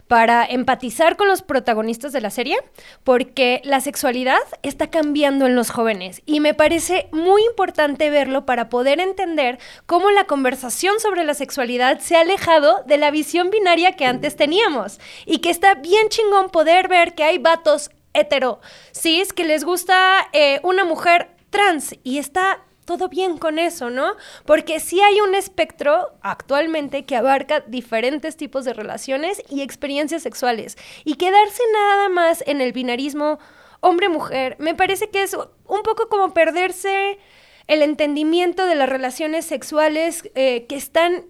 para 0.09 0.45
empatizar 0.45 1.15
con 1.15 1.29
los 1.29 1.41
protagonistas 1.41 2.11
de 2.11 2.19
la 2.19 2.29
serie, 2.29 2.57
porque 3.05 3.61
la 3.63 3.79
sexualidad 3.79 4.41
está 4.63 4.89
cambiando 4.89 5.45
en 5.45 5.55
los 5.55 5.69
jóvenes 5.69 6.23
y 6.25 6.41
me 6.41 6.53
parece 6.53 7.07
muy 7.13 7.41
importante 7.45 8.09
verlo 8.09 8.45
para 8.45 8.67
poder 8.67 8.99
entender 8.99 9.59
cómo 9.85 10.11
la 10.11 10.25
conversación 10.25 10.99
sobre 10.99 11.23
la 11.23 11.35
sexualidad 11.35 11.99
se 11.99 12.17
ha 12.17 12.21
alejado 12.21 12.83
de 12.85 12.97
la 12.97 13.11
visión 13.11 13.49
binaria 13.49 13.93
que 13.93 14.05
antes 14.05 14.35
teníamos 14.35 14.99
y 15.25 15.39
que 15.39 15.51
está 15.51 15.75
bien 15.75 16.09
chingón 16.09 16.49
poder 16.49 16.89
ver 16.89 17.15
que 17.15 17.23
hay 17.23 17.37
vatos 17.37 17.91
hetero, 18.13 18.59
cis, 18.93 19.31
que 19.31 19.45
les 19.45 19.63
gusta 19.63 20.27
eh, 20.33 20.59
una 20.63 20.83
mujer 20.83 21.29
trans 21.49 21.95
y 22.03 22.17
está 22.17 22.64
todo 22.85 23.09
bien 23.09 23.37
con 23.37 23.59
eso, 23.59 23.89
¿no? 23.89 24.13
Porque 24.45 24.79
sí 24.79 25.01
hay 25.01 25.19
un 25.21 25.35
espectro 25.35 26.13
actualmente 26.21 27.03
que 27.05 27.15
abarca 27.15 27.61
diferentes 27.61 28.37
tipos 28.37 28.63
de 28.63 28.73
relaciones 28.73 29.41
y 29.49 29.61
experiencias 29.61 30.23
sexuales. 30.23 30.77
Y 31.03 31.15
quedarse 31.15 31.63
nada 31.73 32.09
más 32.09 32.43
en 32.47 32.61
el 32.61 32.71
binarismo 32.71 33.39
hombre-mujer, 33.81 34.55
me 34.59 34.75
parece 34.75 35.09
que 35.09 35.23
es 35.23 35.33
un 35.33 35.83
poco 35.83 36.09
como 36.09 36.33
perderse 36.33 37.19
el 37.67 37.81
entendimiento 37.81 38.65
de 38.65 38.75
las 38.75 38.89
relaciones 38.89 39.45
sexuales 39.45 40.29
eh, 40.35 40.65
que 40.67 40.75
están 40.75 41.25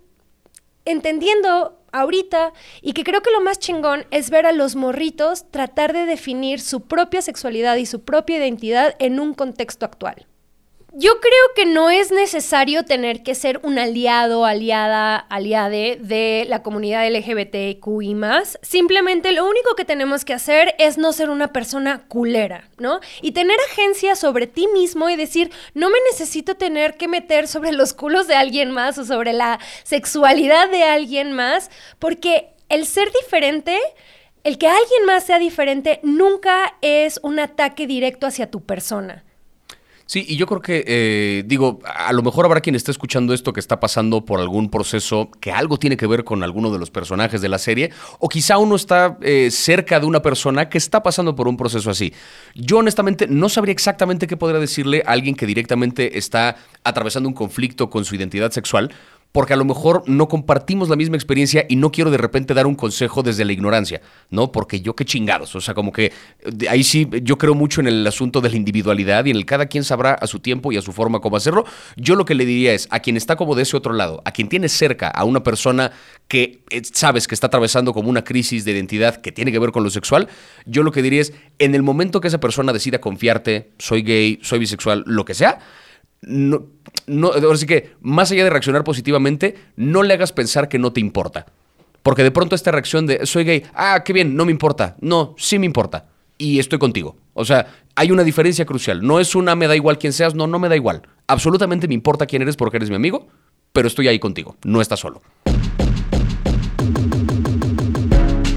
entendiendo 0.85 1.79
ahorita 1.91 2.53
y 2.81 2.93
que 2.93 3.03
creo 3.03 3.21
que 3.21 3.31
lo 3.31 3.41
más 3.41 3.59
chingón 3.59 4.05
es 4.11 4.29
ver 4.29 4.45
a 4.45 4.51
los 4.51 4.75
morritos 4.75 5.49
tratar 5.49 5.93
de 5.93 6.05
definir 6.05 6.59
su 6.59 6.81
propia 6.81 7.21
sexualidad 7.21 7.77
y 7.77 7.85
su 7.85 8.03
propia 8.03 8.37
identidad 8.37 8.95
en 8.99 9.19
un 9.19 9.33
contexto 9.33 9.85
actual. 9.85 10.27
Yo 10.97 11.19
creo 11.19 11.33
que 11.57 11.65
no 11.65 11.89
es 11.89 12.09
necesario 12.11 12.85
tener 12.85 13.21
que 13.21 13.35
ser 13.35 13.59
un 13.63 13.77
aliado, 13.77 14.45
aliada, 14.45 15.17
aliade 15.17 15.97
de 15.99 16.45
la 16.47 16.63
comunidad 16.63 17.05
LGBTQI 17.09 18.15
Simplemente 18.61 19.33
lo 19.33 19.45
único 19.45 19.75
que 19.75 19.83
tenemos 19.83 20.23
que 20.23 20.31
hacer 20.31 20.73
es 20.79 20.97
no 20.97 21.11
ser 21.11 21.29
una 21.29 21.51
persona 21.51 22.05
culera, 22.07 22.69
¿no? 22.77 23.01
Y 23.21 23.33
tener 23.33 23.57
agencia 23.71 24.15
sobre 24.15 24.47
ti 24.47 24.69
mismo 24.69 25.09
y 25.09 25.17
decir, 25.17 25.51
no 25.73 25.89
me 25.89 25.97
necesito 26.09 26.55
tener 26.55 26.95
que 26.95 27.09
meter 27.09 27.49
sobre 27.49 27.73
los 27.73 27.91
culos 27.91 28.27
de 28.27 28.35
alguien 28.35 28.71
más 28.71 28.97
o 28.97 29.03
sobre 29.03 29.33
la 29.33 29.59
sexualidad 29.83 30.69
de 30.69 30.83
alguien 30.83 31.33
más, 31.33 31.71
porque 31.99 32.53
el 32.69 32.85
ser 32.85 33.11
diferente 33.11 33.77
el 34.45 34.57
que 34.57 34.69
alguien 34.69 35.05
más 35.05 35.25
sea 35.25 35.39
diferente 35.39 35.99
nunca 36.03 36.77
es 36.81 37.19
un 37.21 37.39
ataque 37.39 37.85
directo 37.85 38.27
hacia 38.27 38.49
tu 38.49 38.63
persona. 38.63 39.25
Sí, 40.07 40.23
y 40.27 40.35
yo 40.37 40.45
creo 40.45 40.61
que, 40.61 40.83
eh, 40.85 41.43
digo, 41.47 41.79
a 41.83 42.13
lo 42.13 42.21
mejor 42.21 42.45
habrá 42.45 42.61
quien 42.61 42.75
esté 42.75 42.91
escuchando 42.91 43.33
esto 43.33 43.53
que 43.53 43.59
está 43.59 43.79
pasando 43.79 44.23
por 44.23 44.39
algún 44.39 44.69
proceso 44.69 45.31
que 45.41 45.51
algo 45.51 45.77
tiene 45.77 45.97
que 45.97 46.05
ver 46.05 46.23
con 46.23 46.43
alguno 46.43 46.71
de 46.71 46.77
los 46.77 46.91
personajes 46.91 47.41
de 47.41 47.49
la 47.49 47.57
serie, 47.57 47.91
o 48.19 48.29
quizá 48.29 48.59
uno 48.59 48.75
está 48.75 49.17
eh, 49.21 49.49
cerca 49.49 49.99
de 49.99 50.05
una 50.05 50.21
persona 50.21 50.69
que 50.69 50.77
está 50.77 51.01
pasando 51.01 51.35
por 51.35 51.47
un 51.47 51.57
proceso 51.57 51.89
así. 51.89 52.13
Yo 52.53 52.77
honestamente 52.77 53.25
no 53.27 53.49
sabría 53.49 53.73
exactamente 53.73 54.27
qué 54.27 54.37
podría 54.37 54.59
decirle 54.59 55.01
a 55.07 55.11
alguien 55.11 55.33
que 55.33 55.47
directamente 55.47 56.19
está 56.19 56.57
atravesando 56.83 57.27
un 57.27 57.33
conflicto 57.33 57.89
con 57.89 58.05
su 58.05 58.13
identidad 58.13 58.51
sexual, 58.51 58.93
porque 59.35 59.51
a 59.51 59.57
lo 59.57 59.65
mejor 59.65 60.01
no 60.07 60.29
compartimos 60.29 60.87
la 60.87 60.95
misma 60.95 61.17
experiencia 61.17 61.65
y 61.67 61.75
no 61.75 61.91
quiero 61.91 62.09
de 62.09 62.17
repente 62.17 62.53
dar 62.53 62.65
un 62.67 62.75
consejo 62.75 63.21
desde 63.21 63.43
la 63.43 63.51
ignorancia, 63.51 63.99
¿no? 64.29 64.49
Porque 64.49 64.79
yo 64.79 64.95
qué 64.95 65.03
chingados, 65.03 65.53
o 65.57 65.59
sea, 65.59 65.73
como 65.73 65.91
que 65.91 66.13
ahí 66.69 66.85
sí 66.85 67.09
yo 67.21 67.37
creo 67.37 67.53
mucho 67.53 67.81
en 67.81 67.87
el 67.87 68.07
asunto 68.07 68.39
de 68.39 68.49
la 68.49 68.55
individualidad 68.55 69.25
y 69.25 69.31
en 69.31 69.35
el 69.35 69.45
cada 69.45 69.65
quien 69.65 69.83
sabrá 69.83 70.13
a 70.13 70.25
su 70.25 70.39
tiempo 70.39 70.71
y 70.71 70.77
a 70.77 70.81
su 70.81 70.93
forma 70.93 71.19
cómo 71.19 71.35
hacerlo. 71.35 71.65
Yo 71.97 72.15
lo 72.15 72.23
que 72.23 72.33
le 72.33 72.45
diría 72.45 72.71
es 72.73 72.87
a 72.91 73.01
quien 73.01 73.17
está 73.17 73.35
como 73.35 73.55
de 73.55 73.63
ese 73.63 73.75
otro 73.75 73.91
lado, 73.91 74.21
a 74.23 74.31
quien 74.31 74.47
tiene 74.47 74.69
cerca 74.69 75.09
a 75.09 75.25
una 75.25 75.43
persona 75.43 75.91
que 76.29 76.63
eh, 76.69 76.81
sabes 76.93 77.27
que 77.27 77.35
está 77.35 77.47
atravesando 77.47 77.91
como 77.91 78.09
una 78.09 78.23
crisis 78.23 78.63
de 78.63 78.71
identidad 78.71 79.17
que 79.17 79.33
tiene 79.33 79.51
que 79.51 79.59
ver 79.59 79.73
con 79.73 79.83
lo 79.83 79.89
sexual, 79.89 80.29
yo 80.65 80.81
lo 80.81 80.93
que 80.93 81.01
diría 81.01 81.19
es 81.19 81.33
en 81.59 81.75
el 81.75 81.83
momento 81.83 82.21
que 82.21 82.29
esa 82.29 82.39
persona 82.39 82.71
decida 82.71 83.01
confiarte, 83.01 83.71
soy 83.79 84.01
gay, 84.01 84.39
soy 84.43 84.59
bisexual, 84.59 85.03
lo 85.05 85.25
que 85.25 85.33
sea, 85.33 85.59
no, 86.21 86.65
no, 87.07 87.31
ahora 87.31 87.57
sí 87.57 87.65
que, 87.65 87.91
más 88.01 88.31
allá 88.31 88.43
de 88.43 88.49
reaccionar 88.49 88.83
positivamente, 88.83 89.55
no 89.75 90.03
le 90.03 90.13
hagas 90.13 90.31
pensar 90.31 90.69
que 90.69 90.79
no 90.79 90.93
te 90.93 90.99
importa. 90.99 91.45
Porque 92.03 92.23
de 92.23 92.31
pronto 92.31 92.55
esta 92.55 92.71
reacción 92.71 93.07
de 93.07 93.25
soy 93.25 93.43
gay, 93.45 93.63
ah, 93.73 94.03
qué 94.05 94.13
bien, 94.13 94.35
no 94.35 94.45
me 94.45 94.51
importa. 94.51 94.95
No, 95.01 95.33
sí 95.37 95.57
me 95.57 95.65
importa. 95.65 96.07
Y 96.37 96.59
estoy 96.59 96.77
contigo. 96.77 97.15
O 97.33 97.45
sea, 97.45 97.67
hay 97.95 98.11
una 98.11 98.23
diferencia 98.23 98.65
crucial. 98.65 99.05
No 99.05 99.19
es 99.19 99.35
una 99.35 99.55
me 99.55 99.67
da 99.67 99.75
igual 99.75 99.97
quién 99.97 100.13
seas, 100.13 100.35
no, 100.35 100.47
no 100.47 100.59
me 100.59 100.69
da 100.69 100.75
igual. 100.75 101.01
Absolutamente 101.27 101.87
me 101.87 101.93
importa 101.93 102.25
quién 102.25 102.41
eres 102.41 102.57
porque 102.57 102.77
eres 102.77 102.89
mi 102.89 102.95
amigo, 102.95 103.27
pero 103.73 103.87
estoy 103.87 104.07
ahí 104.07 104.19
contigo. 104.19 104.55
No 104.63 104.81
estás 104.81 104.99
solo. 104.99 105.21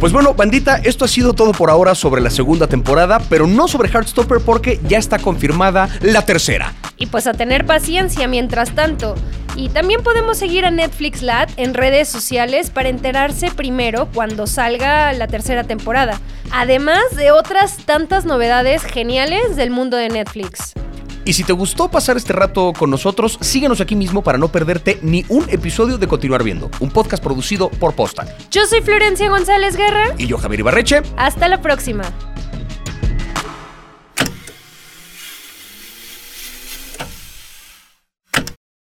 Pues 0.00 0.12
bueno, 0.12 0.32
bandita, 0.32 0.76
esto 0.76 1.04
ha 1.04 1.08
sido 1.08 1.32
todo 1.32 1.50
por 1.50 1.70
ahora 1.70 1.96
sobre 1.96 2.20
la 2.20 2.30
segunda 2.30 2.68
temporada, 2.68 3.20
pero 3.28 3.48
no 3.48 3.66
sobre 3.66 3.88
Heartstopper 3.88 4.38
porque 4.46 4.78
ya 4.86 4.96
está 4.96 5.18
confirmada 5.18 5.88
la 6.02 6.24
tercera. 6.24 6.72
Y 6.96 7.06
pues 7.06 7.26
a 7.26 7.34
tener 7.34 7.66
paciencia 7.66 8.28
mientras 8.28 8.76
tanto. 8.76 9.16
Y 9.56 9.70
también 9.70 10.04
podemos 10.04 10.38
seguir 10.38 10.64
a 10.66 10.70
Netflix 10.70 11.20
Lat 11.22 11.50
en 11.56 11.74
redes 11.74 12.08
sociales 12.08 12.70
para 12.70 12.90
enterarse 12.90 13.50
primero 13.50 14.08
cuando 14.14 14.46
salga 14.46 15.12
la 15.14 15.26
tercera 15.26 15.64
temporada. 15.64 16.20
Además 16.52 17.02
de 17.16 17.32
otras 17.32 17.78
tantas 17.78 18.24
novedades 18.24 18.84
geniales 18.84 19.56
del 19.56 19.70
mundo 19.70 19.96
de 19.96 20.10
Netflix. 20.10 20.74
Y 21.28 21.34
si 21.34 21.44
te 21.44 21.52
gustó 21.52 21.90
pasar 21.90 22.16
este 22.16 22.32
rato 22.32 22.72
con 22.72 22.88
nosotros, 22.88 23.36
síguenos 23.42 23.82
aquí 23.82 23.94
mismo 23.94 24.22
para 24.22 24.38
no 24.38 24.50
perderte 24.50 24.98
ni 25.02 25.26
un 25.28 25.46
episodio 25.50 25.98
de 25.98 26.08
Continuar 26.08 26.42
Viendo, 26.42 26.70
un 26.80 26.90
podcast 26.90 27.22
producido 27.22 27.68
por 27.68 27.94
Posta. 27.94 28.34
Yo 28.50 28.64
soy 28.64 28.80
Florencia 28.80 29.28
González 29.28 29.76
Guerra. 29.76 30.14
Y 30.16 30.26
yo, 30.26 30.38
Javier 30.38 30.60
Ibarreche. 30.60 31.02
Hasta 31.18 31.48
la 31.48 31.60
próxima. 31.60 32.10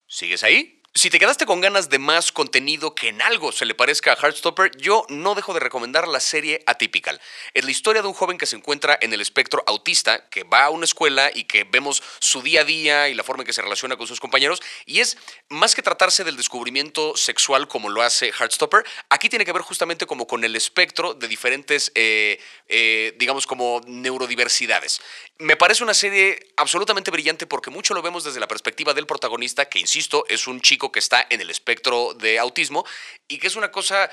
¿Sigues 0.07 0.41
ahí? 0.45 0.76
Si 0.97 1.11
te 1.11 1.19
quedaste 1.19 1.45
con 1.45 1.61
ganas 1.61 1.89
de 1.89 1.99
más 1.99 2.31
contenido 2.31 2.95
que 2.95 3.09
en 3.09 3.21
algo 3.21 3.51
se 3.51 3.67
le 3.67 3.75
parezca 3.75 4.13
a 4.13 4.15
Heartstopper, 4.15 4.75
yo 4.77 5.05
no 5.09 5.35
dejo 5.35 5.53
de 5.53 5.59
recomendar 5.59 6.07
la 6.07 6.19
serie 6.19 6.63
Atypical. 6.65 7.21
Es 7.53 7.65
la 7.65 7.69
historia 7.69 8.01
de 8.01 8.07
un 8.07 8.15
joven 8.15 8.39
que 8.39 8.47
se 8.47 8.55
encuentra 8.55 8.97
en 8.99 9.13
el 9.13 9.21
espectro 9.21 9.63
autista, 9.67 10.27
que 10.29 10.43
va 10.43 10.63
a 10.63 10.69
una 10.71 10.85
escuela 10.85 11.29
y 11.31 11.43
que 11.43 11.65
vemos 11.65 12.01
su 12.17 12.41
día 12.41 12.61
a 12.61 12.63
día 12.63 13.09
y 13.09 13.13
la 13.13 13.23
forma 13.23 13.43
en 13.43 13.45
que 13.45 13.53
se 13.53 13.61
relaciona 13.61 13.95
con 13.95 14.07
sus 14.07 14.19
compañeros. 14.19 14.59
Y 14.87 14.99
es 14.99 15.19
más 15.49 15.75
que 15.75 15.83
tratarse 15.83 16.23
del 16.23 16.35
descubrimiento 16.35 17.15
sexual 17.15 17.67
como 17.67 17.89
lo 17.89 18.01
hace 18.01 18.31
Heartstopper, 18.31 18.83
aquí 19.09 19.29
tiene 19.29 19.45
que 19.45 19.53
ver 19.53 19.61
justamente 19.61 20.07
como 20.07 20.25
con 20.25 20.43
el 20.43 20.55
espectro 20.55 21.13
de 21.13 21.27
diferentes, 21.27 21.91
eh, 21.93 22.41
eh, 22.69 23.13
digamos, 23.19 23.45
como 23.45 23.81
neurodiversidades. 23.85 24.99
Me 25.37 25.57
parece 25.57 25.83
una 25.83 25.93
serie 25.93 26.39
absolutamente 26.55 27.11
brillante 27.11 27.45
porque 27.45 27.69
mucho 27.69 27.93
lo 27.93 28.01
vemos 28.01 28.23
desde 28.23 28.39
la 28.39 28.47
perspectiva 28.47 28.95
del 28.95 29.05
protagonista, 29.05 29.69
que 29.69 29.77
insisto, 29.77 30.25
es 30.27 30.47
un 30.47 30.59
chico 30.59 30.86
que 30.91 30.99
está 30.99 31.25
en 31.29 31.41
el 31.41 31.49
espectro 31.49 32.13
de 32.13 32.39
autismo 32.39 32.85
y 33.27 33.39
que 33.39 33.47
es 33.47 33.55
una 33.55 33.71
cosa 33.71 34.09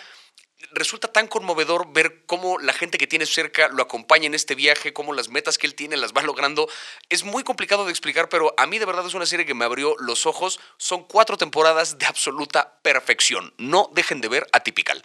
resulta 0.72 1.08
tan 1.08 1.28
conmovedor 1.28 1.92
ver 1.92 2.24
cómo 2.26 2.58
la 2.58 2.72
gente 2.72 2.98
que 2.98 3.06
tiene 3.06 3.26
cerca 3.26 3.68
lo 3.68 3.82
acompaña 3.82 4.26
en 4.26 4.34
este 4.34 4.54
viaje, 4.54 4.92
cómo 4.92 5.12
las 5.12 5.28
metas 5.28 5.58
que 5.58 5.66
él 5.66 5.74
tiene 5.74 5.96
las 5.96 6.12
va 6.12 6.22
logrando. 6.22 6.68
Es 7.08 7.24
muy 7.24 7.44
complicado 7.44 7.84
de 7.84 7.90
explicar, 7.90 8.28
pero 8.28 8.54
a 8.58 8.66
mí 8.66 8.78
de 8.78 8.86
verdad 8.86 9.06
es 9.06 9.14
una 9.14 9.26
serie 9.26 9.46
que 9.46 9.54
me 9.54 9.64
abrió 9.64 9.96
los 9.98 10.26
ojos. 10.26 10.60
Son 10.76 11.04
cuatro 11.04 11.36
temporadas 11.36 11.98
de 11.98 12.06
absoluta 12.06 12.78
perfección. 12.82 13.54
No 13.58 13.90
dejen 13.92 14.20
de 14.20 14.28
ver 14.28 14.46
Atypical. 14.52 15.02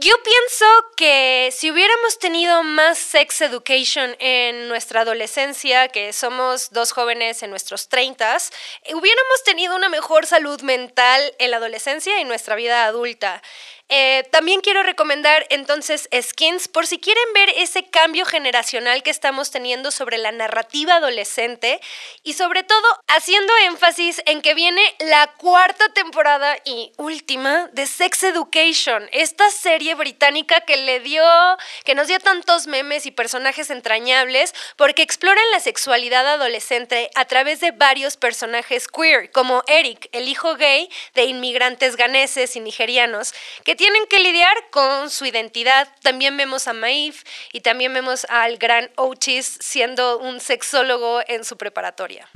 Yo 0.00 0.14
pienso 0.22 0.64
que 0.96 1.48
si 1.50 1.72
hubiéramos 1.72 2.20
tenido 2.20 2.62
más 2.62 2.98
sex 2.98 3.40
education 3.40 4.14
en 4.20 4.68
nuestra 4.68 5.00
adolescencia, 5.00 5.88
que 5.88 6.12
somos 6.12 6.70
dos 6.70 6.92
jóvenes 6.92 7.42
en 7.42 7.50
nuestros 7.50 7.88
treintas, 7.88 8.52
hubiéramos 8.84 9.42
tenido 9.44 9.74
una 9.74 9.88
mejor 9.88 10.24
salud 10.26 10.60
mental 10.60 11.20
en 11.40 11.50
la 11.50 11.56
adolescencia 11.56 12.16
y 12.16 12.22
en 12.22 12.28
nuestra 12.28 12.54
vida 12.54 12.84
adulta. 12.84 13.42
Eh, 13.90 14.24
también 14.30 14.60
quiero 14.60 14.82
recomendar 14.82 15.46
entonces 15.48 16.10
Skins. 16.12 16.68
Por 16.68 16.86
si 16.86 16.98
quieren 16.98 17.24
ver 17.32 17.48
ese 17.56 17.84
cambio 17.88 18.26
generacional 18.26 19.02
que 19.02 19.10
estamos 19.10 19.50
teniendo 19.50 19.90
sobre 19.90 20.18
la 20.18 20.30
narrativa 20.30 20.96
adolescente 20.96 21.80
y 22.22 22.34
sobre 22.34 22.64
todo 22.64 22.86
haciendo 23.06 23.50
énfasis 23.64 24.20
en 24.26 24.42
que 24.42 24.52
viene 24.52 24.82
la 24.98 25.28
cuarta 25.38 25.88
temporada 25.94 26.58
y 26.66 26.92
última 26.98 27.68
de 27.72 27.86
Sex 27.86 28.24
Education, 28.24 29.08
esta 29.12 29.50
serie 29.50 29.94
británica 29.94 30.60
que 30.60 30.76
le 30.76 31.00
dio, 31.00 31.24
que 31.84 31.94
nos 31.94 32.08
dio 32.08 32.20
tantos 32.20 32.66
memes 32.66 33.06
y 33.06 33.10
personajes 33.10 33.70
entrañables 33.70 34.54
porque 34.76 35.02
exploran 35.02 35.50
la 35.50 35.60
sexualidad 35.60 36.26
adolescente 36.26 37.08
a 37.14 37.24
través 37.24 37.60
de 37.60 37.70
varios 37.70 38.18
personajes 38.18 38.86
queer, 38.86 39.30
como 39.30 39.62
Eric, 39.66 40.10
el 40.12 40.28
hijo 40.28 40.56
gay 40.56 40.90
de 41.14 41.24
inmigrantes 41.24 41.96
ganeses 41.96 42.54
y 42.54 42.60
nigerianos, 42.60 43.32
que 43.64 43.77
tienen 43.78 44.06
que 44.10 44.18
lidiar 44.18 44.56
con 44.70 45.08
su 45.08 45.24
identidad. 45.24 45.88
También 46.02 46.36
vemos 46.36 46.66
a 46.66 46.72
Maeve 46.72 47.16
y 47.52 47.60
también 47.60 47.94
vemos 47.94 48.26
al 48.28 48.58
gran 48.58 48.90
Otis 48.96 49.56
siendo 49.60 50.18
un 50.18 50.40
sexólogo 50.40 51.20
en 51.28 51.44
su 51.44 51.56
preparatoria. 51.56 52.28